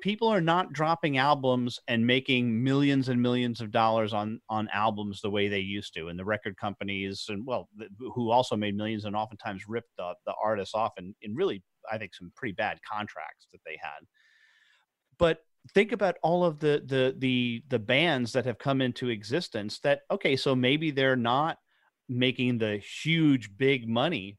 people 0.00 0.28
are 0.28 0.40
not 0.40 0.72
dropping 0.72 1.18
albums 1.18 1.78
and 1.88 2.06
making 2.06 2.62
millions 2.62 3.08
and 3.08 3.20
millions 3.20 3.60
of 3.60 3.70
dollars 3.70 4.12
on 4.12 4.40
on 4.48 4.68
albums 4.72 5.20
the 5.20 5.30
way 5.30 5.48
they 5.48 5.60
used 5.60 5.94
to. 5.94 6.08
And 6.08 6.18
the 6.18 6.24
record 6.24 6.56
companies 6.56 7.26
and 7.28 7.46
well 7.46 7.68
who 7.98 8.30
also 8.30 8.56
made 8.56 8.76
millions 8.76 9.04
and 9.04 9.16
oftentimes 9.16 9.68
ripped 9.68 9.90
the, 9.96 10.14
the 10.26 10.34
artists 10.42 10.74
off 10.74 10.92
in, 10.98 11.14
in 11.22 11.34
really 11.34 11.62
i 11.90 11.98
think 11.98 12.14
some 12.14 12.32
pretty 12.36 12.52
bad 12.52 12.78
contracts 12.88 13.46
that 13.52 13.60
they 13.64 13.78
had. 13.80 14.00
But 15.18 15.42
think 15.74 15.92
about 15.92 16.16
all 16.22 16.44
of 16.44 16.58
the 16.58 16.82
the 16.86 17.14
the 17.18 17.62
the 17.68 17.78
bands 17.78 18.32
that 18.32 18.46
have 18.46 18.58
come 18.58 18.80
into 18.80 19.08
existence 19.08 19.80
that 19.80 20.02
okay 20.10 20.36
so 20.36 20.54
maybe 20.54 20.90
they're 20.90 21.16
not 21.16 21.58
making 22.08 22.58
the 22.58 22.78
huge 22.78 23.56
big 23.56 23.88
money 23.88 24.38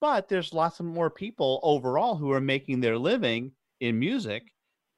but 0.00 0.28
there's 0.28 0.52
lots 0.52 0.80
of 0.80 0.86
more 0.86 1.10
people 1.10 1.60
overall 1.62 2.14
who 2.14 2.30
are 2.30 2.40
making 2.40 2.80
their 2.80 2.98
living 2.98 3.50
in 3.80 3.98
music 3.98 4.44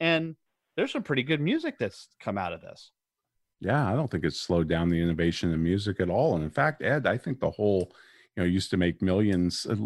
and 0.00 0.36
there's 0.76 0.92
some 0.92 1.02
pretty 1.02 1.22
good 1.22 1.40
music 1.40 1.76
that's 1.78 2.08
come 2.20 2.38
out 2.38 2.52
of 2.52 2.60
this 2.60 2.90
yeah 3.60 3.90
i 3.90 3.94
don't 3.94 4.10
think 4.10 4.24
it's 4.24 4.40
slowed 4.40 4.68
down 4.68 4.88
the 4.88 5.00
innovation 5.00 5.52
in 5.52 5.62
music 5.62 6.00
at 6.00 6.10
all 6.10 6.34
and 6.34 6.44
in 6.44 6.50
fact 6.50 6.82
ed 6.82 7.06
i 7.06 7.16
think 7.16 7.40
the 7.40 7.50
whole 7.50 7.92
you 8.36 8.42
know 8.42 8.48
used 8.48 8.70
to 8.70 8.76
make 8.76 9.00
millions 9.00 9.66
uh, 9.70 9.76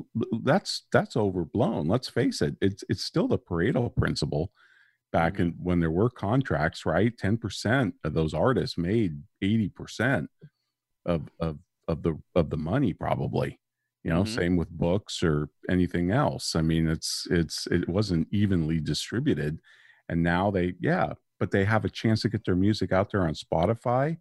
that's 0.42 0.82
that's 0.92 1.16
overblown 1.16 1.86
let's 1.86 2.08
face 2.08 2.42
it 2.42 2.56
it's 2.60 2.82
it's 2.88 3.04
still 3.04 3.28
the 3.28 3.38
pareto 3.38 3.94
principle 3.94 4.52
back 5.12 5.34
mm-hmm. 5.34 5.42
in 5.42 5.54
when 5.62 5.80
there 5.80 5.90
were 5.90 6.10
contracts, 6.10 6.86
right? 6.86 7.16
10% 7.16 7.92
of 8.04 8.14
those 8.14 8.34
artists 8.34 8.78
made 8.78 9.22
80% 9.42 10.26
of, 11.06 11.28
of, 11.40 11.58
of 11.88 12.02
the, 12.02 12.18
of 12.34 12.50
the 12.50 12.56
money 12.56 12.92
probably. 12.92 13.58
You 14.02 14.10
know, 14.10 14.22
mm-hmm. 14.22 14.34
same 14.34 14.56
with 14.56 14.70
books 14.70 15.22
or 15.22 15.50
anything 15.68 16.10
else. 16.10 16.56
I 16.56 16.62
mean, 16.62 16.88
it's 16.88 17.28
it's 17.30 17.66
it 17.66 17.86
wasn't 17.86 18.28
evenly 18.30 18.80
distributed, 18.80 19.60
and 20.10 20.22
now 20.22 20.50
they 20.50 20.74
yeah, 20.80 21.14
but 21.38 21.50
they 21.50 21.64
have 21.64 21.86
a 21.86 21.90
chance 21.90 22.20
to 22.22 22.28
get 22.28 22.44
their 22.44 22.56
music 22.56 22.92
out 22.92 23.10
there 23.10 23.22
on 23.22 23.34
Spotify. 23.34 24.18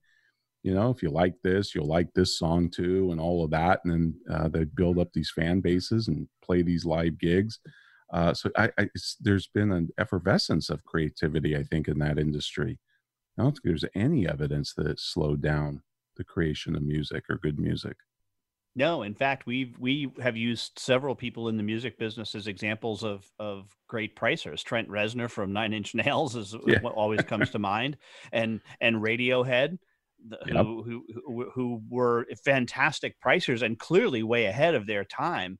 You 0.63 0.73
know, 0.73 0.89
if 0.91 1.01
you 1.01 1.09
like 1.09 1.35
this, 1.43 1.73
you'll 1.73 1.87
like 1.87 2.13
this 2.13 2.37
song 2.37 2.69
too, 2.69 3.11
and 3.11 3.19
all 3.19 3.43
of 3.43 3.51
that. 3.51 3.81
And 3.83 3.91
then 3.93 4.13
uh, 4.29 4.47
they 4.49 4.65
build 4.65 4.99
up 4.99 5.11
these 5.13 5.31
fan 5.31 5.61
bases 5.61 6.07
and 6.07 6.27
play 6.43 6.61
these 6.61 6.85
live 6.85 7.17
gigs. 7.17 7.59
Uh, 8.11 8.33
so 8.33 8.49
I, 8.57 8.69
I 8.77 8.89
there's 9.19 9.47
been 9.47 9.71
an 9.71 9.89
effervescence 9.97 10.69
of 10.69 10.85
creativity, 10.85 11.57
I 11.57 11.63
think, 11.63 11.87
in 11.87 11.99
that 11.99 12.19
industry. 12.19 12.79
I 13.37 13.43
don't 13.43 13.51
think 13.51 13.63
there's 13.63 13.85
any 13.95 14.27
evidence 14.27 14.73
that 14.75 14.87
it 14.87 14.99
slowed 14.99 15.41
down 15.41 15.81
the 16.17 16.23
creation 16.23 16.75
of 16.75 16.83
music 16.83 17.23
or 17.29 17.37
good 17.37 17.59
music. 17.59 17.95
No, 18.79 19.03
in 19.03 19.13
fact, 19.13 19.45
we've 19.45 19.77
we 19.77 20.09
have 20.21 20.37
used 20.37 20.79
several 20.79 21.13
people 21.13 21.49
in 21.49 21.57
the 21.57 21.63
music 21.63 21.99
business 21.99 22.33
as 22.33 22.47
examples 22.47 23.03
of 23.03 23.29
of 23.37 23.75
great 23.89 24.15
pricers. 24.15 24.63
Trent 24.63 24.87
Reznor 24.87 25.29
from 25.29 25.51
Nine 25.51 25.73
Inch 25.73 25.93
Nails 25.93 26.37
is 26.37 26.55
yeah. 26.65 26.79
what 26.79 26.93
always 26.93 27.21
comes 27.23 27.49
to 27.49 27.59
mind, 27.59 27.97
and 28.31 28.61
and 28.79 28.95
Radiohead, 28.95 29.77
yep. 30.47 30.65
who, 30.65 31.03
who 31.25 31.51
who 31.53 31.81
were 31.89 32.25
fantastic 32.45 33.17
pricers 33.19 33.63
and 33.63 33.77
clearly 33.77 34.23
way 34.23 34.45
ahead 34.45 34.75
of 34.75 34.87
their 34.87 35.03
time 35.03 35.59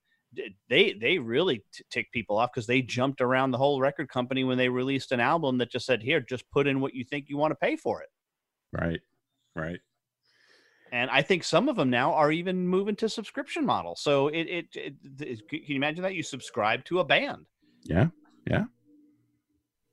they 0.69 0.93
they 0.93 1.17
really 1.17 1.65
t- 1.73 1.83
tick 1.91 2.09
people 2.13 2.37
off 2.37 2.51
because 2.53 2.67
they 2.67 2.81
jumped 2.81 3.19
around 3.19 3.51
the 3.51 3.57
whole 3.57 3.81
record 3.81 4.07
company 4.07 4.45
when 4.45 4.57
they 4.57 4.69
released 4.69 5.11
an 5.11 5.19
album 5.19 5.57
that 5.57 5.71
just 5.71 5.85
said, 5.85 6.01
"Here, 6.01 6.21
just 6.21 6.49
put 6.51 6.67
in 6.67 6.79
what 6.79 6.93
you 6.93 7.03
think 7.03 7.25
you 7.27 7.35
want 7.35 7.51
to 7.51 7.55
pay 7.55 7.75
for 7.75 8.01
it." 8.01 8.09
Right, 8.71 9.01
right. 9.57 9.79
And 10.91 11.09
I 11.09 11.21
think 11.21 11.43
some 11.43 11.69
of 11.69 11.75
them 11.75 11.89
now 11.89 12.13
are 12.13 12.31
even 12.31 12.67
moving 12.67 12.95
to 12.97 13.09
subscription 13.09 13.65
model. 13.65 13.95
So 13.95 14.27
it, 14.29 14.43
it, 14.43 14.65
it, 14.73 14.93
it 15.19 15.49
can 15.49 15.61
you 15.67 15.75
imagine 15.75 16.03
that 16.03 16.15
you 16.15 16.23
subscribe 16.23 16.85
to 16.85 16.99
a 16.99 17.05
band? 17.05 17.45
Yeah, 17.83 18.07
yeah. 18.47 18.65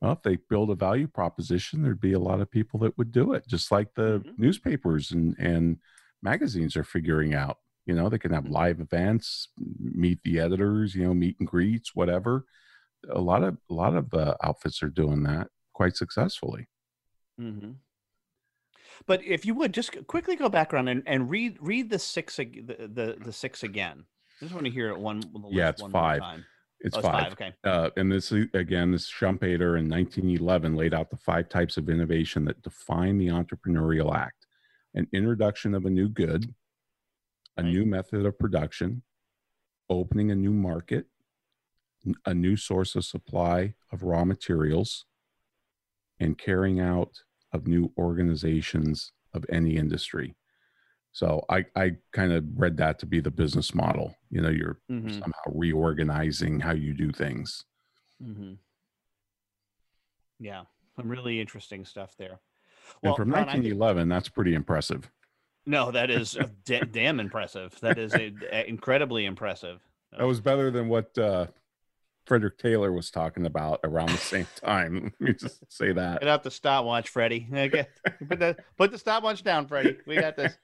Well, 0.01 0.13
if 0.13 0.23
they 0.23 0.37
build 0.37 0.71
a 0.71 0.75
value 0.75 1.07
proposition, 1.07 1.83
there'd 1.83 2.01
be 2.01 2.13
a 2.13 2.19
lot 2.19 2.41
of 2.41 2.51
people 2.51 2.81
that 2.81 2.97
would 2.99 3.13
do 3.13 3.33
it, 3.33 3.47
just 3.47 3.71
like 3.71 3.95
the 3.95 4.21
mm-hmm. 4.21 4.31
newspapers 4.39 5.13
and 5.13 5.37
and 5.39 5.79
magazines 6.23 6.77
are 6.77 6.85
figuring 6.85 7.35
out 7.35 7.59
you 7.87 7.95
know, 7.95 8.09
they 8.09 8.19
can 8.19 8.33
have 8.33 8.49
live 8.49 8.81
events, 8.81 9.49
meet 9.79 10.19
the 10.25 10.41
editors, 10.41 10.95
you 10.95 11.05
know, 11.05 11.15
meet 11.15 11.37
and 11.39 11.49
greets, 11.49 11.95
whatever. 11.95 12.45
A 13.09 13.21
lot 13.21 13.45
of 13.45 13.57
a 13.71 13.75
lot 13.75 13.95
of 13.95 14.13
uh, 14.13 14.35
outfits 14.43 14.83
are 14.83 14.89
doing 14.89 15.23
that 15.23 15.49
quite 15.73 15.97
successfully. 15.97 16.69
Mm-hmm. 17.41 17.73
But 19.07 19.23
if 19.25 19.45
you 19.45 19.55
would 19.55 19.75
just 19.75 20.07
quickly 20.07 20.37
go 20.37 20.49
back 20.49 20.73
around 20.73 20.89
and, 20.89 21.03
and 21.07 21.29
read 21.29 21.59
read 21.61 21.91
the 21.91 21.99
six 21.99 22.37
the, 22.37 22.55
the, 22.93 23.17
the 23.23 23.33
six 23.33 23.63
again. 23.63 24.05
I 24.41 24.45
just 24.45 24.55
want 24.55 24.67
to 24.67 24.73
hear 24.73 24.91
it 24.91 24.99
one. 24.99 25.23
yeah, 25.51 25.71
it's 25.71 25.83
five. 25.83 26.21
It's, 26.81 26.95
oh, 26.95 26.99
it's, 26.99 27.09
five. 27.09 27.23
five. 27.23 27.33
Okay. 27.33 27.53
Uh, 27.65 27.91
and 27.97 28.13
this 28.13 28.33
again, 28.33 28.93
this 28.93 29.11
Schumpeter 29.11 29.79
in 29.79 29.89
1911 29.89 30.77
laid 30.77 30.95
out 30.95 31.11
the 31.11 31.17
five 31.17 31.49
types 31.49 31.77
of 31.77 31.89
innovation 31.89 32.45
that 32.45 32.63
define 32.63 33.19
the 33.19 33.29
entrepreneurial 33.29 34.15
act: 34.15 34.47
an 34.95 35.07
introduction 35.13 35.75
of 35.75 35.87
a 35.87 35.91
new 35.91 36.09
good, 36.09 36.55
a 37.57 37.63
right. 37.63 37.73
new 37.73 37.87
method 37.87 38.27
of 38.27 38.39
production, 38.39 39.03
opening 39.89 40.31
a 40.31 40.35
new 40.35 40.53
market, 40.53 41.07
a 42.27 42.35
new 42.35 42.57
source 42.57 42.95
of 42.95 43.05
supply 43.05 43.75
of 43.91 44.03
raw 44.03 44.25
materials, 44.25 45.07
and 46.21 46.37
carrying 46.37 46.79
out 46.79 47.23
of 47.53 47.67
new 47.67 47.93
organizations 47.99 49.13
of 49.35 49.45
any 49.51 49.77
industry. 49.77 50.37
So 51.13 51.45
I, 51.49 51.65
I 51.75 51.93
kind 52.13 52.33
of 52.33 52.45
read 52.57 52.77
that 52.77 52.99
to 52.99 53.07
be 53.07 53.21
the 53.21 53.31
business 53.31 53.75
model. 53.75 54.15
You 54.31 54.43
know, 54.43 54.51
you're 54.51 54.79
mm-hmm. 54.91 55.13
somehow 55.13 55.43
reorganizing 55.47 56.61
how 56.61 56.73
you 56.73 56.93
do 56.93 57.11
things. 57.11 57.65
Mm-hmm. 58.23 58.55
Yeah, 60.39 60.65
some 60.95 61.09
really 61.09 61.41
interesting 61.41 61.85
stuff 61.85 62.15
there. 62.19 62.41
Well, 63.03 63.13
and 63.13 63.17
from 63.17 63.31
Ron, 63.31 63.47
1911, 63.47 64.09
that's 64.09 64.29
pretty 64.29 64.55
impressive. 64.55 65.11
No, 65.65 65.91
that 65.91 66.11
is 66.11 66.37
d- 66.65 66.83
damn 66.91 67.19
impressive. 67.19 67.79
That 67.81 67.99
is 67.99 68.15
a, 68.15 68.33
a 68.53 68.69
incredibly 68.69 69.25
impressive. 69.25 69.81
That 70.17 70.27
was 70.27 70.41
better 70.41 70.71
than 70.71 70.89
what 70.89 71.17
uh, 71.19 71.47
Frederick 72.27 72.59
Taylor 72.59 72.93
was 72.93 73.11
talking 73.11 73.47
about 73.47 73.81
around 73.85 74.11
the 74.11 74.19
same 74.19 74.47
time. 74.65 75.13
Let 75.21 75.29
me 75.29 75.35
just 75.35 75.73
say 75.73 75.93
that. 75.93 76.21
Get 76.21 76.29
out 76.29 76.43
the 76.43 76.51
stopwatch, 76.51 77.09
Freddie. 77.09 77.49
Okay. 77.53 77.87
put 78.29 78.39
the 78.39 78.57
put 78.77 78.91
the 78.91 78.99
stopwatch 78.99 79.43
down, 79.43 79.67
Freddie. 79.67 79.97
We 80.07 80.17
got 80.17 80.37
this. 80.37 80.57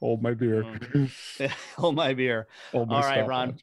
Hold 0.00 0.22
my 0.22 0.34
beer. 0.34 0.64
Mm. 0.64 1.50
Hold 1.76 1.94
my 1.94 2.14
beer. 2.14 2.48
Hold 2.72 2.88
my 2.88 2.96
All 2.96 3.02
right, 3.02 3.26
Ron. 3.26 3.58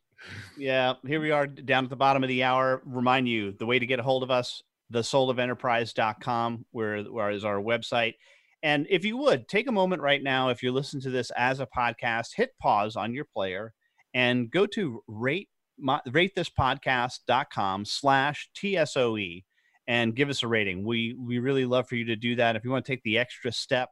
Yeah, 0.58 0.94
here 1.06 1.22
we 1.22 1.32
are 1.32 1.48
down 1.48 1.84
at 1.84 1.90
the 1.90 1.96
bottom 1.96 2.24
of 2.24 2.30
the 2.30 2.44
hour. 2.44 2.82
Remind 2.86 3.28
you 3.28 3.52
the 3.52 3.66
way 3.66 3.80
to 3.80 3.86
get 3.86 4.00
a 4.00 4.04
hold 4.04 4.24
of 4.24 4.32
us, 4.32 4.64
the 4.90 5.00
soulofenterprise.com, 5.00 6.66
where, 6.72 7.04
where 7.04 7.30
is 7.32 7.46
our 7.46 7.58
website. 7.58 8.16
And 8.64 8.88
if 8.90 9.06
you 9.06 9.18
would 9.18 9.48
take 9.48 9.68
a 9.68 9.72
moment 9.72 10.02
right 10.02 10.22
now, 10.22 10.50
if 10.50 10.64
you're 10.64 10.72
listening 10.72 11.04
to 11.04 11.12
this 11.12 11.32
as 11.38 11.60
a 11.60 11.68
podcast, 11.68 12.30
hit 12.36 12.58
pause 12.60 12.96
on 12.96 13.14
your 13.14 13.26
player 13.26 13.74
and 14.14 14.50
go 14.50 14.66
to 14.66 15.04
rate 15.08 15.50
ratethispodcast.com 15.84 17.86
slash 17.86 18.50
TSOE 18.56 19.44
and 19.88 20.16
give 20.16 20.30
us 20.30 20.44
a 20.44 20.48
rating. 20.48 20.84
We 20.84 21.16
we 21.18 21.40
really 21.40 21.66
love 21.66 21.88
for 21.88 21.96
you 21.96 22.06
to 22.06 22.16
do 22.16 22.36
that. 22.36 22.56
If 22.56 22.64
you 22.64 22.72
want 22.72 22.86
to 22.86 22.92
take 22.92 23.04
the 23.04 23.18
extra 23.18 23.52
step 23.52 23.90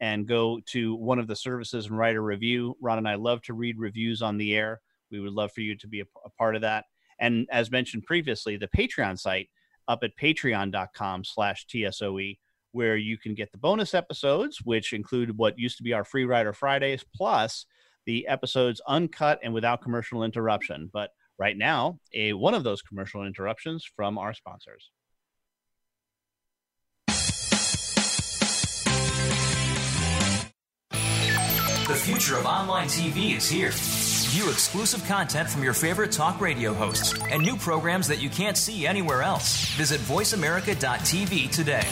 and 0.00 0.28
go 0.28 0.60
to 0.66 0.94
one 0.94 1.18
of 1.18 1.26
the 1.26 1.36
services 1.36 1.86
and 1.86 1.98
write 1.98 2.16
a 2.16 2.20
review, 2.20 2.76
Ron 2.80 2.98
and 2.98 3.08
I 3.08 3.16
love 3.16 3.42
to 3.42 3.54
read 3.54 3.78
reviews 3.78 4.22
on 4.22 4.36
the 4.36 4.54
air. 4.54 4.80
We 5.10 5.20
would 5.20 5.32
love 5.32 5.52
for 5.52 5.62
you 5.62 5.74
to 5.76 5.88
be 5.88 6.00
a, 6.00 6.04
a 6.24 6.30
part 6.30 6.54
of 6.54 6.62
that. 6.62 6.84
And 7.18 7.46
as 7.50 7.70
mentioned 7.70 8.04
previously, 8.04 8.56
the 8.56 8.68
Patreon 8.68 9.18
site 9.18 9.48
up 9.88 10.00
at 10.02 10.16
patreon.com 10.16 11.24
slash 11.24 11.66
TSOE 11.66 12.38
where 12.72 12.96
you 12.96 13.16
can 13.16 13.34
get 13.34 13.50
the 13.50 13.58
bonus 13.58 13.94
episodes, 13.94 14.60
which 14.62 14.92
include 14.92 15.36
what 15.36 15.58
used 15.58 15.78
to 15.78 15.82
be 15.82 15.94
our 15.94 16.04
Free 16.04 16.26
Rider 16.26 16.52
Fridays, 16.52 17.04
plus 17.14 17.64
the 18.06 18.26
episodes 18.28 18.80
uncut 18.86 19.40
and 19.42 19.52
without 19.52 19.82
commercial 19.82 20.22
interruption. 20.22 20.90
But 20.92 21.10
right 21.38 21.56
now, 21.56 21.98
a 22.12 22.32
one 22.32 22.54
of 22.54 22.64
those 22.64 22.82
commercial 22.82 23.24
interruptions 23.24 23.84
from 23.96 24.18
our 24.18 24.34
sponsors. 24.34 24.90
The 31.88 31.94
future 31.94 32.36
of 32.36 32.44
online 32.44 32.86
TV 32.88 33.34
is 33.34 33.48
here. 33.48 33.70
View 33.72 34.50
exclusive 34.50 35.02
content 35.06 35.48
from 35.48 35.62
your 35.62 35.72
favorite 35.72 36.12
talk 36.12 36.38
radio 36.38 36.74
hosts 36.74 37.18
and 37.30 37.42
new 37.42 37.56
programs 37.56 38.06
that 38.08 38.20
you 38.20 38.28
can't 38.28 38.58
see 38.58 38.86
anywhere 38.86 39.22
else. 39.22 39.74
Visit 39.76 39.98
VoiceAmerica.tv 40.00 41.50
today. 41.50 41.86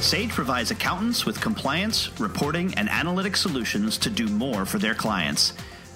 Sage 0.00 0.30
provides 0.30 0.70
accountants 0.70 1.26
with 1.26 1.38
compliance, 1.38 2.10
reporting, 2.18 2.72
and 2.78 2.88
analytic 2.88 3.36
solutions 3.36 3.98
to 3.98 4.08
do 4.08 4.26
more 4.26 4.64
for 4.64 4.78
their 4.78 4.94
clients. 4.94 5.52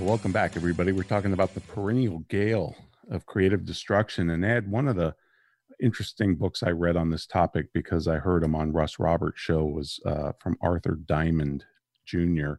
Welcome 0.00 0.30
back, 0.30 0.56
everybody. 0.56 0.92
We're 0.92 1.02
talking 1.02 1.32
about 1.32 1.54
the 1.54 1.60
perennial 1.60 2.20
gale 2.28 2.76
of 3.10 3.26
creative 3.26 3.64
destruction. 3.64 4.30
And 4.30 4.44
Ed, 4.44 4.70
one 4.70 4.86
of 4.86 4.94
the 4.94 5.16
interesting 5.82 6.36
books 6.36 6.62
I 6.62 6.70
read 6.70 6.96
on 6.96 7.10
this 7.10 7.26
topic 7.26 7.66
because 7.74 8.06
I 8.06 8.18
heard 8.18 8.44
him 8.44 8.54
on 8.54 8.72
Russ 8.72 9.00
Roberts' 9.00 9.40
show 9.40 9.64
was 9.64 9.98
uh, 10.06 10.32
from 10.40 10.56
Arthur 10.62 11.00
Diamond 11.04 11.64
Jr. 12.06 12.54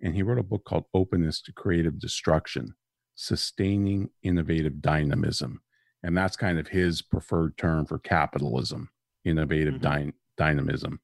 And 0.00 0.14
he 0.14 0.22
wrote 0.22 0.38
a 0.38 0.44
book 0.44 0.64
called 0.64 0.84
Openness 0.94 1.42
to 1.42 1.52
Creative 1.52 1.98
Destruction 1.98 2.76
Sustaining 3.16 4.08
Innovative 4.22 4.80
Dynamism. 4.80 5.62
And 6.04 6.16
that's 6.16 6.36
kind 6.36 6.56
of 6.56 6.68
his 6.68 7.02
preferred 7.02 7.58
term 7.58 7.86
for 7.86 7.98
capitalism, 7.98 8.90
innovative 9.24 9.74
mm-hmm. 9.74 10.04
dy- 10.06 10.12
dynamism. 10.36 11.00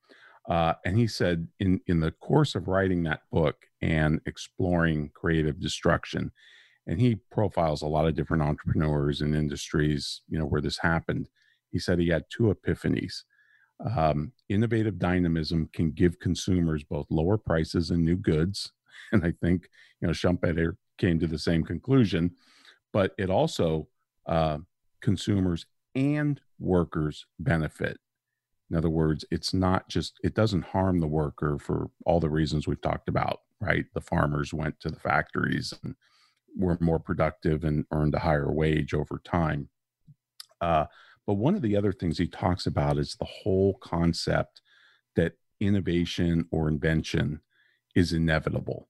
Uh, 0.48 0.74
and 0.84 0.98
he 0.98 1.06
said 1.06 1.46
in, 1.60 1.80
in 1.86 2.00
the 2.00 2.10
course 2.10 2.54
of 2.54 2.68
writing 2.68 3.02
that 3.04 3.22
book 3.30 3.56
and 3.80 4.20
exploring 4.26 5.10
creative 5.14 5.60
destruction, 5.60 6.32
and 6.86 7.00
he 7.00 7.16
profiles 7.30 7.82
a 7.82 7.86
lot 7.86 8.06
of 8.06 8.14
different 8.14 8.42
entrepreneurs 8.42 9.20
and 9.20 9.36
industries, 9.36 10.22
you 10.28 10.38
know, 10.38 10.44
where 10.44 10.60
this 10.60 10.78
happened. 10.78 11.28
He 11.70 11.78
said 11.78 11.98
he 11.98 12.08
had 12.08 12.24
two 12.28 12.54
epiphanies. 12.54 13.22
Um, 13.96 14.32
innovative 14.48 14.98
dynamism 14.98 15.68
can 15.72 15.92
give 15.92 16.18
consumers 16.18 16.82
both 16.84 17.06
lower 17.10 17.38
prices 17.38 17.90
and 17.90 18.04
new 18.04 18.16
goods. 18.16 18.72
And 19.10 19.24
I 19.24 19.32
think, 19.42 19.68
you 20.00 20.06
know, 20.06 20.12
Schumpeter 20.12 20.76
came 20.96 21.18
to 21.18 21.26
the 21.26 21.38
same 21.38 21.64
conclusion, 21.64 22.30
but 22.92 23.12
it 23.18 23.28
also, 23.28 23.88
uh, 24.26 24.58
consumers 25.02 25.66
and 25.94 26.40
workers 26.58 27.26
benefit 27.38 27.98
in 28.72 28.78
other 28.78 28.88
words, 28.88 29.22
it's 29.30 29.52
not 29.52 29.86
just, 29.90 30.18
it 30.24 30.34
doesn't 30.34 30.64
harm 30.64 30.98
the 30.98 31.06
worker 31.06 31.58
for 31.58 31.90
all 32.06 32.20
the 32.20 32.30
reasons 32.30 32.66
we've 32.66 32.80
talked 32.80 33.06
about, 33.06 33.40
right? 33.60 33.84
The 33.92 34.00
farmers 34.00 34.54
went 34.54 34.80
to 34.80 34.88
the 34.88 34.98
factories 34.98 35.74
and 35.84 35.94
were 36.56 36.78
more 36.80 36.98
productive 36.98 37.64
and 37.64 37.84
earned 37.92 38.14
a 38.14 38.20
higher 38.20 38.50
wage 38.50 38.94
over 38.94 39.20
time. 39.22 39.68
Uh, 40.62 40.86
but 41.26 41.34
one 41.34 41.54
of 41.54 41.60
the 41.60 41.76
other 41.76 41.92
things 41.92 42.16
he 42.16 42.26
talks 42.26 42.66
about 42.66 42.96
is 42.96 43.14
the 43.14 43.26
whole 43.26 43.74
concept 43.74 44.62
that 45.16 45.34
innovation 45.60 46.46
or 46.50 46.66
invention 46.66 47.40
is 47.94 48.14
inevitable, 48.14 48.88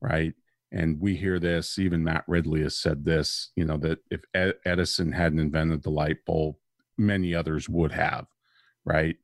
right? 0.00 0.34
And 0.70 1.00
we 1.00 1.16
hear 1.16 1.40
this, 1.40 1.76
even 1.76 2.04
Matt 2.04 2.22
Ridley 2.28 2.62
has 2.62 2.78
said 2.78 3.04
this, 3.04 3.50
you 3.56 3.64
know, 3.64 3.78
that 3.78 3.98
if 4.12 4.20
Edison 4.64 5.10
hadn't 5.10 5.40
invented 5.40 5.82
the 5.82 5.90
light 5.90 6.18
bulb, 6.24 6.54
many 6.96 7.34
others 7.34 7.68
would 7.68 7.90
have 7.90 8.28
right? 8.88 9.16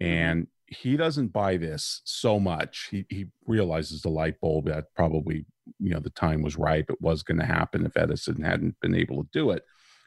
Mm-hmm. 0.00 0.06
And 0.06 0.46
he 0.66 0.96
doesn't 0.96 1.32
buy 1.32 1.56
this 1.56 2.00
so 2.04 2.38
much. 2.38 2.88
He 2.90 3.04
he 3.08 3.26
realizes 3.46 4.02
the 4.02 4.08
light 4.08 4.40
bulb 4.40 4.66
that 4.66 4.94
probably 4.94 5.44
you 5.78 5.90
know 5.90 6.00
the 6.00 6.10
time 6.10 6.42
was 6.42 6.56
ripe. 6.56 6.90
It 6.90 7.00
was 7.00 7.22
going 7.22 7.40
to 7.40 7.46
happen 7.46 7.84
if 7.84 7.96
Edison 7.96 8.42
hadn't 8.42 8.76
been 8.80 8.94
able 8.94 9.22
to 9.22 9.28
do 9.32 9.50
it. 9.50 9.64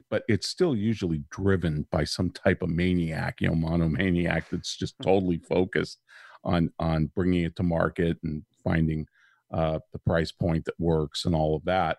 But 0.10 0.24
it's 0.28 0.48
still 0.48 0.76
usually 0.76 1.24
driven 1.32 1.88
by 1.92 2.04
some 2.04 2.30
type 2.30 2.62
of 2.62 2.70
maniac, 2.70 3.42
you 3.42 3.48
know, 3.48 3.56
monomaniac 3.56 4.50
that's 4.50 4.78
just 4.78 4.96
hmm. 4.98 5.04
totally 5.04 5.38
focused 5.38 6.00
on 6.44 6.72
on 6.80 7.12
bringing 7.16 7.44
it 7.44 7.56
to 7.58 7.64
market 7.64 8.18
and 8.24 8.44
finding 8.64 9.08
uh, 9.52 9.80
the 9.92 10.00
price 10.00 10.32
point 10.32 10.66
that 10.66 10.80
works 10.80 11.26
and 11.26 11.36
all 11.36 11.56
of 11.56 11.66
that. 11.66 11.98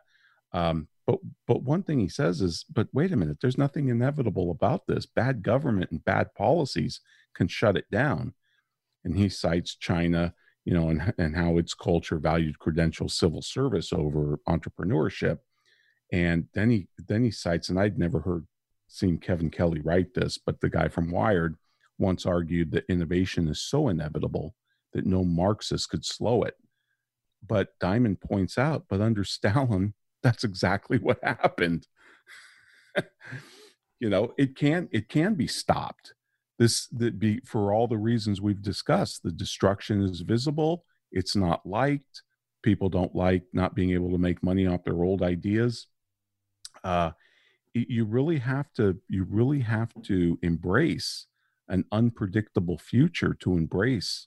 Um, 0.55 0.88
but 1.07 1.19
but 1.47 1.62
one 1.62 1.83
thing 1.83 1.99
he 1.99 2.09
says 2.09 2.40
is, 2.40 2.64
but 2.73 2.88
wait 2.95 3.12
a 3.12 3.17
minute, 3.17 3.38
there's 3.43 3.59
nothing 3.59 3.88
inevitable 3.88 4.51
about 4.51 4.87
this. 4.87 5.05
Bad 5.05 5.43
government 5.43 5.90
and 5.90 6.03
bad 6.05 6.35
policies 6.35 7.01
can 7.35 7.49
shut 7.49 7.77
it 7.77 7.90
down. 7.90 8.33
And 9.05 9.19
he 9.19 9.29
cites 9.29 9.75
China, 9.75 10.33
you 10.64 10.73
know, 10.73 10.88
and, 10.88 11.12
and 11.19 11.37
how 11.37 11.59
its 11.59 11.75
culture 11.75 12.19
valued 12.19 12.59
credential 12.59 13.11
civil 13.11 13.43
service 13.43 13.93
over 13.93 14.38
entrepreneurship. 14.49 15.40
And 16.11 16.47
then 16.55 16.71
he 16.71 16.88
then 16.97 17.25
he 17.25 17.31
cites, 17.31 17.69
and 17.69 17.79
I'd 17.79 17.99
never 17.99 18.21
heard 18.21 18.47
seen 18.87 19.19
Kevin 19.19 19.51
Kelly 19.51 19.81
write 19.81 20.14
this, 20.14 20.38
but 20.38 20.61
the 20.61 20.71
guy 20.71 20.88
from 20.88 21.11
Wired 21.11 21.57
once 21.99 22.25
argued 22.25 22.71
that 22.71 22.85
innovation 22.88 23.49
is 23.49 23.61
so 23.61 23.88
inevitable 23.88 24.55
that 24.93 25.07
no 25.07 25.25
Marxist 25.25 25.90
could 25.90 26.05
slow 26.05 26.45
it. 26.45 26.55
But 27.47 27.79
Diamond 27.81 28.21
points 28.21 28.57
out, 28.57 28.85
but 28.88 29.01
under 29.01 29.25
Stalin, 29.25 29.95
that's 30.24 30.42
exactly 30.42 30.98
what 30.98 31.18
happened. 31.22 31.87
You 34.00 34.10
know 34.10 34.34
it 34.37 34.54
can 34.54 34.88
it 34.92 35.08
can 35.08 35.34
be 35.34 35.46
stopped. 35.46 36.12
This 36.58 36.88
that 36.88 37.18
be 37.18 37.40
for 37.46 37.72
all 37.72 37.87
the 37.87 37.96
reasons 37.96 38.40
we've 38.40 38.60
discussed 38.60 39.22
the 39.22 39.32
destruction 39.32 40.02
is 40.02 40.20
visible 40.20 40.84
it's 41.14 41.37
not 41.37 41.64
liked 41.64 42.22
people 42.62 42.88
don't 42.88 43.14
like 43.14 43.44
not 43.52 43.74
being 43.74 43.92
able 43.92 44.10
to 44.10 44.18
make 44.18 44.42
money 44.42 44.66
off 44.66 44.82
their 44.84 45.04
old 45.04 45.22
ideas. 45.22 45.87
Uh, 46.82 47.12
you 47.72 48.04
really 48.04 48.38
have 48.38 48.72
to 48.72 48.98
you 49.08 49.24
really 49.30 49.60
have 49.60 49.90
to 50.02 50.38
embrace 50.42 51.26
an 51.68 51.84
unpredictable 51.92 52.78
future 52.78 53.34
to 53.40 53.52
embrace 53.56 54.26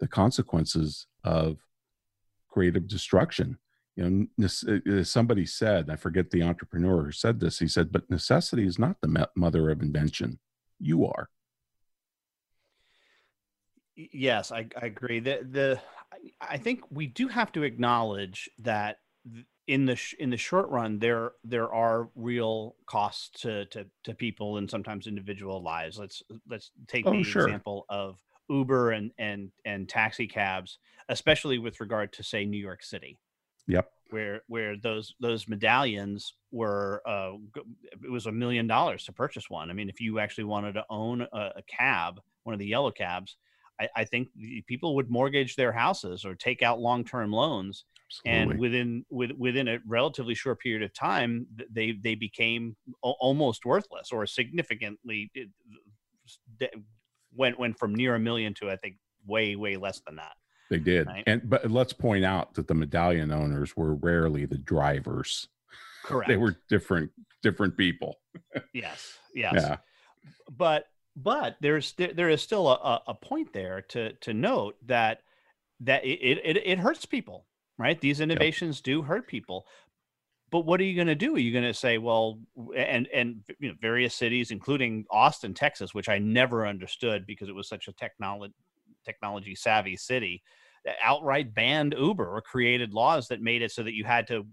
the 0.00 0.08
consequences 0.08 1.06
of 1.24 1.58
creative 2.48 2.86
destruction 2.88 3.58
you 3.96 4.28
know 4.38 4.48
uh, 4.68 5.00
uh, 5.00 5.04
somebody 5.04 5.44
said 5.44 5.90
i 5.90 5.96
forget 5.96 6.30
the 6.30 6.42
entrepreneur 6.42 7.04
who 7.04 7.12
said 7.12 7.40
this 7.40 7.58
he 7.58 7.68
said 7.68 7.92
but 7.92 8.10
necessity 8.10 8.66
is 8.66 8.78
not 8.78 8.96
the 9.00 9.28
mother 9.36 9.70
of 9.70 9.82
invention. 9.82 10.38
You 10.78 11.06
are. 11.06 11.28
Yes 13.94 14.50
i, 14.50 14.66
I 14.80 14.86
agree. 14.86 15.20
The 15.20 15.46
the 15.48 15.80
i 16.40 16.56
think 16.56 16.82
we 16.90 17.06
do 17.06 17.28
have 17.28 17.52
to 17.52 17.62
acknowledge 17.62 18.50
that 18.58 18.98
in 19.68 19.86
the 19.86 19.94
sh- 19.94 20.14
in 20.18 20.30
the 20.30 20.36
short 20.36 20.68
run 20.70 20.98
there 20.98 21.32
there 21.44 21.72
are 21.72 22.08
real 22.16 22.74
costs 22.86 23.42
to 23.42 23.66
to 23.66 23.86
to 24.04 24.14
people 24.14 24.56
and 24.56 24.68
sometimes 24.70 25.06
individual 25.06 25.62
lives. 25.62 25.98
Let's 25.98 26.22
let's 26.48 26.72
take 26.88 27.06
oh, 27.06 27.12
the 27.12 27.22
sure. 27.22 27.44
example 27.44 27.84
of 27.88 28.18
uber 28.48 28.90
and 28.90 29.12
and 29.18 29.50
and 29.64 29.88
taxi 29.88 30.26
cabs 30.26 30.78
especially 31.08 31.58
with 31.58 31.80
regard 31.80 32.12
to 32.12 32.22
say 32.22 32.44
new 32.44 32.58
york 32.58 32.82
city 32.82 33.18
Yep. 33.68 33.88
Where 34.10 34.42
where 34.46 34.76
those 34.76 35.14
those 35.20 35.48
medallions 35.48 36.34
were 36.50 37.02
uh, 37.06 37.32
it 38.04 38.10
was 38.10 38.26
a 38.26 38.32
million 38.32 38.66
dollars 38.66 39.04
to 39.04 39.12
purchase 39.12 39.48
one. 39.48 39.70
I 39.70 39.72
mean, 39.72 39.88
if 39.88 40.00
you 40.00 40.18
actually 40.18 40.44
wanted 40.44 40.74
to 40.74 40.84
own 40.90 41.22
a, 41.22 41.50
a 41.56 41.62
cab, 41.66 42.20
one 42.42 42.52
of 42.52 42.58
the 42.58 42.66
yellow 42.66 42.90
cabs, 42.90 43.36
I, 43.80 43.88
I, 43.96 44.04
think 44.04 44.28
people 44.66 44.94
would 44.96 45.10
mortgage 45.10 45.56
their 45.56 45.72
houses 45.72 46.24
or 46.24 46.34
take 46.34 46.62
out 46.62 46.78
long 46.78 47.04
term 47.04 47.32
loans. 47.32 47.84
Absolutely. 48.26 48.52
And 48.52 48.60
within 48.60 49.04
with, 49.08 49.30
within 49.38 49.68
a 49.68 49.78
relatively 49.86 50.34
short 50.34 50.60
period 50.60 50.82
of 50.82 50.92
time, 50.92 51.46
they 51.70 51.92
they 51.92 52.14
became 52.14 52.76
almost 53.02 53.64
worthless 53.64 54.10
or 54.12 54.26
significantly 54.26 55.30
went 57.34 57.58
went 57.58 57.78
from 57.78 57.94
near 57.94 58.14
a 58.14 58.20
million 58.20 58.52
to 58.54 58.70
I 58.70 58.76
think 58.76 58.96
way 59.26 59.56
way 59.56 59.76
less 59.76 60.00
than 60.06 60.16
that. 60.16 60.32
They 60.72 60.78
did. 60.78 61.06
Right? 61.06 61.22
And 61.26 61.50
but 61.50 61.70
let's 61.70 61.92
point 61.92 62.24
out 62.24 62.54
that 62.54 62.66
the 62.66 62.72
medallion 62.72 63.30
owners 63.30 63.76
were 63.76 63.94
rarely 63.94 64.46
the 64.46 64.56
drivers. 64.56 65.48
Correct. 66.02 66.28
they 66.28 66.38
were 66.38 66.56
different 66.70 67.10
different 67.42 67.76
people. 67.76 68.20
yes. 68.72 69.18
Yes. 69.34 69.52
Yeah. 69.54 69.76
But 70.50 70.86
but 71.14 71.56
there's 71.60 71.92
there 71.92 72.30
is 72.30 72.40
still 72.40 72.68
a, 72.68 73.02
a 73.06 73.12
point 73.12 73.52
there 73.52 73.82
to 73.90 74.14
to 74.14 74.32
note 74.32 74.76
that 74.86 75.20
that 75.80 76.06
it 76.06 76.40
it, 76.42 76.56
it 76.64 76.78
hurts 76.78 77.04
people, 77.04 77.44
right? 77.78 78.00
These 78.00 78.22
innovations 78.22 78.78
yep. 78.78 78.84
do 78.84 79.02
hurt 79.02 79.28
people. 79.28 79.66
But 80.50 80.64
what 80.64 80.80
are 80.80 80.84
you 80.84 80.94
going 80.94 81.06
to 81.06 81.14
do? 81.14 81.36
Are 81.36 81.38
you 81.38 81.52
going 81.52 81.64
to 81.64 81.74
say, 81.74 81.98
well, 81.98 82.40
and 82.74 83.08
and 83.12 83.42
you 83.58 83.68
know, 83.68 83.74
various 83.78 84.14
cities, 84.14 84.50
including 84.50 85.04
Austin, 85.10 85.52
Texas, 85.52 85.92
which 85.92 86.08
I 86.08 86.18
never 86.18 86.66
understood 86.66 87.26
because 87.26 87.50
it 87.50 87.54
was 87.54 87.68
such 87.68 87.88
a 87.88 87.92
technology 87.92 88.54
technology 89.04 89.54
savvy 89.54 89.96
city 89.96 90.42
outright 91.02 91.54
banned 91.54 91.94
Uber 91.98 92.26
or 92.26 92.40
created 92.40 92.92
laws 92.92 93.28
that 93.28 93.40
made 93.40 93.62
it 93.62 93.72
so 93.72 93.82
that 93.82 93.94
you 93.94 94.04
had 94.04 94.26
to 94.28 94.46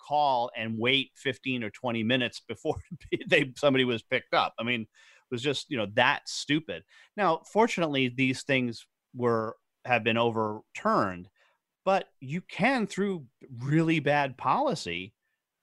call 0.00 0.50
and 0.56 0.78
wait 0.78 1.10
15 1.16 1.62
or 1.62 1.70
20 1.70 2.02
minutes 2.02 2.40
before 2.40 2.76
they 3.28 3.52
somebody 3.56 3.84
was 3.84 4.02
picked 4.02 4.34
up. 4.34 4.54
I 4.58 4.62
mean, 4.62 4.82
it 4.82 4.88
was 5.30 5.42
just, 5.42 5.70
you 5.70 5.76
know, 5.76 5.86
that 5.94 6.28
stupid. 6.28 6.82
Now, 7.16 7.42
fortunately, 7.52 8.08
these 8.08 8.42
things 8.42 8.86
were 9.14 9.56
have 9.84 10.02
been 10.02 10.16
overturned, 10.16 11.28
but 11.84 12.06
you 12.20 12.40
can 12.40 12.86
through 12.86 13.24
really 13.62 14.00
bad 14.00 14.36
policy 14.36 15.12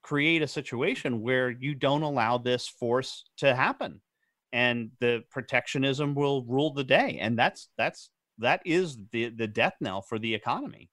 create 0.03 0.41
a 0.41 0.47
situation 0.47 1.21
where 1.21 1.51
you 1.51 1.75
don't 1.75 2.01
allow 2.01 2.37
this 2.37 2.67
force 2.67 3.25
to 3.37 3.53
happen 3.55 4.01
and 4.51 4.91
the 4.99 5.23
protectionism 5.29 6.13
will 6.15 6.43
rule 6.45 6.73
the 6.73 6.83
day 6.83 7.19
and 7.21 7.37
that's 7.37 7.69
that's 7.77 8.09
that 8.41 8.61
is 8.65 8.97
the 9.11 9.29
the 9.29 9.47
death 9.47 9.75
knell 9.79 10.01
for 10.01 10.19
the 10.19 10.33
economy. 10.33 10.89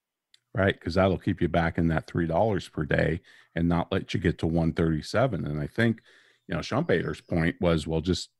Right 0.54 0.74
because 0.78 0.94
that'll 0.94 1.18
keep 1.18 1.40
you 1.40 1.48
back 1.48 1.78
in 1.78 1.88
that 1.88 2.06
three 2.06 2.26
dollars 2.26 2.68
per 2.68 2.84
day 2.84 3.20
and 3.54 3.68
not 3.68 3.92
let 3.92 4.14
you 4.14 4.20
get 4.20 4.38
to 4.38 4.46
137 4.46 5.44
and 5.44 5.60
i 5.60 5.66
think 5.66 6.00
you 6.46 6.54
know 6.54 6.60
schumpeter's 6.60 7.20
point 7.20 7.54
was 7.60 7.86
well 7.86 8.00
just 8.00 8.30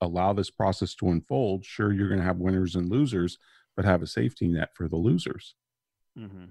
allow 0.00 0.32
this 0.32 0.50
process 0.50 0.94
to 0.94 1.08
unfold. 1.08 1.64
Sure 1.64 1.92
you're 1.92 2.08
going 2.08 2.20
to 2.20 2.26
have 2.26 2.38
winners 2.38 2.74
and 2.74 2.88
losers 2.88 3.38
but 3.76 3.84
have 3.84 4.02
a 4.02 4.06
safety 4.06 4.48
net 4.48 4.70
for 4.74 4.88
the 4.88 4.96
losers. 4.96 5.54
Mm-hmm. 6.18 6.46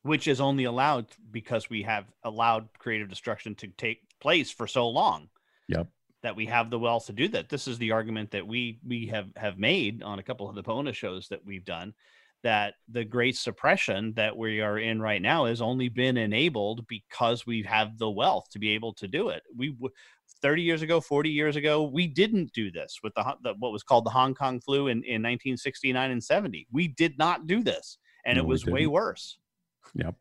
which 0.00 0.26
is 0.26 0.40
only 0.40 0.64
allowed 0.64 1.08
because 1.30 1.68
we 1.68 1.82
have 1.82 2.06
allowed 2.24 2.70
creative 2.78 3.10
destruction 3.10 3.54
to 3.56 3.66
take 3.68 3.98
place 4.18 4.50
for 4.50 4.66
so 4.66 4.88
long. 4.88 5.28
Yep 5.68 5.88
that 6.22 6.36
we 6.36 6.46
have 6.46 6.70
the 6.70 6.78
wealth 6.78 7.06
to 7.06 7.12
do 7.12 7.28
that. 7.28 7.48
This 7.48 7.66
is 7.66 7.78
the 7.78 7.92
argument 7.92 8.30
that 8.30 8.46
we 8.46 8.78
we 8.86 9.06
have 9.06 9.28
have 9.36 9.58
made 9.58 10.02
on 10.02 10.18
a 10.18 10.22
couple 10.22 10.48
of 10.48 10.54
the 10.54 10.62
bonus 10.62 10.96
shows 10.96 11.28
that 11.28 11.44
we've 11.44 11.64
done 11.64 11.94
that 12.42 12.74
the 12.88 13.04
great 13.04 13.36
suppression 13.36 14.12
that 14.14 14.36
we 14.36 14.60
are 14.60 14.78
in 14.78 15.00
right 15.00 15.22
now 15.22 15.44
has 15.44 15.62
only 15.62 15.88
been 15.88 16.16
enabled 16.16 16.86
because 16.88 17.46
we 17.46 17.62
have 17.62 17.98
the 17.98 18.10
wealth 18.10 18.48
to 18.50 18.58
be 18.58 18.70
able 18.70 18.92
to 18.92 19.06
do 19.06 19.28
it. 19.28 19.42
We 19.56 19.76
30 20.40 20.62
years 20.62 20.82
ago, 20.82 21.00
40 21.00 21.30
years 21.30 21.54
ago, 21.54 21.84
we 21.84 22.08
didn't 22.08 22.52
do 22.52 22.70
this 22.70 22.98
with 23.02 23.14
the, 23.14 23.36
the 23.42 23.54
what 23.58 23.72
was 23.72 23.84
called 23.84 24.04
the 24.04 24.10
Hong 24.10 24.34
Kong 24.34 24.60
flu 24.60 24.88
in, 24.88 24.98
in 25.04 25.22
1969 25.22 26.10
and 26.10 26.22
70. 26.22 26.66
We 26.72 26.88
did 26.88 27.16
not 27.16 27.46
do 27.46 27.62
this, 27.62 27.98
and 28.26 28.36
no, 28.36 28.42
it 28.42 28.46
was 28.46 28.66
way 28.66 28.86
worse. 28.86 29.38
Yep. 29.94 30.14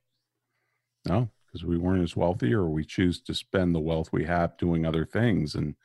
No, 1.08 1.30
because 1.47 1.66
we 1.66 1.80
weren't 1.80 2.04
as 2.04 2.16
wealthy, 2.16 2.54
or 2.54 2.66
we 2.66 2.86
choose 2.86 3.20
to 3.22 3.34
spend 3.34 3.74
the 3.74 3.80
wealth 3.80 4.10
we 4.12 4.26
have 4.26 4.58
doing 4.58 4.86
other 4.86 5.06
things, 5.06 5.56
and 5.56 5.76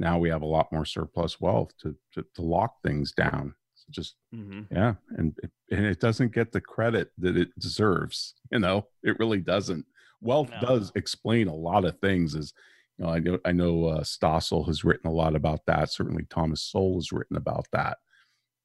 now 0.00 0.18
we 0.18 0.30
have 0.30 0.42
a 0.42 0.46
lot 0.46 0.72
more 0.72 0.86
surplus 0.86 1.40
wealth 1.40 1.70
to 1.82 1.94
to, 2.14 2.24
to 2.34 2.42
lock 2.42 2.82
things 2.82 3.12
down. 3.12 3.54
Just 3.90 4.14
mm-hmm. 4.34 4.72
yeah 4.72 4.94
and 5.16 5.36
and 5.70 5.84
it 5.84 5.98
doesn't 6.00 6.32
get 6.32 6.52
the 6.52 6.60
credit 6.60 7.10
that 7.18 7.36
it 7.36 7.48
deserves 7.58 8.34
you 8.52 8.58
know? 8.58 8.86
It 9.02 9.18
really 9.18 9.40
doesn't. 9.40 9.84
Wealth 10.20 10.50
no. 10.50 10.68
does 10.68 10.92
explain 10.94 11.48
a 11.48 11.54
lot 11.54 11.84
of 11.84 11.98
things 11.98 12.34
as 12.34 12.52
you 12.98 13.04
know 13.04 13.12
i 13.12 13.18
know 13.18 13.38
i 13.44 13.52
know 13.52 13.86
uh, 13.86 14.00
stossel 14.00 14.66
has 14.66 14.84
written 14.84 15.08
a 15.08 15.12
lot 15.12 15.36
about 15.36 15.60
that. 15.66 15.90
Certainly 15.90 16.26
thomas 16.30 16.62
sowell 16.62 16.96
has 16.96 17.12
written 17.12 17.36
about 17.36 17.66
that. 17.72 17.98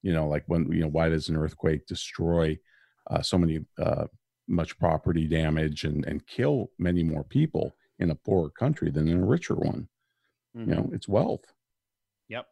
You 0.03 0.13
know 0.13 0.27
like 0.27 0.43
when 0.47 0.71
you 0.71 0.81
know 0.81 0.89
why 0.89 1.09
does 1.09 1.29
an 1.29 1.38
earthquake 1.38 1.86
destroy 1.88 2.57
uh, 3.09 3.21
so 3.21 3.38
many 3.38 3.59
uh, 3.79 4.05
much 4.47 4.77
property 4.77 5.27
damage 5.27 5.83
and 5.83 6.05
and 6.05 6.25
kill 6.27 6.71
many 6.77 7.03
more 7.03 7.23
people 7.23 7.75
in 7.97 8.11
a 8.11 8.15
poorer 8.15 8.49
country 8.49 8.91
than 8.91 9.07
in 9.07 9.23
a 9.23 9.25
richer 9.25 9.55
one 9.55 9.88
mm-hmm. 10.56 10.70
you 10.70 10.76
know 10.76 10.89
it's 10.93 11.08
wealth. 11.08 11.45
Yep. 12.30 12.47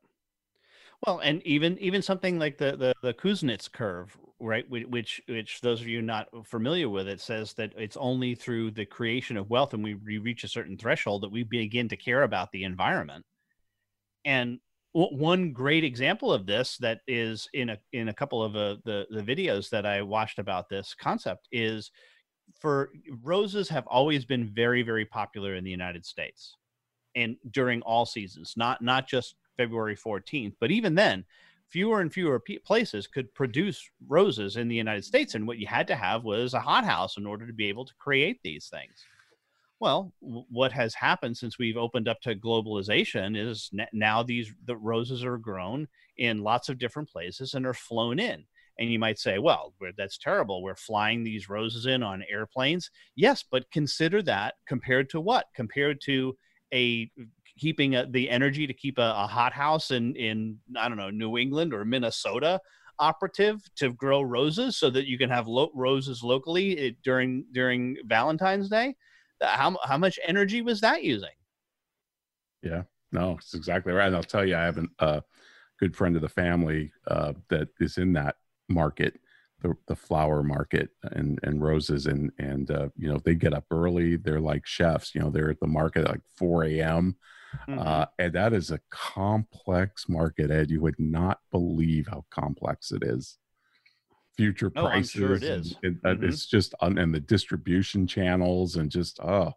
Well 1.05 1.19
and 1.19 1.41
even 1.43 1.77
even 1.79 2.01
something 2.01 2.39
like 2.39 2.57
the 2.57 2.75
the, 2.75 2.93
the 3.01 3.13
kuznets 3.13 3.71
curve 3.71 4.17
right 4.39 4.69
which 4.69 5.21
which 5.27 5.61
those 5.61 5.79
of 5.79 5.87
you 5.87 6.01
not 6.01 6.27
familiar 6.45 6.89
with 6.89 7.07
it 7.07 7.21
says 7.21 7.53
that 7.53 7.71
it's 7.77 7.97
only 7.97 8.35
through 8.35 8.71
the 8.71 8.85
creation 8.85 9.37
of 9.37 9.49
wealth 9.49 9.73
and 9.73 9.83
we, 9.83 9.95
we 9.95 10.17
reach 10.17 10.43
a 10.43 10.49
certain 10.49 10.77
threshold 10.77 11.23
that 11.23 11.31
we 11.31 11.43
begin 11.43 11.87
to 11.87 11.95
care 11.95 12.23
about 12.23 12.51
the 12.51 12.63
environment. 12.63 13.25
And 14.25 14.59
one 14.93 15.53
great 15.53 15.83
example 15.83 16.31
of 16.31 16.45
this 16.45 16.77
that 16.77 17.01
is 17.07 17.49
in 17.53 17.69
a 17.69 17.77
in 17.93 18.09
a 18.09 18.13
couple 18.13 18.43
of 18.43 18.55
uh, 18.55 18.77
the 18.85 19.07
the 19.09 19.21
videos 19.21 19.69
that 19.71 19.85
I 19.85 20.03
watched 20.03 20.37
about 20.37 20.69
this 20.69 20.93
concept 20.93 21.47
is 21.51 21.89
for 22.59 22.91
roses 23.23 23.69
have 23.69 23.87
always 23.87 24.23
been 24.23 24.45
very 24.53 24.83
very 24.83 25.05
popular 25.05 25.55
in 25.55 25.63
the 25.63 25.71
United 25.71 26.05
States 26.05 26.55
and 27.15 27.37
during 27.51 27.81
all 27.83 28.05
seasons, 28.05 28.53
not 28.57 28.81
not 28.81 29.07
just 29.07 29.35
February 29.57 29.95
14th, 29.95 30.55
but 30.59 30.71
even 30.71 30.95
then, 30.95 31.25
fewer 31.67 32.01
and 32.01 32.13
fewer 32.13 32.39
p- 32.39 32.59
places 32.59 33.07
could 33.07 33.33
produce 33.33 33.89
roses 34.07 34.57
in 34.57 34.67
the 34.67 34.75
United 34.75 35.03
States, 35.03 35.35
and 35.35 35.47
what 35.47 35.57
you 35.57 35.67
had 35.67 35.87
to 35.87 35.95
have 35.95 36.23
was 36.23 36.53
a 36.53 36.59
hothouse 36.59 37.17
in 37.17 37.25
order 37.25 37.47
to 37.47 37.53
be 37.53 37.67
able 37.69 37.85
to 37.85 37.93
create 37.95 38.39
these 38.43 38.67
things. 38.67 39.05
Well, 39.79 40.13
w- 40.21 40.45
what 40.49 40.71
has 40.71 40.93
happened 40.93 41.35
since 41.35 41.59
we've 41.59 41.77
opened 41.77 42.07
up 42.07 42.21
to 42.21 42.35
globalization 42.35 43.37
is 43.37 43.69
n- 43.77 43.87
now 43.91 44.23
these 44.23 44.53
the 44.65 44.77
roses 44.77 45.25
are 45.25 45.37
grown 45.37 45.87
in 46.17 46.43
lots 46.43 46.69
of 46.69 46.77
different 46.77 47.09
places 47.09 47.53
and 47.53 47.65
are 47.65 47.73
flown 47.73 48.19
in. 48.19 48.45
And 48.79 48.91
you 48.91 48.97
might 48.97 49.19
say, 49.19 49.37
well, 49.37 49.73
that's 49.97 50.17
terrible. 50.17 50.63
We're 50.63 50.75
flying 50.75 51.23
these 51.23 51.49
roses 51.49 51.85
in 51.85 52.01
on 52.01 52.23
airplanes. 52.29 52.89
Yes, 53.15 53.43
but 53.49 53.69
consider 53.71 54.21
that 54.23 54.55
compared 54.67 55.09
to 55.11 55.19
what? 55.19 55.45
Compared 55.55 56.01
to 56.05 56.35
a 56.73 57.09
keeping 57.57 57.95
a, 57.95 58.05
the 58.05 58.29
energy 58.29 58.65
to 58.67 58.73
keep 58.73 58.97
a, 58.97 59.13
a 59.15 59.27
hot 59.27 59.53
house 59.53 59.91
in 59.91 60.15
in 60.15 60.57
I 60.77 60.87
don't 60.89 60.97
know 60.97 61.09
New 61.09 61.37
England 61.37 61.73
or 61.73 61.85
Minnesota 61.85 62.59
operative 62.99 63.61
to 63.75 63.93
grow 63.93 64.21
roses 64.21 64.77
so 64.77 64.89
that 64.89 65.07
you 65.07 65.17
can 65.17 65.29
have 65.29 65.47
lo- 65.47 65.71
roses 65.73 66.23
locally 66.23 66.77
eh, 66.77 66.91
during 67.03 67.45
during 67.51 67.97
Valentine's 68.05 68.69
Day. 68.69 68.95
How 69.41 69.77
how 69.83 69.97
much 69.97 70.19
energy 70.25 70.61
was 70.61 70.81
that 70.81 71.03
using? 71.03 71.29
Yeah, 72.61 72.83
no, 73.11 73.37
it's 73.37 73.53
exactly 73.53 73.93
right. 73.93 74.07
And 74.07 74.15
I'll 74.15 74.23
tell 74.23 74.45
you, 74.45 74.55
I 74.55 74.63
have 74.63 74.77
a 74.77 74.87
uh, 74.99 75.21
good 75.79 75.95
friend 75.95 76.15
of 76.15 76.21
the 76.21 76.29
family 76.29 76.91
uh, 77.07 77.33
that 77.49 77.67
is 77.79 77.97
in 77.97 78.13
that 78.13 78.35
market, 78.69 79.19
the, 79.63 79.73
the 79.87 79.95
flower 79.95 80.43
market 80.43 80.89
and 81.03 81.39
and 81.43 81.63
roses 81.63 82.05
and 82.05 82.31
and 82.37 82.69
uh, 82.69 82.89
you 82.95 83.11
know 83.11 83.19
they 83.23 83.33
get 83.33 83.53
up 83.53 83.65
early 83.71 84.17
they're 84.17 84.41
like 84.41 84.65
chefs 84.65 85.15
you 85.15 85.21
know 85.21 85.29
they're 85.29 85.49
at 85.49 85.59
the 85.59 85.67
market 85.67 86.03
at 86.03 86.11
like 86.11 86.21
4 86.37 86.65
a.m 86.65 87.15
mm-hmm. 87.67 87.79
uh, 87.79 88.05
and 88.19 88.33
that 88.33 88.53
is 88.53 88.69
a 88.69 88.79
complex 88.91 90.07
market 90.07 90.51
ed 90.51 90.69
you 90.69 90.81
would 90.81 90.99
not 90.99 91.39
believe 91.51 92.07
how 92.07 92.25
complex 92.29 92.91
it 92.91 93.03
is 93.03 93.37
future 94.35 94.71
oh, 94.75 94.87
prices 94.87 95.11
sure 95.11 95.35
it 95.35 95.43
is 95.43 95.75
and, 95.81 96.01
mm-hmm. 96.01 96.23
it's 96.25 96.45
just 96.45 96.75
and 96.81 97.15
the 97.15 97.19
distribution 97.19 98.05
channels 98.05 98.75
and 98.75 98.91
just 98.91 99.19
oh 99.21 99.51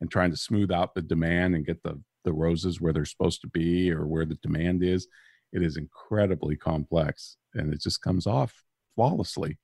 and 0.00 0.10
trying 0.10 0.30
to 0.30 0.36
smooth 0.36 0.72
out 0.72 0.94
the 0.94 1.02
demand 1.02 1.54
and 1.54 1.66
get 1.66 1.82
the 1.82 2.00
the 2.24 2.32
roses 2.32 2.80
where 2.80 2.92
they're 2.92 3.04
supposed 3.04 3.40
to 3.40 3.48
be 3.48 3.92
or 3.92 4.06
where 4.06 4.24
the 4.24 4.36
demand 4.36 4.82
is 4.82 5.06
it 5.52 5.62
is 5.62 5.76
incredibly 5.76 6.56
complex 6.56 7.36
and 7.54 7.74
it 7.74 7.80
just 7.80 8.00
comes 8.00 8.26
off 8.26 8.64
flawlessly. 9.00 9.58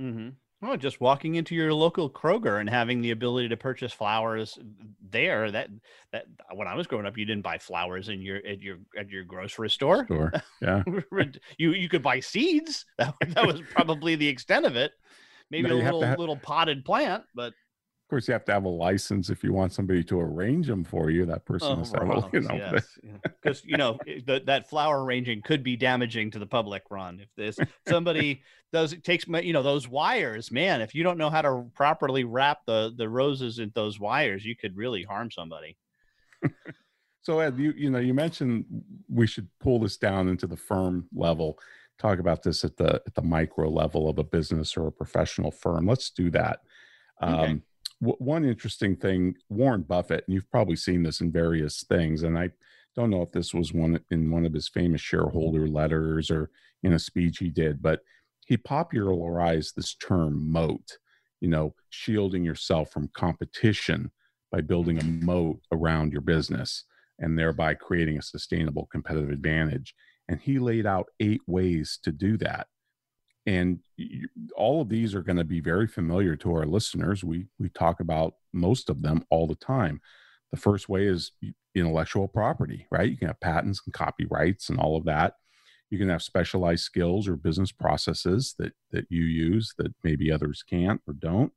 Mm-hmm. 0.00 0.28
Well, 0.62 0.76
just 0.76 1.00
walking 1.00 1.34
into 1.34 1.54
your 1.54 1.72
local 1.74 2.08
Kroger 2.08 2.60
and 2.60 2.70
having 2.70 3.02
the 3.02 3.10
ability 3.10 3.48
to 3.48 3.56
purchase 3.56 3.92
flowers 3.92 4.58
there. 5.10 5.50
That 5.50 5.68
that 6.12 6.26
when 6.54 6.66
I 6.66 6.74
was 6.74 6.86
growing 6.86 7.04
up, 7.04 7.18
you 7.18 7.26
didn't 7.26 7.42
buy 7.42 7.58
flowers 7.58 8.08
in 8.08 8.22
your 8.22 8.38
at 8.38 8.62
your 8.62 8.78
at 8.98 9.10
your 9.10 9.24
grocery 9.24 9.70
store. 9.70 10.06
Yeah. 10.62 10.82
you 11.58 11.72
you 11.72 11.88
could 11.88 12.02
buy 12.02 12.20
seeds. 12.20 12.86
That, 12.98 13.14
that 13.34 13.46
was 13.46 13.60
probably 13.72 14.14
the 14.16 14.28
extent 14.28 14.64
of 14.64 14.76
it. 14.76 14.92
Maybe 15.50 15.68
no, 15.68 15.74
a 15.74 15.82
little 15.82 16.02
have... 16.02 16.18
little 16.18 16.36
potted 16.36 16.84
plant, 16.84 17.24
but 17.34 17.52
of 18.06 18.10
course, 18.10 18.28
you 18.28 18.34
have 18.34 18.44
to 18.44 18.52
have 18.52 18.64
a 18.64 18.68
license 18.68 19.30
if 19.30 19.42
you 19.42 19.52
want 19.52 19.72
somebody 19.72 20.04
to 20.04 20.20
arrange 20.20 20.68
them 20.68 20.84
for 20.84 21.10
you. 21.10 21.26
That 21.26 21.44
person 21.44 21.72
oh, 21.72 21.76
has 21.78 21.90
to, 21.90 22.04
well, 22.04 22.30
you 22.32 22.38
know, 22.38 22.78
because 23.24 23.62
yes. 23.62 23.62
you 23.64 23.76
know 23.76 23.98
the, 24.06 24.42
that 24.46 24.70
flower 24.70 25.04
arranging 25.04 25.42
could 25.42 25.64
be 25.64 25.74
damaging 25.74 26.30
to 26.30 26.38
the 26.38 26.46
public. 26.46 26.84
Ron, 26.88 27.18
if 27.18 27.28
this 27.36 27.58
somebody 27.88 28.42
does 28.72 28.92
it 28.92 29.02
takes 29.02 29.26
you 29.26 29.52
know 29.52 29.64
those 29.64 29.88
wires, 29.88 30.52
man. 30.52 30.82
If 30.82 30.94
you 30.94 31.02
don't 31.02 31.18
know 31.18 31.30
how 31.30 31.42
to 31.42 31.64
properly 31.74 32.22
wrap 32.22 32.60
the 32.64 32.94
the 32.96 33.08
roses 33.08 33.58
in 33.58 33.72
those 33.74 33.98
wires, 33.98 34.44
you 34.44 34.54
could 34.54 34.76
really 34.76 35.02
harm 35.02 35.32
somebody. 35.32 35.76
so 37.22 37.40
Ed, 37.40 37.58
you 37.58 37.74
you 37.76 37.90
know 37.90 37.98
you 37.98 38.14
mentioned 38.14 38.66
we 39.08 39.26
should 39.26 39.48
pull 39.58 39.80
this 39.80 39.96
down 39.96 40.28
into 40.28 40.46
the 40.46 40.56
firm 40.56 41.08
level. 41.12 41.58
Talk 41.98 42.20
about 42.20 42.44
this 42.44 42.62
at 42.62 42.76
the 42.76 43.02
at 43.04 43.16
the 43.16 43.22
micro 43.22 43.68
level 43.68 44.08
of 44.08 44.20
a 44.20 44.24
business 44.24 44.76
or 44.76 44.86
a 44.86 44.92
professional 44.92 45.50
firm. 45.50 45.88
Let's 45.88 46.10
do 46.10 46.30
that. 46.30 46.60
Okay. 47.20 47.52
Um, 47.52 47.62
W- 48.02 48.16
one 48.18 48.44
interesting 48.44 48.96
thing, 48.96 49.36
Warren 49.48 49.82
Buffett, 49.82 50.24
and 50.26 50.34
you've 50.34 50.50
probably 50.50 50.76
seen 50.76 51.02
this 51.02 51.20
in 51.20 51.32
various 51.32 51.84
things, 51.84 52.22
and 52.22 52.38
I 52.38 52.50
don't 52.94 53.10
know 53.10 53.22
if 53.22 53.32
this 53.32 53.52
was 53.52 53.72
one 53.72 54.00
in 54.10 54.30
one 54.30 54.46
of 54.46 54.54
his 54.54 54.68
famous 54.68 55.00
mm-hmm. 55.02 55.16
shareholder 55.16 55.66
letters 55.66 56.30
or 56.30 56.50
in 56.82 56.94
a 56.94 56.98
speech 56.98 57.38
he 57.38 57.50
did, 57.50 57.82
but 57.82 58.00
he 58.46 58.56
popularized 58.56 59.74
this 59.76 59.94
term 59.94 60.50
moat, 60.50 60.98
you 61.40 61.48
know, 61.48 61.74
shielding 61.90 62.44
yourself 62.44 62.90
from 62.90 63.10
competition 63.14 64.10
by 64.50 64.60
building 64.60 64.98
a 64.98 65.02
mm-hmm. 65.02 65.26
moat 65.26 65.60
around 65.72 66.12
your 66.12 66.20
business 66.20 66.84
and 67.18 67.38
thereby 67.38 67.74
creating 67.74 68.18
a 68.18 68.22
sustainable 68.22 68.86
competitive 68.92 69.30
advantage. 69.30 69.94
And 70.28 70.40
he 70.40 70.58
laid 70.58 70.86
out 70.86 71.08
eight 71.20 71.42
ways 71.46 71.98
to 72.02 72.12
do 72.12 72.36
that 72.38 72.68
and 73.46 73.78
you, 73.96 74.28
all 74.56 74.82
of 74.82 74.88
these 74.88 75.14
are 75.14 75.22
going 75.22 75.36
to 75.36 75.44
be 75.44 75.60
very 75.60 75.86
familiar 75.86 76.36
to 76.36 76.52
our 76.52 76.66
listeners. 76.66 77.24
We 77.24 77.46
we 77.58 77.68
talk 77.70 78.00
about 78.00 78.34
most 78.52 78.90
of 78.90 79.02
them 79.02 79.24
all 79.30 79.46
the 79.46 79.54
time. 79.54 80.00
The 80.50 80.56
first 80.56 80.88
way 80.88 81.06
is 81.06 81.32
intellectual 81.74 82.28
property 82.28 82.86
right? 82.90 83.10
You 83.10 83.16
can 83.16 83.28
have 83.28 83.40
patents 83.40 83.82
and 83.84 83.94
copyrights 83.94 84.68
and 84.68 84.78
all 84.78 84.96
of 84.96 85.04
that. 85.04 85.34
You 85.90 85.98
can 85.98 86.08
have 86.08 86.22
specialized 86.22 86.84
skills 86.84 87.28
or 87.28 87.36
business 87.36 87.72
processes 87.72 88.54
that 88.58 88.72
that 88.90 89.06
you 89.08 89.22
use 89.24 89.74
that 89.78 89.94
maybe 90.02 90.32
others 90.32 90.62
can't 90.68 91.00
or 91.06 91.14
don't. 91.14 91.52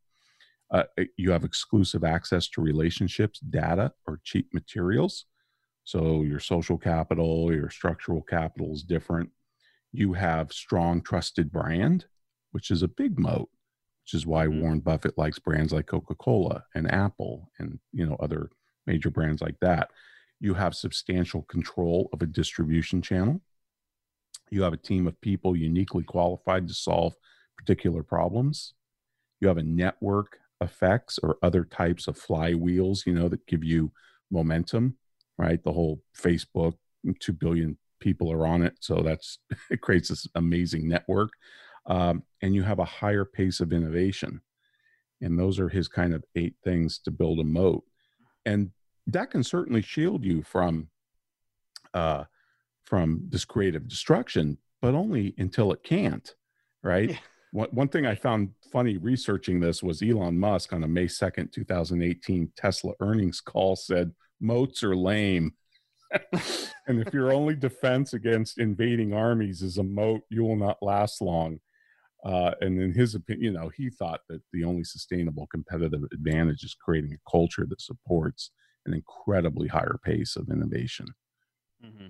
Uh, 0.72 0.84
you 1.18 1.32
have 1.32 1.44
exclusive 1.44 2.04
access 2.04 2.48
to 2.48 2.62
relationships, 2.62 3.40
data, 3.40 3.92
or 4.06 4.20
cheap 4.24 4.54
materials. 4.54 5.26
So 5.84 6.22
your 6.22 6.40
social 6.40 6.78
capital, 6.78 7.52
your 7.52 7.72
structural 7.72 8.22
capital 8.22 8.72
is 8.74 8.84
different. 8.84 9.32
You 9.92 10.14
have 10.14 10.52
strong, 10.52 11.02
trusted 11.02 11.52
brand, 11.52 12.06
which 12.52 12.72
is 12.72 12.84
a 12.84 12.88
big 12.88 13.20
moat, 13.20 13.50
which 14.04 14.14
is 14.14 14.26
why 14.26 14.46
mm-hmm. 14.46 14.62
Warren 14.62 14.80
Buffett 14.80 15.18
likes 15.18 15.40
brands 15.40 15.74
like 15.74 15.88
Coca-Cola 15.88 16.64
and 16.76 16.92
Apple 16.92 17.50
and 17.60 17.80
you 17.92 18.06
know 18.06 18.16
other 18.20 18.50
major 18.86 19.10
brands 19.10 19.42
like 19.42 19.60
that. 19.62 19.90
You 20.40 20.54
have 20.54 20.76
substantial 20.76 21.44
control 21.44 22.10
of 22.14 22.22
a 22.22 22.28
distribution 22.28 23.02
channel. 23.02 23.42
You 24.50 24.64
have 24.64 24.74
a 24.74 24.78
team 24.78 25.06
of 25.08 25.20
people 25.22 25.56
uniquely 25.56 26.04
qualified 26.04 26.68
to 26.68 26.74
solve 26.74 27.14
particular 27.58 28.04
problems. 28.04 28.74
You 29.42 29.48
have 29.48 29.58
a 29.58 29.64
network 29.64 30.40
effects 30.62 31.20
or 31.22 31.38
other 31.44 31.64
types 31.64 32.08
of 32.08 32.20
flywheels, 32.20 33.06
you 33.06 33.14
know, 33.14 33.30
that 33.30 33.46
give 33.48 33.64
you 33.64 33.92
momentum, 34.32 34.98
right? 35.38 35.64
The 35.64 35.72
whole 35.72 36.02
Facebook, 36.18 36.76
2 37.20 37.34
billion 37.34 37.78
people 38.00 38.32
are 38.32 38.46
on 38.46 38.62
it. 38.64 38.76
So 38.80 39.02
that's, 39.02 39.40
it 39.70 39.82
creates 39.82 40.10
this 40.10 40.28
amazing 40.36 40.88
network. 40.88 41.32
Um, 41.86 42.24
and 42.42 42.54
you 42.54 42.64
have 42.64 42.80
a 42.80 42.86
higher 42.86 43.26
pace 43.26 43.60
of 43.60 43.74
innovation. 43.74 44.42
And 45.22 45.38
those 45.38 45.60
are 45.60 45.70
his 45.70 45.88
kind 45.88 46.14
of 46.14 46.24
eight 46.36 46.56
things 46.64 47.00
to 47.00 47.12
build 47.12 47.40
a 47.40 47.44
moat. 47.44 47.84
And 48.46 48.72
that 49.08 49.32
can 49.32 49.44
certainly 49.44 49.82
shield 49.82 50.24
you 50.24 50.44
from, 50.44 50.90
uh, 51.94 52.26
from 52.84 53.24
this 53.30 53.46
creative 53.46 53.88
destruction, 53.88 54.58
but 54.82 54.94
only 54.94 55.34
until 55.38 55.74
it 55.74 55.84
can't, 55.84 56.34
right? 56.84 57.12
Yeah. 57.12 57.18
One, 57.52 57.70
one 57.72 57.88
thing 57.88 58.06
I 58.06 58.16
found 58.16 58.52
funny 58.72 58.98
researching 58.98 59.60
this 59.60 59.82
was 59.82 60.02
Elon 60.02 60.40
Musk 60.40 60.72
on 60.74 60.84
a 60.84 60.88
May 60.88 61.06
2nd, 61.06 61.52
2018 61.52 62.52
Tesla 62.56 62.94
earnings 63.00 63.42
call 63.42 63.76
said, 63.76 64.12
moats 64.40 64.84
are 64.84 64.96
lame. 64.96 65.54
And 66.88 67.00
if 67.00 67.14
your 67.14 67.32
only 67.32 67.56
defense 67.56 68.14
against 68.14 68.58
invading 68.58 69.14
armies 69.14 69.62
is 69.62 69.78
a 69.78 69.84
moat, 69.84 70.22
you 70.30 70.44
will 70.44 70.56
not 70.56 70.78
last 70.82 71.22
long. 71.22 71.60
Uh, 72.24 72.52
and 72.62 72.82
in 72.82 72.94
his 72.94 73.16
opinion, 73.16 73.44
you 73.44 73.52
know, 73.52 73.70
he 73.76 73.90
thought 73.90 74.22
that 74.28 74.42
the 74.52 74.64
only 74.64 74.84
sustainable 74.84 75.48
competitive 75.48 76.02
advantage 76.12 76.64
is 76.64 76.76
creating 76.76 77.14
a 77.14 77.30
culture 77.30 77.66
that 77.70 77.82
supports 77.82 78.52
an 78.86 78.94
incredibly 78.94 79.68
higher 79.68 79.98
pace 80.04 80.36
of 80.36 80.50
innovation. 80.50 81.08
Mm-hmm 81.86 82.08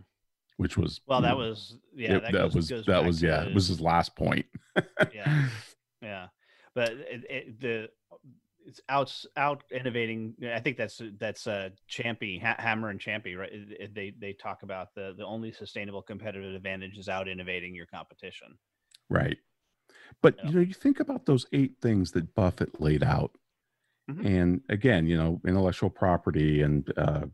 which 0.59 0.75
was 0.75 0.99
well 1.07 1.21
that 1.21 1.37
was 1.37 1.77
yeah 1.95 2.15
it, 2.15 2.21
that, 2.21 2.31
that 2.33 2.41
goes, 2.41 2.55
was 2.55 2.69
goes 2.69 2.85
that 2.85 3.03
was 3.03 3.23
yeah 3.23 3.43
it 3.43 3.55
was 3.55 3.69
his 3.69 3.79
last 3.79 4.13
point 4.13 4.45
yeah 5.13 5.47
yeah 6.01 6.27
but 6.75 6.89
it, 6.89 7.23
it, 7.29 7.61
the 7.61 7.89
it's 8.65 8.81
out 8.89 9.13
out 9.37 9.63
innovating 9.71 10.33
i 10.53 10.59
think 10.59 10.77
that's 10.77 11.01
that's 11.19 11.47
uh 11.47 11.69
champy 11.89 12.41
ha- 12.41 12.55
hammer 12.59 12.89
and 12.89 12.99
champy 12.99 13.37
right 13.37 13.51
they 13.93 14.13
they 14.19 14.33
talk 14.33 14.63
about 14.63 14.93
the 14.95 15.13
the 15.17 15.25
only 15.25 15.51
sustainable 15.51 16.01
competitive 16.01 16.53
advantage 16.53 16.97
is 16.97 17.09
out 17.09 17.27
innovating 17.27 17.73
your 17.73 17.85
competition 17.85 18.57
right 19.09 19.37
but 20.21 20.35
you 20.43 20.51
know 20.51 20.61
you 20.61 20.73
think 20.73 20.99
about 20.99 21.25
those 21.25 21.45
eight 21.53 21.75
things 21.81 22.11
that 22.11 22.33
buffett 22.35 22.79
laid 22.81 23.03
out 23.03 23.31
mm-hmm. 24.09 24.25
and 24.25 24.61
again 24.69 25.07
you 25.07 25.17
know 25.17 25.41
intellectual 25.47 25.89
property 25.89 26.61
and 26.61 26.91
uh 26.97 27.25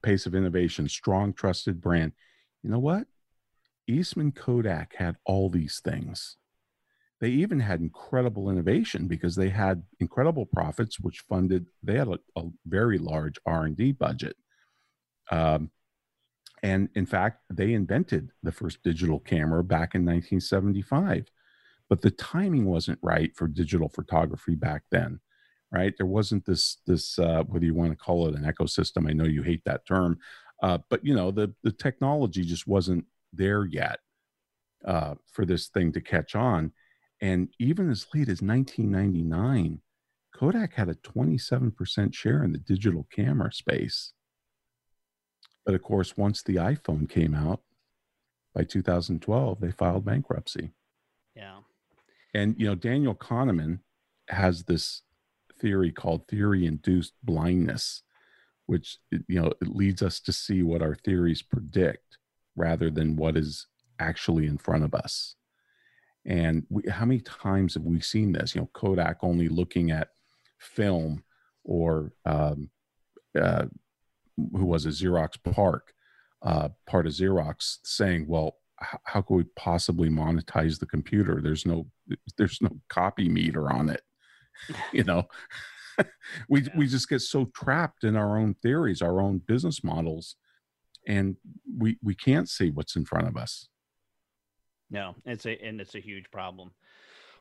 pace 0.00 0.26
of 0.26 0.34
innovation 0.34 0.88
strong 0.88 1.32
trusted 1.32 1.80
brand 1.80 2.12
you 2.62 2.70
know 2.70 2.78
what? 2.78 3.06
Eastman 3.86 4.32
Kodak 4.32 4.94
had 4.96 5.16
all 5.24 5.48
these 5.48 5.80
things. 5.80 6.36
They 7.20 7.30
even 7.30 7.60
had 7.60 7.80
incredible 7.80 8.48
innovation 8.48 9.08
because 9.08 9.34
they 9.34 9.48
had 9.48 9.82
incredible 9.98 10.46
profits, 10.46 11.00
which 11.00 11.24
funded. 11.28 11.66
They 11.82 11.96
had 11.96 12.08
a, 12.08 12.18
a 12.36 12.44
very 12.66 12.98
large 12.98 13.38
R 13.44 13.64
and 13.64 13.76
D 13.76 13.92
budget, 13.92 14.36
um, 15.30 15.70
and 16.62 16.88
in 16.94 17.06
fact, 17.06 17.42
they 17.50 17.72
invented 17.72 18.30
the 18.42 18.52
first 18.52 18.82
digital 18.82 19.20
camera 19.20 19.64
back 19.64 19.94
in 19.94 20.02
1975. 20.02 21.30
But 21.88 22.02
the 22.02 22.10
timing 22.10 22.66
wasn't 22.66 22.98
right 23.02 23.34
for 23.34 23.48
digital 23.48 23.88
photography 23.88 24.54
back 24.54 24.82
then, 24.90 25.20
right? 25.72 25.94
There 25.96 26.06
wasn't 26.06 26.44
this 26.44 26.78
this 26.86 27.18
uh, 27.18 27.44
whether 27.44 27.64
you 27.64 27.74
want 27.74 27.90
to 27.90 27.96
call 27.96 28.28
it 28.28 28.34
an 28.34 28.44
ecosystem. 28.44 29.08
I 29.08 29.12
know 29.12 29.24
you 29.24 29.42
hate 29.42 29.62
that 29.64 29.86
term, 29.86 30.18
uh, 30.62 30.78
but 30.90 31.04
you 31.04 31.14
know, 31.14 31.30
the 31.30 31.54
the 31.62 31.72
technology 31.72 32.42
just 32.42 32.66
wasn't 32.66 33.06
there 33.32 33.64
yet 33.64 34.00
uh, 34.84 35.14
for 35.32 35.44
this 35.44 35.68
thing 35.68 35.92
to 35.92 36.00
catch 36.00 36.34
on. 36.34 36.72
And 37.20 37.48
even 37.58 37.90
as 37.90 38.06
late 38.14 38.28
as 38.28 38.42
1999, 38.42 39.80
Kodak 40.34 40.74
had 40.74 40.88
a 40.88 40.94
27% 40.94 42.14
share 42.14 42.44
in 42.44 42.52
the 42.52 42.58
digital 42.58 43.06
camera 43.10 43.52
space. 43.52 44.12
But 45.66 45.74
of 45.74 45.82
course, 45.82 46.16
once 46.16 46.42
the 46.42 46.56
iPhone 46.56 47.08
came 47.08 47.34
out 47.34 47.60
by 48.54 48.64
2012, 48.64 49.60
they 49.60 49.72
filed 49.72 50.04
bankruptcy. 50.04 50.70
Yeah. 51.34 51.58
And, 52.34 52.54
you 52.58 52.66
know, 52.66 52.74
Daniel 52.74 53.14
Kahneman 53.14 53.80
has 54.28 54.64
this 54.64 55.02
theory 55.60 55.90
called 55.90 56.28
theory 56.28 56.66
induced 56.66 57.14
blindness 57.24 58.02
which 58.68 58.98
you 59.10 59.40
know 59.40 59.50
it 59.62 59.68
leads 59.68 60.02
us 60.02 60.20
to 60.20 60.32
see 60.32 60.62
what 60.62 60.82
our 60.82 60.94
theories 60.94 61.42
predict 61.42 62.18
rather 62.54 62.90
than 62.90 63.16
what 63.16 63.36
is 63.36 63.66
actually 63.98 64.46
in 64.46 64.58
front 64.58 64.84
of 64.84 64.94
us 64.94 65.34
and 66.28 66.64
we, 66.68 66.82
how 66.90 67.06
many 67.06 67.20
times 67.20 67.74
have 67.74 67.82
we 67.82 68.00
seen 68.00 68.32
this? 68.32 68.54
You 68.54 68.60
know 68.60 68.70
kodak 68.74 69.18
only 69.22 69.48
looking 69.48 69.90
at 69.90 70.10
film 70.58 71.24
or 71.64 72.12
um, 72.24 72.70
uh, 73.38 73.64
who 74.36 74.64
was 74.64 74.86
a 74.86 74.90
xerox 74.90 75.36
PARC, 75.42 75.92
uh, 76.42 76.68
part 76.86 77.06
of 77.06 77.12
xerox 77.12 77.78
saying 77.82 78.26
well 78.28 78.58
h- 78.80 79.00
how 79.04 79.22
could 79.22 79.34
we 79.34 79.44
possibly 79.56 80.08
monetize 80.08 80.78
the 80.78 80.86
computer? 80.86 81.40
There's 81.42 81.66
no 81.66 81.86
there's 82.36 82.60
no 82.60 82.70
copy 82.88 83.28
meter 83.28 83.72
on 83.72 83.88
it. 83.88 84.02
You 84.92 85.04
know? 85.04 85.24
We 86.48 86.62
yeah. 86.62 86.68
we 86.76 86.86
just 86.86 87.08
get 87.08 87.22
so 87.22 87.46
trapped 87.46 88.04
in 88.04 88.14
our 88.14 88.38
own 88.38 88.54
theories, 88.62 89.02
our 89.02 89.20
own 89.20 89.38
business 89.38 89.82
models, 89.82 90.36
and 91.08 91.36
we 91.76 91.98
we 92.02 92.14
can't 92.14 92.48
see 92.48 92.70
what's 92.70 92.94
in 92.94 93.04
front 93.04 93.26
of 93.26 93.36
us. 93.36 93.66
No, 94.90 95.14
it's 95.24 95.46
a 95.46 95.58
and 95.62 95.80
it's 95.80 95.94
a 95.94 96.00
huge 96.00 96.30
problem. 96.30 96.70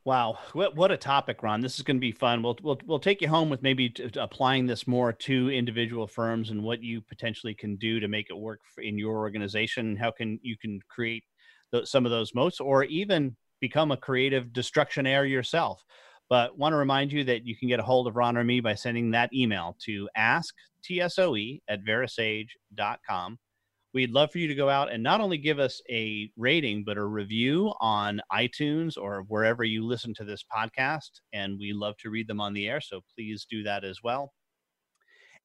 Wow, 0.03 0.37
what 0.53 0.75
what 0.75 0.91
a 0.91 0.97
topic, 0.97 1.43
Ron! 1.43 1.61
This 1.61 1.77
is 1.77 1.83
going 1.83 1.97
to 1.97 2.01
be 2.01 2.11
fun. 2.11 2.41
We'll 2.41 2.57
we'll 2.61 2.79
we'll 2.85 2.99
take 2.99 3.21
you 3.21 3.27
home 3.27 3.49
with 3.49 3.61
maybe 3.61 3.89
t- 3.89 4.09
applying 4.15 4.65
this 4.65 4.87
more 4.87 5.11
to 5.11 5.49
individual 5.49 6.07
firms 6.07 6.49
and 6.49 6.63
what 6.63 6.81
you 6.81 7.01
potentially 7.01 7.53
can 7.53 7.75
do 7.75 7.99
to 7.99 8.07
make 8.07 8.27
it 8.29 8.37
work 8.37 8.61
in 8.77 8.97
your 8.97 9.17
organization. 9.17 9.95
How 9.97 10.11
can 10.11 10.39
you 10.41 10.57
can 10.57 10.79
create 10.89 11.23
th- 11.73 11.87
some 11.87 12.05
of 12.05 12.11
those 12.11 12.33
moats, 12.33 12.59
or 12.59 12.83
even 12.85 13.35
become 13.59 13.91
a 13.91 13.97
creative 13.97 14.47
destructionaire 14.47 15.29
yourself. 15.29 15.83
But 16.29 16.57
want 16.57 16.73
to 16.73 16.77
remind 16.77 17.11
you 17.11 17.23
that 17.25 17.45
you 17.45 17.55
can 17.55 17.69
get 17.69 17.79
a 17.79 17.83
hold 17.83 18.07
of 18.07 18.15
Ron 18.15 18.37
or 18.37 18.43
me 18.43 18.59
by 18.59 18.75
sending 18.75 19.11
that 19.11 19.33
email 19.33 19.77
to 19.85 20.09
asktsoe 20.17 21.61
at 21.67 21.85
verasage.com. 21.85 23.39
We'd 23.97 24.11
love 24.11 24.31
for 24.31 24.37
you 24.37 24.47
to 24.47 24.53
go 24.53 24.69
out 24.69 24.91
and 24.91 25.01
not 25.01 25.21
only 25.21 25.39
give 25.39 25.57
us 25.57 25.81
a 25.89 26.29
rating, 26.37 26.83
but 26.83 26.97
a 26.97 27.03
review 27.03 27.73
on 27.81 28.21
iTunes 28.31 28.95
or 28.95 29.23
wherever 29.27 29.63
you 29.63 29.83
listen 29.83 30.13
to 30.17 30.23
this 30.23 30.45
podcast. 30.55 31.09
And 31.33 31.57
we 31.57 31.73
love 31.73 31.97
to 32.01 32.11
read 32.11 32.27
them 32.27 32.39
on 32.39 32.53
the 32.53 32.67
air. 32.67 32.79
So 32.79 33.01
please 33.15 33.47
do 33.49 33.63
that 33.63 33.83
as 33.83 34.03
well. 34.03 34.33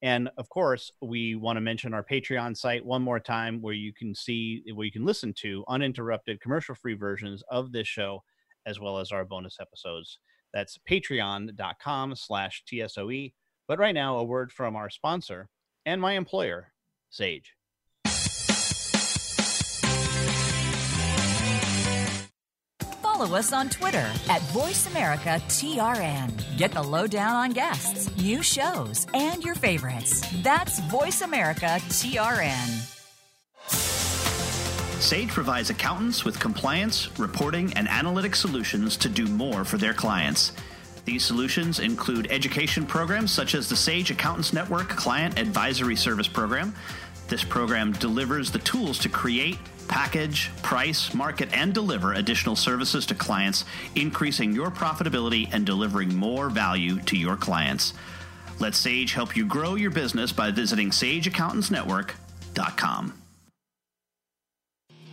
And 0.03 0.29
of 0.37 0.51
course, 0.51 0.93
we 1.01 1.35
want 1.35 1.57
to 1.57 1.63
mention 1.63 1.95
our 1.95 2.05
Patreon 2.05 2.55
site 2.55 2.85
one 2.85 3.01
more 3.01 3.19
time 3.19 3.63
where 3.63 3.73
you 3.73 3.91
can 3.95 4.15
see, 4.15 4.63
where 4.75 4.85
you 4.85 4.93
can 4.93 5.07
listen 5.07 5.33
to 5.39 5.65
uninterrupted 5.69 6.43
commercial 6.43 6.75
free 6.75 6.93
versions 6.93 7.43
of 7.51 7.73
this 7.73 7.89
show, 7.89 8.23
as 8.67 8.79
well 8.79 8.99
as 8.99 9.13
our 9.13 9.25
bonus 9.25 9.57
episodes. 9.63 10.19
That's 10.53 10.79
patreon.com 10.87 12.17
slash 12.17 12.65
TSOE. 12.71 13.33
But 13.67 13.79
right 13.79 13.95
now, 13.95 14.19
a 14.19 14.25
word 14.25 14.53
from 14.53 14.77
our 14.77 14.91
sponsor 14.91 15.49
and 15.87 16.03
my 16.03 16.13
employer, 16.13 16.75
Sage. 17.09 17.55
Follow 23.13 23.37
us 23.37 23.53
on 23.53 23.69
Twitter 23.69 24.11
at 24.31 24.41
VoiceAmericaTRN. 24.53 26.57
Get 26.57 26.73
the 26.73 26.83
lowdown 26.83 27.35
on 27.35 27.51
guests, 27.51 28.09
new 28.17 28.43
shows, 28.43 29.07
and 29.13 29.45
your 29.45 29.55
favorites. 29.55 30.25
That's 30.43 30.81
VoiceAmericaTRN. 30.81 32.89
Sage 34.99 35.29
provides 35.29 35.69
accountants 35.69 36.25
with 36.25 36.41
compliance, 36.41 37.11
reporting, 37.19 37.75
and 37.75 37.87
analytic 37.87 38.35
solutions 38.35 38.97
to 38.97 39.11
do 39.11 39.27
more 39.27 39.63
for 39.63 39.77
their 39.77 39.93
clients. 39.93 40.53
These 41.05 41.25
solutions 41.25 41.81
include 41.81 42.29
education 42.31 42.87
programs 42.87 43.31
such 43.31 43.55
as 43.55 43.69
the 43.69 43.77
Sage 43.77 44.11
Accountants 44.11 44.55
Network 44.55 44.89
Client 44.89 45.39
Advisory 45.39 45.97
Service 45.97 46.29
Program, 46.29 46.75
This 47.33 47.45
program 47.45 47.93
delivers 47.93 48.51
the 48.51 48.59
tools 48.59 48.99
to 48.99 49.09
create, 49.09 49.57
package, 49.89 50.51
price, 50.63 51.15
market, 51.15 51.49
and 51.55 51.73
deliver 51.73 52.13
additional 52.13 52.57
services 52.57 53.07
to 53.07 53.15
clients, 53.15 53.65
increasing 53.95 54.53
your 54.53 54.71
profitability 54.71 55.49
and 55.51 55.65
delivering 55.65 56.15
more 56.15 56.51
value 56.51 57.01
to 57.01 57.17
your 57.17 57.39
clients. 57.39 57.95
Let 58.59 58.75
Sage 58.75 59.15
help 59.15 59.35
you 59.35 59.47
grow 59.47 59.77
your 59.77 59.91
business 59.91 60.31
by 60.31 60.51
visiting 60.51 60.91
sageaccountantsnetwork.com. 60.91 63.15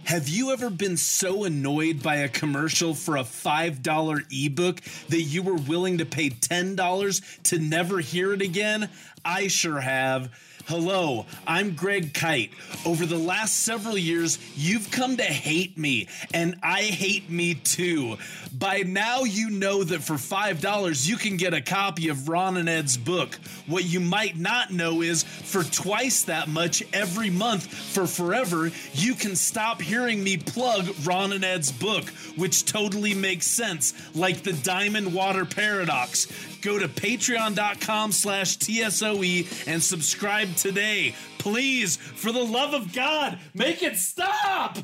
Have 0.03 0.27
you 0.27 0.51
ever 0.51 0.69
been 0.69 0.97
so 0.97 1.45
annoyed 1.45 2.03
by 2.03 2.17
a 2.17 2.27
commercial 2.27 2.95
for 2.95 3.15
a 3.15 3.23
$5 3.23 4.25
ebook 4.29 4.81
that 5.07 5.21
you 5.21 5.41
were 5.41 5.55
willing 5.55 5.99
to 5.99 6.05
pay 6.05 6.31
$10 6.31 7.43
to 7.43 7.59
never 7.59 7.99
hear 7.99 8.33
it 8.33 8.41
again? 8.41 8.89
I 9.23 9.47
sure 9.47 9.79
have. 9.79 10.29
Hello, 10.69 11.25
I'm 11.47 11.73
Greg 11.73 12.13
Kite. 12.13 12.51
Over 12.85 13.07
the 13.07 13.17
last 13.17 13.61
several 13.61 13.97
years, 13.97 14.37
you've 14.55 14.91
come 14.91 15.17
to 15.17 15.23
hate 15.23 15.79
me, 15.79 16.07
and 16.31 16.59
I 16.61 16.83
hate 16.83 17.27
me 17.27 17.55
too. 17.55 18.17
By 18.53 18.83
now, 18.83 19.23
you 19.23 19.49
know 19.49 19.83
that 19.83 20.03
for 20.03 20.13
$5, 20.13 21.07
you 21.07 21.17
can 21.17 21.37
get 21.37 21.55
a 21.55 21.61
copy 21.61 22.09
of 22.09 22.29
Ron 22.29 22.55
and 22.55 22.69
Ed's 22.69 22.97
book. 22.97 23.33
What 23.65 23.83
you 23.83 23.99
might 23.99 24.37
not 24.37 24.69
know 24.71 25.01
is 25.01 25.23
for 25.23 25.63
twice 25.63 26.25
that 26.25 26.47
much 26.47 26.83
every 26.93 27.31
month 27.31 27.65
for 27.73 28.05
forever, 28.05 28.69
you 28.93 29.15
can 29.15 29.35
stop 29.35 29.81
hearing 29.81 30.23
me 30.23 30.37
plug 30.37 30.87
Ron 31.03 31.33
and 31.33 31.43
Ed's 31.43 31.71
book, 31.71 32.07
which 32.35 32.65
totally 32.65 33.15
makes 33.15 33.47
sense, 33.47 33.95
like 34.15 34.43
the 34.43 34.53
Diamond 34.53 35.15
Water 35.15 35.45
Paradox. 35.45 36.27
Go 36.61 36.79
to 36.79 36.87
patreon.com 36.87 38.11
slash 38.11 38.57
TSOE 38.57 39.67
and 39.67 39.81
subscribe 39.81 40.55
today. 40.55 41.15
Please, 41.37 41.95
for 41.97 42.31
the 42.31 42.43
love 42.43 42.73
of 42.73 42.93
God, 42.93 43.39
make 43.53 43.81
it 43.83 43.95
stop! 43.97 44.77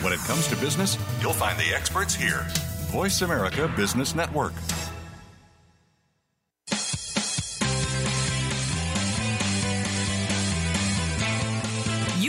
When 0.00 0.12
it 0.12 0.20
comes 0.20 0.46
to 0.48 0.56
business, 0.56 0.96
you'll 1.20 1.32
find 1.32 1.58
the 1.58 1.74
experts 1.74 2.14
here. 2.14 2.46
Voice 2.90 3.22
America 3.22 3.72
Business 3.76 4.14
Network. 4.14 4.52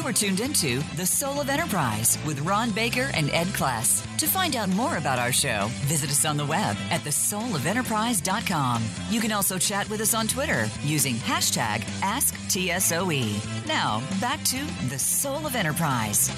You 0.10 0.12
are 0.12 0.18
tuned 0.18 0.40
into 0.40 0.80
The 0.96 1.06
Soul 1.06 1.40
of 1.40 1.50
Enterprise 1.50 2.18
with 2.26 2.40
Ron 2.40 2.72
Baker 2.72 3.12
and 3.14 3.30
Ed 3.30 3.46
Kless. 3.50 4.04
To 4.18 4.26
find 4.26 4.56
out 4.56 4.68
more 4.70 4.98
about 4.98 5.20
our 5.20 5.32
show, 5.32 5.68
visit 5.82 6.10
us 6.10 6.26
on 6.26 6.36
the 6.36 6.48
web 6.48 6.76
at 6.90 7.02
thesoulofenterprise.com. 7.02 8.84
You 9.12 9.22
can 9.22 9.32
also 9.32 9.60
chat 9.60 9.88
with 9.88 10.02
us 10.02 10.16
on 10.16 10.28
Twitter 10.28 10.68
using 10.82 11.14
hashtag 11.14 11.82
AskTSOE. 12.02 13.68
Now, 13.68 14.02
back 14.20 14.44
to 14.46 14.58
The 14.90 14.98
Soul 14.98 15.46
of 15.46 15.56
Enterprise. 15.56 16.32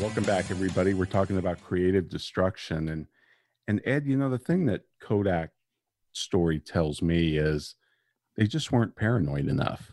Welcome 0.00 0.22
back, 0.22 0.52
everybody. 0.52 0.94
We're 0.94 1.06
talking 1.06 1.38
about 1.38 1.60
creative 1.64 2.08
destruction. 2.08 2.88
And 2.88 3.08
and 3.66 3.80
Ed, 3.84 4.06
you 4.06 4.16
know, 4.16 4.30
the 4.30 4.38
thing 4.38 4.66
that 4.66 4.82
Kodak 5.00 5.50
story 6.12 6.60
tells 6.60 7.02
me 7.02 7.36
is 7.36 7.74
they 8.36 8.46
just 8.46 8.70
weren't 8.70 8.94
paranoid 8.94 9.48
enough 9.48 9.92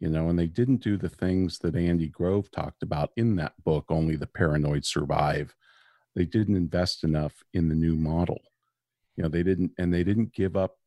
you 0.00 0.08
know, 0.08 0.30
and 0.30 0.38
they 0.38 0.46
didn't 0.46 0.82
do 0.82 0.96
the 0.96 1.10
things 1.10 1.58
that 1.58 1.76
Andy 1.76 2.08
Grove 2.08 2.50
talked 2.50 2.82
about 2.82 3.10
in 3.16 3.36
that 3.36 3.52
book, 3.62 3.84
Only 3.90 4.16
the 4.16 4.26
Paranoid 4.26 4.86
Survive. 4.86 5.54
They 6.16 6.24
didn't 6.24 6.56
invest 6.56 7.04
enough 7.04 7.44
in 7.52 7.68
the 7.68 7.74
new 7.74 7.94
model. 7.94 8.40
You 9.16 9.24
know, 9.24 9.28
they 9.28 9.42
didn't, 9.42 9.72
and 9.78 9.92
they 9.92 10.02
didn't 10.02 10.32
give 10.32 10.56
up 10.56 10.78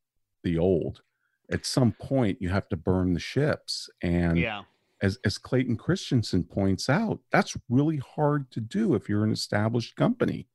the 0.43 0.57
old. 0.57 1.03
At 1.51 1.65
some 1.65 1.91
point, 1.91 2.41
you 2.41 2.49
have 2.49 2.67
to 2.69 2.75
burn 2.75 3.13
the 3.13 3.19
ships. 3.19 3.87
And 4.01 4.39
yeah. 4.39 4.63
as, 5.03 5.19
as 5.23 5.37
Clayton 5.37 5.77
Christensen 5.77 6.43
points 6.43 6.89
out, 6.89 7.19
that's 7.31 7.55
really 7.69 7.97
hard 7.97 8.49
to 8.51 8.61
do 8.61 8.95
if 8.95 9.07
you're 9.07 9.23
an 9.23 9.31
established 9.31 9.95
company. 9.95 10.47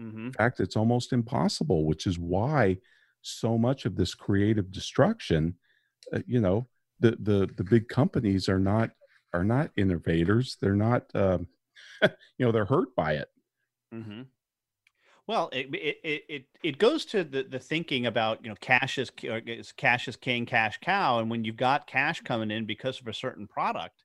Mm-hmm. 0.00 0.26
In 0.26 0.32
fact, 0.32 0.60
it's 0.60 0.76
almost 0.76 1.14
impossible, 1.14 1.86
which 1.86 2.06
is 2.06 2.18
why 2.18 2.76
so 3.22 3.56
much 3.56 3.86
of 3.86 3.96
this 3.96 4.14
creative 4.14 4.70
destruction, 4.70 5.54
uh, 6.12 6.20
you 6.26 6.40
know, 6.40 6.66
the 7.02 7.16
the 7.20 7.50
the 7.56 7.64
big 7.64 7.88
companies 7.88 8.48
are 8.48 8.58
not 8.58 8.90
are 9.34 9.44
not 9.44 9.70
innovators. 9.76 10.56
They're 10.60 10.76
not, 10.76 11.04
um, 11.14 11.48
you 12.02 12.46
know, 12.46 12.52
they're 12.52 12.64
hurt 12.64 12.94
by 12.94 13.14
it. 13.14 13.28
Mm-hmm. 13.94 14.22
Well, 15.26 15.50
it, 15.52 15.66
it 15.74 16.24
it 16.28 16.44
it 16.62 16.78
goes 16.78 17.04
to 17.06 17.24
the 17.24 17.42
the 17.42 17.58
thinking 17.58 18.06
about 18.06 18.42
you 18.42 18.48
know 18.48 18.56
cash 18.60 18.98
is 18.98 19.10
cash 19.76 20.08
is 20.08 20.16
king, 20.16 20.46
cash 20.46 20.78
cow, 20.80 21.18
and 21.18 21.30
when 21.30 21.44
you've 21.44 21.56
got 21.56 21.86
cash 21.86 22.20
coming 22.22 22.50
in 22.50 22.66
because 22.66 23.00
of 23.00 23.08
a 23.08 23.14
certain 23.14 23.46
product, 23.46 24.02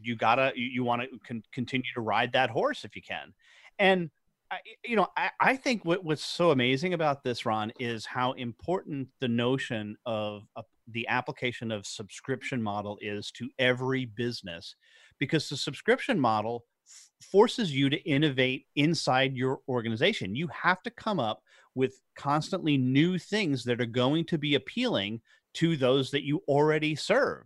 you 0.00 0.16
gotta 0.16 0.52
you, 0.54 0.66
you 0.66 0.84
want 0.84 1.02
to 1.02 1.18
con- 1.26 1.44
continue 1.52 1.90
to 1.94 2.00
ride 2.00 2.32
that 2.32 2.50
horse 2.50 2.84
if 2.84 2.96
you 2.96 3.02
can, 3.02 3.34
and. 3.78 4.10
I, 4.50 4.58
you 4.84 4.96
know, 4.96 5.08
I, 5.16 5.30
I 5.40 5.56
think 5.56 5.84
what, 5.84 6.04
what's 6.04 6.24
so 6.24 6.50
amazing 6.50 6.94
about 6.94 7.22
this, 7.22 7.44
Ron, 7.44 7.72
is 7.78 8.06
how 8.06 8.32
important 8.32 9.08
the 9.20 9.28
notion 9.28 9.96
of 10.06 10.44
the 10.90 11.06
application 11.08 11.70
of 11.70 11.86
subscription 11.86 12.62
model 12.62 12.98
is 13.02 13.30
to 13.32 13.50
every 13.58 14.06
business 14.06 14.74
because 15.18 15.48
the 15.48 15.56
subscription 15.56 16.18
model 16.18 16.64
f- 16.86 17.10
forces 17.30 17.74
you 17.74 17.90
to 17.90 18.02
innovate 18.08 18.66
inside 18.76 19.36
your 19.36 19.60
organization. 19.68 20.34
You 20.34 20.48
have 20.48 20.82
to 20.84 20.90
come 20.90 21.20
up 21.20 21.42
with 21.74 22.00
constantly 22.16 22.78
new 22.78 23.18
things 23.18 23.64
that 23.64 23.80
are 23.80 23.86
going 23.86 24.24
to 24.26 24.38
be 24.38 24.54
appealing 24.54 25.20
to 25.54 25.76
those 25.76 26.10
that 26.10 26.24
you 26.24 26.42
already 26.48 26.94
serve 26.94 27.44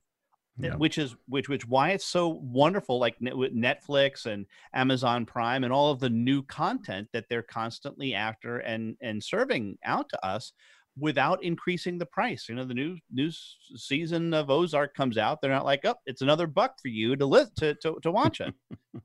yeah. 0.59 0.75
which 0.75 0.99
is 0.99 1.17
which 1.29 1.49
which 1.49 1.67
why 1.67 1.91
it's 1.91 2.05
so 2.05 2.29
wonderful 2.43 2.99
like 2.99 3.17
with 3.21 3.57
netflix 3.57 4.27
and 4.27 4.45
amazon 4.75 5.25
prime 5.25 5.65
and 5.65 5.73
all 5.73 5.91
of 5.91 5.99
the 5.99 6.11
new 6.11 6.43
content 6.43 7.09
that 7.13 7.25
they're 7.31 7.43
constantly 7.43 8.13
after 8.13 8.59
and 8.59 8.95
and 9.01 9.23
serving 9.23 9.79
out 9.85 10.09
to 10.11 10.27
us 10.27 10.53
without 10.99 11.43
increasing 11.43 11.99
the 11.99 12.07
price. 12.07 12.49
You 12.49 12.55
know, 12.55 12.65
the 12.65 12.75
new 12.75 12.97
new 13.11 13.31
season 13.77 14.35
of 14.35 14.51
Ozark 14.51 14.95
comes 14.95 15.19
out. 15.19 15.41
They're 15.41 15.51
not 15.51 15.65
like, 15.65 15.85
oh, 15.85 15.95
it's 16.07 16.23
another 16.23 16.47
buck 16.47 16.81
for 16.81 16.89
you 16.89 17.17
to 17.17 17.27
live 17.27 17.55
to 17.57 17.75
to, 17.77 17.99
to 18.03 18.11
watch 18.11 18.41
it. 18.41 18.55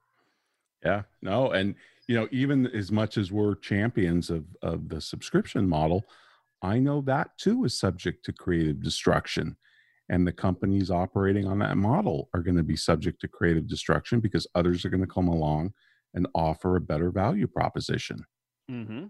yeah, 0.86 1.04
no, 1.22 1.52
and 1.52 1.76
you 2.08 2.16
know, 2.16 2.28
even 2.32 2.68
as 2.68 2.92
much 2.92 3.18
as 3.18 3.32
we're 3.32 3.56
champions 3.56 4.30
of 4.30 4.46
of 4.62 4.90
the 4.90 5.02
subscription 5.02 5.68
model, 5.68 6.06
I 6.62 6.80
know 6.80 7.02
that 7.02 7.38
too 7.38 7.64
is 7.66 7.78
subject 7.78 8.26
to 8.26 8.34
creative 8.34 8.82
destruction. 8.82 9.58
And 10.10 10.26
the 10.26 10.32
companies 10.32 10.90
operating 10.90 11.48
on 11.48 11.60
that 11.60 11.78
model 11.78 12.30
are 12.34 12.42
going 12.42 12.58
to 12.58 12.64
be 12.64 12.78
subject 12.78 13.20
to 13.22 13.28
creative 13.28 13.68
destruction 13.68 14.20
because 14.20 14.48
others 14.56 14.86
are 14.86 14.90
going 14.90 15.02
to 15.02 15.08
come 15.08 15.28
along 15.28 15.74
and 16.14 16.28
offer 16.34 16.78
a 16.78 16.82
better 16.82 17.12
value 17.12 17.48
proposition. 17.48 18.26
Mm-hmm 18.72 19.06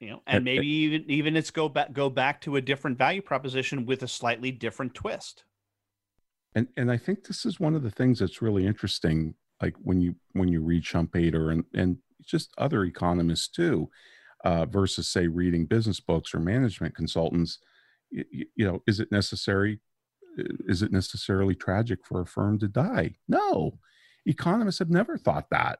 you 0.00 0.10
know 0.10 0.22
and 0.26 0.44
maybe 0.44 0.66
even 0.66 1.04
even 1.10 1.36
it's 1.36 1.50
go 1.50 1.68
back 1.68 1.92
go 1.92 2.10
back 2.10 2.40
to 2.40 2.56
a 2.56 2.60
different 2.60 2.98
value 2.98 3.22
proposition 3.22 3.86
with 3.86 4.02
a 4.02 4.08
slightly 4.08 4.50
different 4.50 4.94
twist 4.94 5.44
and 6.54 6.68
and 6.76 6.90
i 6.90 6.96
think 6.96 7.24
this 7.24 7.46
is 7.46 7.58
one 7.60 7.74
of 7.74 7.82
the 7.82 7.90
things 7.90 8.18
that's 8.18 8.42
really 8.42 8.66
interesting 8.66 9.34
like 9.62 9.74
when 9.82 10.00
you 10.00 10.14
when 10.32 10.48
you 10.48 10.60
read 10.60 10.82
schumpeter 10.82 11.52
and 11.52 11.64
and 11.74 11.98
just 12.24 12.52
other 12.58 12.84
economists 12.84 13.48
too 13.48 13.88
uh, 14.44 14.66
versus 14.66 15.08
say 15.08 15.26
reading 15.26 15.64
business 15.64 16.00
books 16.00 16.34
or 16.34 16.40
management 16.40 16.94
consultants 16.94 17.58
you, 18.10 18.46
you 18.54 18.66
know 18.66 18.82
is 18.86 19.00
it 19.00 19.10
necessary 19.10 19.80
is 20.38 20.82
it 20.82 20.92
necessarily 20.92 21.54
tragic 21.54 22.04
for 22.04 22.20
a 22.20 22.26
firm 22.26 22.58
to 22.58 22.68
die? 22.68 23.14
No. 23.28 23.78
Economists 24.26 24.78
have 24.80 24.90
never 24.90 25.16
thought 25.16 25.46
that. 25.50 25.78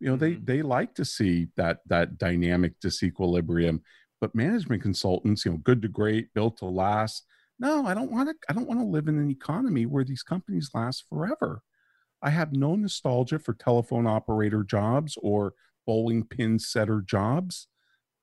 You 0.00 0.08
know 0.08 0.16
mm-hmm. 0.16 0.44
they 0.44 0.58
they 0.58 0.62
like 0.62 0.94
to 0.94 1.04
see 1.04 1.48
that 1.56 1.78
that 1.86 2.18
dynamic 2.18 2.78
disequilibrium 2.80 3.80
but 4.20 4.34
management 4.34 4.82
consultants 4.82 5.44
you 5.44 5.52
know 5.52 5.58
good 5.58 5.82
to 5.82 5.88
great 5.88 6.32
built 6.34 6.58
to 6.58 6.66
last. 6.66 7.24
No 7.58 7.86
i 7.86 7.94
don't 7.94 8.12
want 8.12 8.28
to 8.28 8.34
i 8.48 8.52
don't 8.52 8.68
want 8.68 8.80
to 8.80 8.86
live 8.86 9.08
in 9.08 9.18
an 9.18 9.30
economy 9.30 9.86
where 9.86 10.04
these 10.04 10.22
companies 10.22 10.70
last 10.74 11.04
forever. 11.08 11.62
I 12.22 12.30
have 12.30 12.52
no 12.52 12.74
nostalgia 12.74 13.38
for 13.38 13.54
telephone 13.54 14.06
operator 14.06 14.64
jobs 14.64 15.16
or 15.22 15.54
bowling 15.86 16.24
pin 16.24 16.58
setter 16.58 17.00
jobs. 17.00 17.68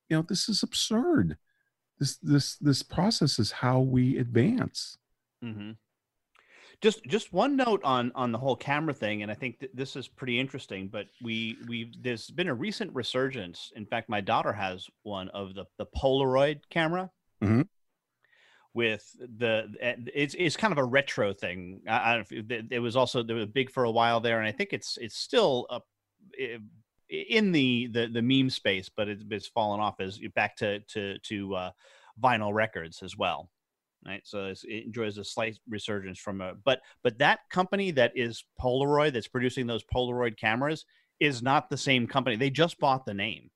You 0.08 0.16
know 0.16 0.24
this 0.26 0.48
is 0.48 0.62
absurd 0.62 1.36
this 1.98 2.16
this 2.18 2.56
this 2.56 2.82
process 2.82 3.38
is 3.38 3.50
how 3.50 3.80
we 3.80 4.18
advance. 4.18 4.98
Mm-hmm. 5.44 5.72
Just 6.82 7.04
just 7.04 7.32
one 7.32 7.56
note 7.56 7.80
on 7.84 8.12
on 8.14 8.32
the 8.32 8.38
whole 8.38 8.56
camera 8.56 8.92
thing 8.92 9.22
and 9.22 9.30
i 9.30 9.34
think 9.34 9.58
that 9.60 9.74
this 9.74 9.96
is 9.96 10.08
pretty 10.08 10.38
interesting 10.38 10.88
but 10.88 11.06
we 11.22 11.56
we 11.66 11.90
there's 12.02 12.30
been 12.30 12.48
a 12.48 12.54
recent 12.54 12.94
resurgence. 12.94 13.72
In 13.76 13.86
fact 13.86 14.08
my 14.10 14.20
daughter 14.20 14.52
has 14.52 14.86
one 15.02 15.28
of 15.30 15.54
the 15.54 15.64
the 15.78 15.86
polaroid 15.86 16.60
camera. 16.70 17.10
Mm-hmm. 17.42 17.62
with 18.72 19.04
the 19.38 19.70
it's 20.14 20.34
it's 20.38 20.56
kind 20.56 20.72
of 20.72 20.78
a 20.78 20.84
retro 20.84 21.34
thing. 21.34 21.82
I, 21.86 22.16
I 22.16 22.24
it 22.70 22.80
was 22.80 22.96
also 22.96 23.22
they 23.22 23.34
were 23.34 23.46
big 23.46 23.70
for 23.70 23.84
a 23.84 23.90
while 23.90 24.20
there 24.20 24.38
and 24.38 24.48
i 24.48 24.52
think 24.52 24.72
it's 24.72 24.98
it's 25.00 25.16
still 25.16 25.66
up 25.70 25.86
in 27.08 27.52
the 27.52 27.88
the 27.92 28.08
the 28.08 28.22
meme 28.22 28.50
space 28.50 28.90
but 28.94 29.08
it's, 29.08 29.22
it's 29.30 29.46
fallen 29.46 29.80
off 29.80 30.00
as 30.00 30.18
back 30.34 30.56
to 30.56 30.80
to 30.80 31.18
to 31.20 31.54
uh, 31.54 31.70
vinyl 32.22 32.52
records 32.52 33.02
as 33.02 33.16
well 33.16 33.50
right? 34.06 34.22
So 34.24 34.46
it 34.46 34.84
enjoys 34.84 35.18
a 35.18 35.24
slight 35.24 35.58
resurgence 35.68 36.18
from 36.18 36.40
a 36.40 36.54
but 36.64 36.80
but 37.02 37.18
that 37.18 37.40
company 37.50 37.90
that 37.92 38.12
is 38.14 38.44
Polaroid 38.60 39.12
that's 39.12 39.28
producing 39.28 39.66
those 39.66 39.84
Polaroid 39.84 40.36
cameras 40.36 40.84
is 41.20 41.42
not 41.42 41.68
the 41.68 41.76
same 41.76 42.06
company. 42.06 42.36
They 42.36 42.50
just 42.50 42.78
bought 42.78 43.04
the 43.04 43.14
name 43.14 43.50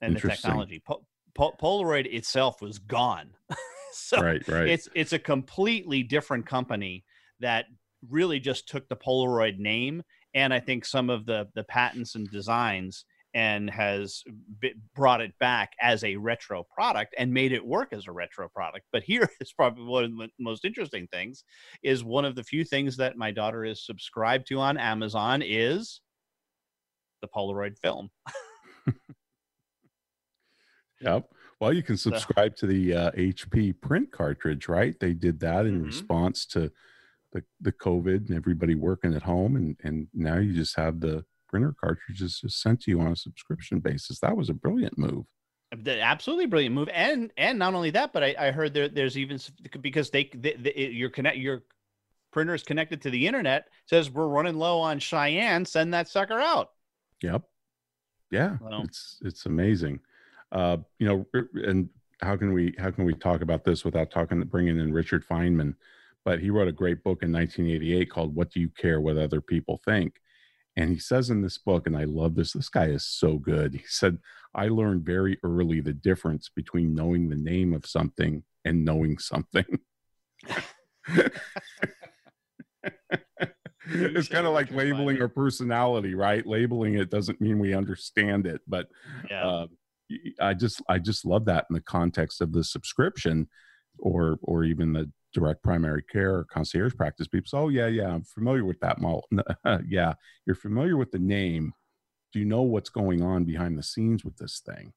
and 0.00 0.16
the 0.16 0.20
technology. 0.20 0.82
Po- 0.84 1.06
po- 1.34 1.54
Polaroid 1.60 2.12
itself 2.12 2.60
was 2.60 2.78
gone. 2.78 3.30
so 3.92 4.20
right, 4.20 4.46
right. 4.48 4.68
It's 4.68 4.88
it's 4.94 5.12
a 5.12 5.18
completely 5.18 6.02
different 6.02 6.46
company 6.46 7.04
that 7.40 7.66
really 8.08 8.38
just 8.38 8.68
took 8.68 8.88
the 8.88 8.96
Polaroid 8.96 9.58
name 9.58 10.02
and 10.38 10.54
I 10.54 10.60
think 10.60 10.84
some 10.84 11.10
of 11.10 11.26
the 11.26 11.48
the 11.54 11.64
patents 11.64 12.14
and 12.14 12.30
designs 12.30 13.04
and 13.34 13.68
has 13.68 14.22
b- 14.60 14.74
brought 14.94 15.20
it 15.20 15.32
back 15.38 15.72
as 15.80 16.02
a 16.02 16.16
retro 16.16 16.64
product 16.74 17.14
and 17.18 17.32
made 17.32 17.52
it 17.52 17.64
work 17.64 17.92
as 17.92 18.06
a 18.06 18.12
retro 18.12 18.48
product. 18.48 18.86
But 18.90 19.02
here 19.02 19.28
is 19.40 19.52
probably 19.52 19.84
one 19.84 20.04
of 20.04 20.10
the 20.16 20.28
most 20.38 20.64
interesting 20.64 21.06
things 21.08 21.44
is 21.82 22.02
one 22.02 22.24
of 22.24 22.34
the 22.34 22.44
few 22.44 22.64
things 22.64 22.96
that 22.96 23.16
my 23.16 23.30
daughter 23.30 23.64
is 23.64 23.84
subscribed 23.84 24.46
to 24.48 24.58
on 24.58 24.78
Amazon 24.78 25.42
is 25.44 26.00
the 27.20 27.28
Polaroid 27.28 27.78
film. 27.78 28.10
yep. 31.00 31.28
Well, 31.60 31.72
you 31.72 31.82
can 31.82 31.96
subscribe 31.96 32.54
to 32.56 32.66
the 32.66 32.94
uh, 32.94 33.10
HP 33.12 33.80
print 33.80 34.12
cartridge, 34.12 34.68
right? 34.68 34.94
They 34.98 35.12
did 35.12 35.40
that 35.40 35.66
in 35.66 35.74
mm-hmm. 35.74 35.86
response 35.86 36.46
to 36.46 36.70
the, 37.32 37.42
the 37.60 37.72
COVID 37.72 38.28
and 38.28 38.36
everybody 38.36 38.74
working 38.74 39.14
at 39.14 39.22
home. 39.22 39.56
And, 39.56 39.76
and 39.84 40.08
now 40.14 40.38
you 40.38 40.52
just 40.52 40.76
have 40.76 41.00
the 41.00 41.24
printer 41.48 41.74
cartridges 41.80 42.40
just 42.40 42.60
sent 42.60 42.82
to 42.82 42.90
you 42.90 43.00
on 43.00 43.12
a 43.12 43.16
subscription 43.16 43.80
basis. 43.80 44.20
That 44.20 44.36
was 44.36 44.50
a 44.50 44.54
brilliant 44.54 44.98
move. 44.98 45.24
Absolutely 45.86 46.46
brilliant 46.46 46.74
move, 46.74 46.88
and 46.94 47.30
and 47.36 47.58
not 47.58 47.74
only 47.74 47.90
that, 47.90 48.14
but 48.14 48.24
I, 48.24 48.34
I 48.38 48.50
heard 48.52 48.72
there 48.72 48.88
there's 48.88 49.18
even 49.18 49.38
because 49.82 50.08
they, 50.08 50.30
they, 50.34 50.54
they 50.54 50.72
your 50.86 51.10
connect 51.10 51.36
your 51.36 51.64
printer 52.30 52.54
is 52.54 52.62
connected 52.62 53.02
to 53.02 53.10
the 53.10 53.26
internet 53.26 53.66
says 53.84 54.10
we're 54.10 54.28
running 54.28 54.54
low 54.54 54.80
on 54.80 54.98
cyan, 54.98 55.66
send 55.66 55.92
that 55.92 56.08
sucker 56.08 56.40
out. 56.40 56.70
Yep. 57.22 57.42
Yeah, 58.30 58.56
well, 58.62 58.82
it's 58.82 59.18
it's 59.22 59.44
amazing. 59.44 60.00
Uh, 60.52 60.78
you 60.98 61.06
know, 61.06 61.26
and 61.62 61.90
how 62.22 62.34
can 62.38 62.54
we 62.54 62.74
how 62.78 62.90
can 62.90 63.04
we 63.04 63.12
talk 63.12 63.42
about 63.42 63.62
this 63.62 63.84
without 63.84 64.10
talking 64.10 64.40
bringing 64.44 64.78
in 64.78 64.90
Richard 64.90 65.22
Feynman? 65.28 65.74
But 66.28 66.40
he 66.40 66.50
wrote 66.50 66.68
a 66.68 66.72
great 66.72 67.02
book 67.02 67.22
in 67.22 67.32
1988 67.32 68.10
called 68.10 68.34
"What 68.34 68.50
Do 68.50 68.60
You 68.60 68.68
Care 68.68 69.00
What 69.00 69.16
Other 69.16 69.40
People 69.40 69.80
Think." 69.82 70.20
And 70.76 70.90
he 70.90 70.98
says 70.98 71.30
in 71.30 71.40
this 71.40 71.56
book, 71.56 71.86
and 71.86 71.96
I 71.96 72.04
love 72.04 72.34
this, 72.34 72.52
this 72.52 72.68
guy 72.68 72.88
is 72.88 73.06
so 73.06 73.38
good. 73.38 73.72
He 73.72 73.82
said, 73.86 74.18
I 74.54 74.68
learned 74.68 75.06
very 75.06 75.38
early 75.42 75.80
the 75.80 75.94
difference 75.94 76.50
between 76.54 76.94
knowing 76.94 77.30
the 77.30 77.36
name 77.36 77.72
of 77.72 77.86
something 77.86 78.42
and 78.66 78.84
knowing 78.84 79.16
something. 79.16 79.64
it's 83.86 84.28
kind 84.28 84.46
of 84.46 84.52
like 84.52 84.70
labeling 84.70 85.22
our 85.22 85.28
personality, 85.28 86.14
right? 86.14 86.46
Labeling 86.46 86.96
it 86.96 87.08
doesn't 87.08 87.40
mean 87.40 87.58
we 87.58 87.72
understand 87.72 88.46
it, 88.46 88.60
but 88.68 88.88
yeah. 89.30 89.48
uh, 89.48 89.66
I 90.38 90.52
just 90.52 90.82
I 90.90 90.98
just 90.98 91.24
love 91.24 91.46
that 91.46 91.64
in 91.70 91.74
the 91.74 91.80
context 91.80 92.42
of 92.42 92.52
the 92.52 92.64
subscription, 92.64 93.48
or 93.98 94.38
or 94.42 94.64
even 94.64 94.92
the 94.92 95.10
direct 95.32 95.62
primary 95.62 96.02
care 96.02 96.36
or 96.36 96.44
concierge 96.44 96.94
practice 96.94 97.28
people 97.28 97.48
say, 97.48 97.58
oh 97.58 97.68
yeah 97.68 97.86
yeah 97.86 98.08
i'm 98.08 98.22
familiar 98.22 98.64
with 98.64 98.80
that 98.80 99.00
model 99.00 99.28
yeah 99.86 100.14
you're 100.48 100.56
familiar 100.56 100.96
with 100.96 101.12
the 101.12 101.18
name. 101.18 101.74
Do 102.32 102.38
you 102.38 102.46
know 102.46 102.62
what's 102.62 102.88
going 102.88 103.22
on 103.22 103.44
behind 103.44 103.78
the 103.78 103.82
scenes 103.82 104.24
with 104.24 104.36
this 104.38 104.62
thing? 104.64 104.92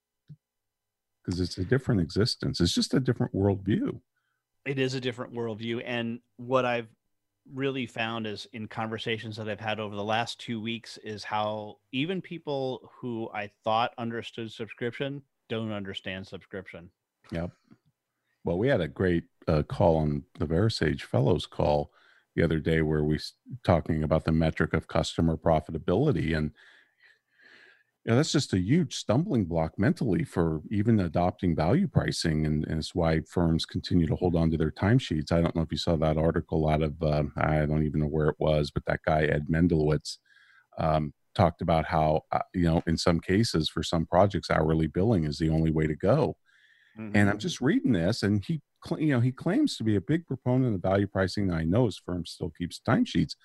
Because 1.23 1.41
it's 1.41 1.57
a 1.57 1.65
different 1.65 2.01
existence. 2.01 2.61
It's 2.61 2.73
just 2.73 2.93
a 2.93 2.99
different 2.99 3.33
worldview. 3.33 3.99
It 4.65 4.79
is 4.79 4.93
a 4.93 5.01
different 5.01 5.33
worldview 5.33 5.83
and 5.85 6.19
what 6.37 6.65
i've 6.65 6.87
really 7.51 7.87
found 7.87 8.27
is 8.27 8.47
in 8.53 8.67
conversations 8.67 9.35
that 9.35 9.49
i've 9.49 9.59
had 9.59 9.79
over 9.79 9.95
the 9.95 10.03
last 10.03 10.39
two 10.39 10.61
weeks 10.61 10.99
is 11.03 11.23
how 11.23 11.77
even 11.91 12.21
people 12.21 12.91
who 12.99 13.27
i 13.33 13.49
thought 13.63 13.91
understood 13.97 14.51
subscription 14.51 15.23
don't 15.49 15.71
understand 15.71 16.25
subscription. 16.25 16.91
Yep 17.31 17.49
well, 18.43 18.57
we 18.57 18.67
had 18.67 18.81
a 18.81 18.87
great 18.87 19.25
uh, 19.47 19.63
call 19.63 19.97
on 19.97 20.23
the 20.39 20.45
VeraSage 20.45 21.01
Fellows 21.01 21.45
call 21.45 21.91
the 22.35 22.43
other 22.43 22.59
day 22.59 22.81
where 22.81 23.03
we 23.03 23.19
talking 23.63 24.03
about 24.03 24.25
the 24.25 24.31
metric 24.31 24.73
of 24.73 24.87
customer 24.87 25.35
profitability 25.35 26.35
and 26.35 26.51
you 28.03 28.11
know, 28.11 28.15
that's 28.15 28.31
just 28.31 28.53
a 28.53 28.59
huge 28.59 28.95
stumbling 28.95 29.45
block 29.45 29.77
mentally 29.77 30.23
for 30.23 30.61
even 30.71 30.99
adopting 31.01 31.55
value 31.55 31.87
pricing, 31.87 32.47
and, 32.47 32.65
and, 32.65 32.79
it's 32.79 32.95
why 32.95 33.21
firms 33.29 33.63
continue 33.63 34.07
to 34.07 34.15
hold 34.15 34.35
on 34.35 34.49
to 34.49 34.57
their 34.57 34.71
timesheets. 34.71 35.31
I 35.31 35.39
don't 35.39 35.55
know 35.55 35.61
if 35.61 35.71
you 35.71 35.77
saw 35.77 35.95
that 35.97 36.17
article 36.17 36.67
out 36.67 36.81
of 36.81 37.01
uh, 37.03 37.23
I 37.37 37.65
don't 37.67 37.85
even 37.85 37.99
know 37.99 38.07
where 38.07 38.29
it 38.29 38.37
was, 38.39 38.71
but 38.71 38.85
that 38.85 39.01
guy 39.05 39.25
Ed 39.25 39.45
Mendlowitz 39.51 40.17
um, 40.79 41.13
talked 41.35 41.61
about 41.61 41.85
how 41.85 42.23
uh, 42.31 42.39
you 42.55 42.63
know 42.63 42.81
in 42.87 42.97
some 42.97 43.19
cases 43.19 43.69
for 43.69 43.83
some 43.83 44.07
projects 44.07 44.49
hourly 44.49 44.87
billing 44.87 45.25
is 45.25 45.37
the 45.37 45.49
only 45.49 45.69
way 45.69 45.85
to 45.85 45.95
go, 45.95 46.35
Mm-hmm. 46.99 47.15
And 47.15 47.29
I'm 47.29 47.37
just 47.37 47.61
reading 47.61 47.93
this, 47.93 48.23
and 48.23 48.43
he, 48.43 48.61
you 48.97 49.07
know, 49.07 49.19
he 49.19 49.31
claims 49.31 49.77
to 49.77 49.83
be 49.83 49.95
a 49.95 50.01
big 50.01 50.27
proponent 50.27 50.75
of 50.75 50.81
value 50.81 51.07
pricing. 51.07 51.49
And 51.49 51.57
I 51.57 51.63
know 51.63 51.85
his 51.85 51.97
firm 51.97 52.25
still 52.25 52.51
keeps 52.57 52.81
timesheets, 52.85 53.35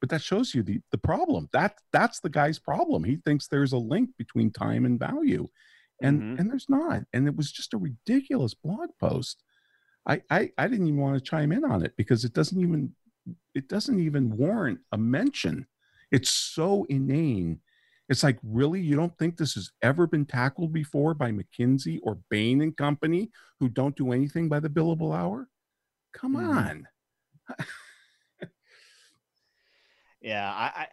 but 0.00 0.08
that 0.10 0.22
shows 0.22 0.54
you 0.54 0.62
the 0.62 0.80
the 0.90 0.98
problem. 0.98 1.48
That 1.52 1.78
that's 1.92 2.20
the 2.20 2.30
guy's 2.30 2.58
problem. 2.58 3.04
He 3.04 3.16
thinks 3.16 3.46
there's 3.46 3.72
a 3.72 3.78
link 3.78 4.10
between 4.18 4.50
time 4.50 4.84
and 4.84 4.98
value, 4.98 5.48
and 6.02 6.20
mm-hmm. 6.20 6.40
and 6.40 6.50
there's 6.50 6.68
not. 6.68 7.02
And 7.12 7.26
it 7.26 7.36
was 7.36 7.52
just 7.52 7.74
a 7.74 7.78
ridiculous 7.78 8.54
blog 8.54 8.90
post. 9.00 9.42
I, 10.06 10.22
I 10.30 10.50
I 10.58 10.68
didn't 10.68 10.86
even 10.86 11.00
want 11.00 11.16
to 11.16 11.30
chime 11.30 11.52
in 11.52 11.64
on 11.64 11.84
it 11.84 11.94
because 11.96 12.24
it 12.24 12.34
doesn't 12.34 12.60
even 12.60 12.92
it 13.54 13.68
doesn't 13.68 14.00
even 14.00 14.36
warrant 14.36 14.80
a 14.92 14.98
mention. 14.98 15.66
It's 16.10 16.30
so 16.30 16.84
inane 16.88 17.60
it's 18.08 18.22
like, 18.22 18.38
really? 18.42 18.80
You 18.80 18.96
don't 18.96 19.16
think 19.18 19.36
this 19.36 19.54
has 19.54 19.70
ever 19.82 20.06
been 20.06 20.26
tackled 20.26 20.72
before 20.72 21.14
by 21.14 21.32
McKinsey 21.32 22.00
or 22.02 22.18
Bain 22.30 22.60
and 22.60 22.76
Company, 22.76 23.30
who 23.60 23.68
don't 23.68 23.96
do 23.96 24.12
anything 24.12 24.48
by 24.48 24.60
the 24.60 24.68
billable 24.68 25.16
hour? 25.16 25.48
Come 26.12 26.36
mm-hmm. 26.36 26.58
on. 26.58 26.88
yeah, 30.20 30.52
I, 30.52 30.64
I, 30.82 30.86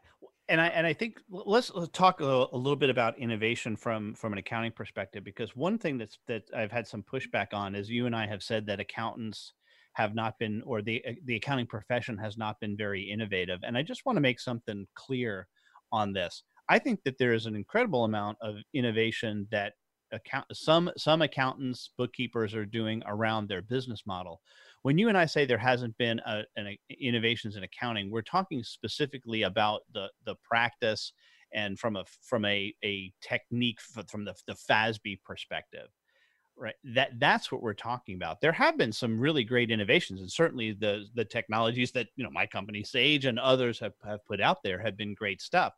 and 0.50 0.62
I 0.62 0.68
and 0.68 0.88
I 0.88 0.94
think 0.94 1.20
let's, 1.30 1.72
let's 1.74 1.90
talk 1.92 2.22
a, 2.22 2.48
a, 2.52 2.58
little 2.58 2.76
bit 2.76 2.90
about 2.90 3.18
innovation 3.18 3.76
from 3.76 4.14
from 4.16 4.34
an 4.34 4.40
accounting 4.40 4.72
perspective 4.72 5.24
because 5.24 5.56
one 5.56 5.78
thing 5.78 5.98
that's 5.98 6.18
that 6.28 6.44
I've 6.56 6.72
had 6.72 6.88
some 6.88 7.04
pushback 7.04 7.54
on 7.54 7.76
is 7.76 7.90
you 7.90 8.06
and 8.06 8.16
I 8.16 8.28
have 8.28 8.44
said 8.44 8.66
that 8.66 8.80
accountants 8.80 9.54
have 9.94 10.16
not 10.16 10.40
been 10.40 10.62
or 10.66 10.82
the 10.82 11.04
the 11.26 11.36
accounting 11.36 11.68
profession 11.68 12.18
has 12.18 12.38
not 12.38 12.60
been 12.60 12.76
very 12.76 13.02
innovative 13.02 13.60
and 13.64 13.78
I 13.78 13.84
just 13.84 14.06
want 14.06 14.18
to 14.18 14.22
make 14.22 14.40
something 14.40 14.88
clear 14.96 15.48
on 15.92 16.14
this 16.14 16.44
I 16.70 16.80
think 16.80 17.04
that 17.04 17.18
there 17.18 17.34
is 17.34 17.46
an 17.46 17.56
incredible 17.56 18.06
amount 18.06 18.38
of 18.42 18.56
innovation 18.74 19.48
that 19.52 19.74
account 20.12 20.46
some 20.54 20.92
some 20.98 21.22
accountants, 21.22 21.92
bookkeepers 21.98 22.54
are 22.54 22.66
doing 22.66 23.02
around 23.06 23.48
their 23.48 23.62
business 23.62 24.04
model. 24.06 24.42
When 24.84 24.98
you 24.98 25.10
and 25.10 25.18
I 25.18 25.26
say 25.26 25.46
there 25.46 25.58
hasn't 25.58 25.98
been 25.98 26.20
a, 26.26 26.44
an 26.56 26.76
innovations 27.00 27.56
in 27.56 27.64
accounting, 27.64 28.10
we're 28.12 28.22
talking 28.22 28.64
specifically 28.64 29.44
about 29.44 29.82
the 29.94 30.10
the 30.26 30.36
practice 30.44 31.14
and 31.54 31.78
from 31.80 31.96
a 31.96 32.06
from 32.22 32.46
a 32.46 32.74
a 32.84 33.12
technique 33.22 33.80
from 33.82 34.26
the 34.26 34.36
the 34.48 34.56
FASB 34.70 35.22
perspective 35.24 35.88
right? 36.58 36.76
That 36.84 37.20
that's 37.20 37.52
what 37.52 37.62
we're 37.62 37.74
talking 37.74 38.16
about. 38.16 38.40
There 38.40 38.52
have 38.52 38.78
been 38.78 38.92
some 38.92 39.20
really 39.20 39.44
great 39.44 39.72
innovations 39.72 40.22
and 40.22 40.32
certainly 40.32 40.74
the 40.74 41.06
the 41.16 41.26
technologies 41.26 41.92
that 41.94 42.08
you 42.16 42.24
know 42.24 42.30
my 42.30 42.46
company 42.46 42.84
sage 42.84 43.26
and 43.26 43.40
others 43.40 43.80
have, 43.80 43.94
have 44.06 44.26
put 44.26 44.40
out 44.40 44.62
there 44.64 44.80
have 44.80 44.96
been 44.98 45.14
great 45.14 45.42
stuff 45.42 45.74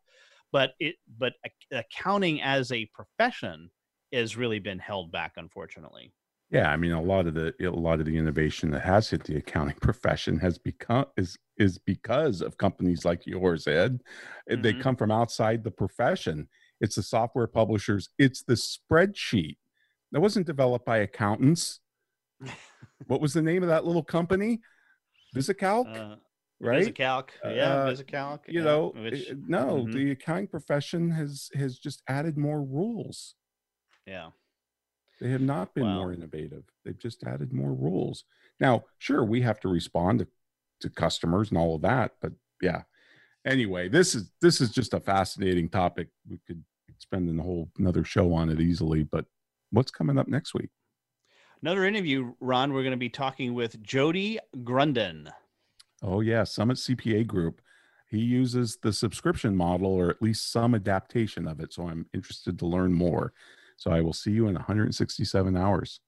but 0.54 0.76
it 0.80 0.96
but 1.18 1.34
accounting 1.72 2.42
as 2.42 2.72
a 2.72 2.90
profession 2.94 3.70
has 4.14 4.38
really 4.38 4.60
been 4.60 4.80
held 4.80 5.12
back 5.12 5.34
unfortunately. 5.36 6.14
Yeah 6.50 6.70
i 6.70 6.78
mean 6.78 6.92
a 6.92 7.02
lot 7.02 7.28
of 7.28 7.34
the 7.34 7.54
a 7.62 7.70
lot 7.70 8.00
of 8.00 8.06
the 8.06 8.16
innovation 8.16 8.70
that 8.72 8.84
has 8.84 9.10
hit 9.10 9.24
the 9.24 9.38
accounting 9.38 9.76
profession 9.82 10.40
has 10.40 10.58
become 10.58 11.06
is 11.18 11.36
is 11.58 11.80
because 11.80 12.42
of 12.42 12.58
companies 12.58 13.04
like 13.04 13.26
yours 13.26 13.68
ed. 13.68 14.02
Mm-hmm. 14.50 14.62
they 14.62 14.74
come 14.74 14.96
from 14.96 15.12
outside 15.12 15.64
the 15.64 15.72
profession. 15.72 16.48
It's 16.80 16.96
the 16.96 17.04
software 17.04 17.48
publishers. 17.48 18.10
It's 18.18 18.44
the 18.44 18.56
spreadsheet 18.56 19.58
that 20.12 20.22
wasn't 20.22 20.48
developed 20.48 20.86
by 20.86 21.00
accountants. 21.00 21.80
What 23.08 23.20
was 23.20 23.34
the 23.34 23.42
name 23.42 23.64
of 23.64 23.70
that 23.70 23.86
little 23.86 24.04
company? 24.04 24.62
Visicalc 25.36 25.94
uh, 25.98 26.16
right? 26.64 26.94
VisiCalc, 26.94 27.30
yeah, 27.44 27.50
uh, 27.50 27.92
VisiCalc. 27.92 28.40
You 28.48 28.60
yeah, 28.60 28.64
know, 28.64 28.94
which, 28.96 29.32
no, 29.48 29.86
mm-hmm. 29.86 29.92
the 29.92 30.12
accounting 30.12 30.48
profession 30.48 31.12
has 31.12 31.50
has 31.54 31.78
just 31.78 32.02
added 32.08 32.38
more 32.38 32.62
rules. 32.62 33.36
Yeah, 34.08 34.30
they 35.22 35.30
have 35.30 35.42
not 35.42 35.74
been 35.74 35.88
more 35.88 36.14
innovative. 36.14 36.64
They've 36.84 36.98
just 36.98 37.24
added 37.24 37.54
more 37.54 37.74
rules. 37.74 38.24
Now, 38.60 38.86
sure, 39.00 39.24
we 39.24 39.42
have 39.42 39.60
to 39.62 39.68
respond 39.68 40.20
to, 40.20 40.28
to 40.82 40.90
customers 40.90 41.50
and 41.50 41.58
all 41.58 41.76
of 41.76 41.82
that, 41.82 42.12
but 42.22 42.34
yeah. 42.62 42.84
Anyway, 43.46 43.90
this 43.90 44.16
is 44.16 44.32
this 44.42 44.62
is 44.62 44.72
just 44.72 44.94
a 44.94 45.00
fascinating 45.00 45.68
topic. 45.68 46.08
We 46.30 46.40
could 46.48 46.64
spend 47.00 47.40
a 47.40 47.44
whole 47.44 47.70
another 47.78 48.04
show 48.04 48.34
on 48.34 48.50
it 48.50 48.60
easily. 48.60 49.04
But 49.04 49.26
what's 49.72 49.92
coming 49.92 50.18
up 50.18 50.28
next 50.28 50.54
week? 50.54 50.70
Another 51.62 51.86
interview, 51.86 52.34
Ron, 52.40 52.74
we're 52.74 52.82
going 52.82 52.92
to 52.92 52.98
be 52.98 53.10
talking 53.10 53.54
with 53.54 53.82
Jody 53.82 54.40
Grunden. 54.64 55.30
Oh, 56.04 56.20
yeah, 56.20 56.44
Summit 56.44 56.78
CPA 56.78 57.26
Group. 57.26 57.62
He 58.08 58.20
uses 58.20 58.78
the 58.82 58.94
subscription 58.94 59.56
model 59.56 59.88
or 59.88 60.10
at 60.10 60.22
least 60.22 60.52
some 60.52 60.76
adaptation 60.76 61.48
of 61.48 61.60
it. 61.60 61.74
So 61.74 61.88
I'm 61.88 62.06
interested 62.14 62.60
to 62.60 62.68
learn 62.68 62.94
more. 62.94 63.34
So 63.78 63.90
I 63.90 64.02
will 64.02 64.14
see 64.14 64.32
you 64.32 64.48
in 64.48 64.54
167 64.54 65.58
hours. 65.58 66.00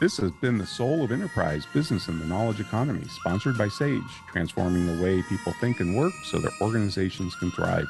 This 0.00 0.16
has 0.16 0.30
been 0.30 0.56
the 0.56 0.64
Soul 0.64 1.04
of 1.04 1.12
Enterprise 1.12 1.66
Business 1.74 2.08
and 2.08 2.18
the 2.18 2.24
Knowledge 2.24 2.58
Economy, 2.58 3.04
sponsored 3.08 3.58
by 3.58 3.68
Sage, 3.68 4.00
transforming 4.32 4.86
the 4.86 5.02
way 5.02 5.22
people 5.24 5.52
think 5.60 5.80
and 5.80 5.94
work 5.94 6.14
so 6.24 6.38
their 6.38 6.50
organizations 6.62 7.34
can 7.34 7.50
thrive. 7.50 7.86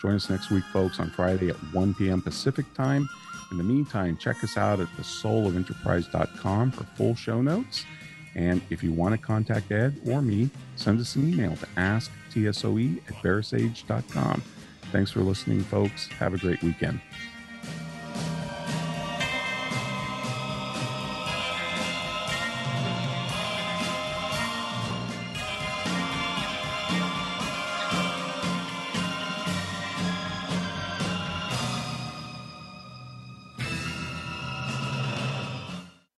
Join 0.00 0.14
us 0.14 0.30
next 0.30 0.52
week, 0.52 0.62
folks, 0.72 1.00
on 1.00 1.10
Friday 1.10 1.48
at 1.48 1.56
1 1.56 1.94
p.m. 1.94 2.22
Pacific 2.22 2.64
time. 2.74 3.08
In 3.50 3.58
the 3.58 3.64
meantime, 3.64 4.16
check 4.16 4.44
us 4.44 4.56
out 4.56 4.78
at 4.78 4.86
thesoulofenterprise.com 4.96 6.70
for 6.70 6.84
full 6.94 7.16
show 7.16 7.42
notes. 7.42 7.84
And 8.36 8.62
if 8.70 8.84
you 8.84 8.92
want 8.92 9.16
to 9.16 9.18
contact 9.18 9.72
Ed 9.72 10.00
or 10.06 10.22
me, 10.22 10.50
send 10.76 11.00
us 11.00 11.16
an 11.16 11.28
email 11.28 11.56
to 11.56 11.66
asktsoe 11.76 12.98
at 13.08 13.14
verasage.com. 13.14 14.44
Thanks 14.92 15.10
for 15.10 15.20
listening, 15.22 15.62
folks. 15.62 16.06
Have 16.06 16.34
a 16.34 16.38
great 16.38 16.62
weekend. 16.62 17.00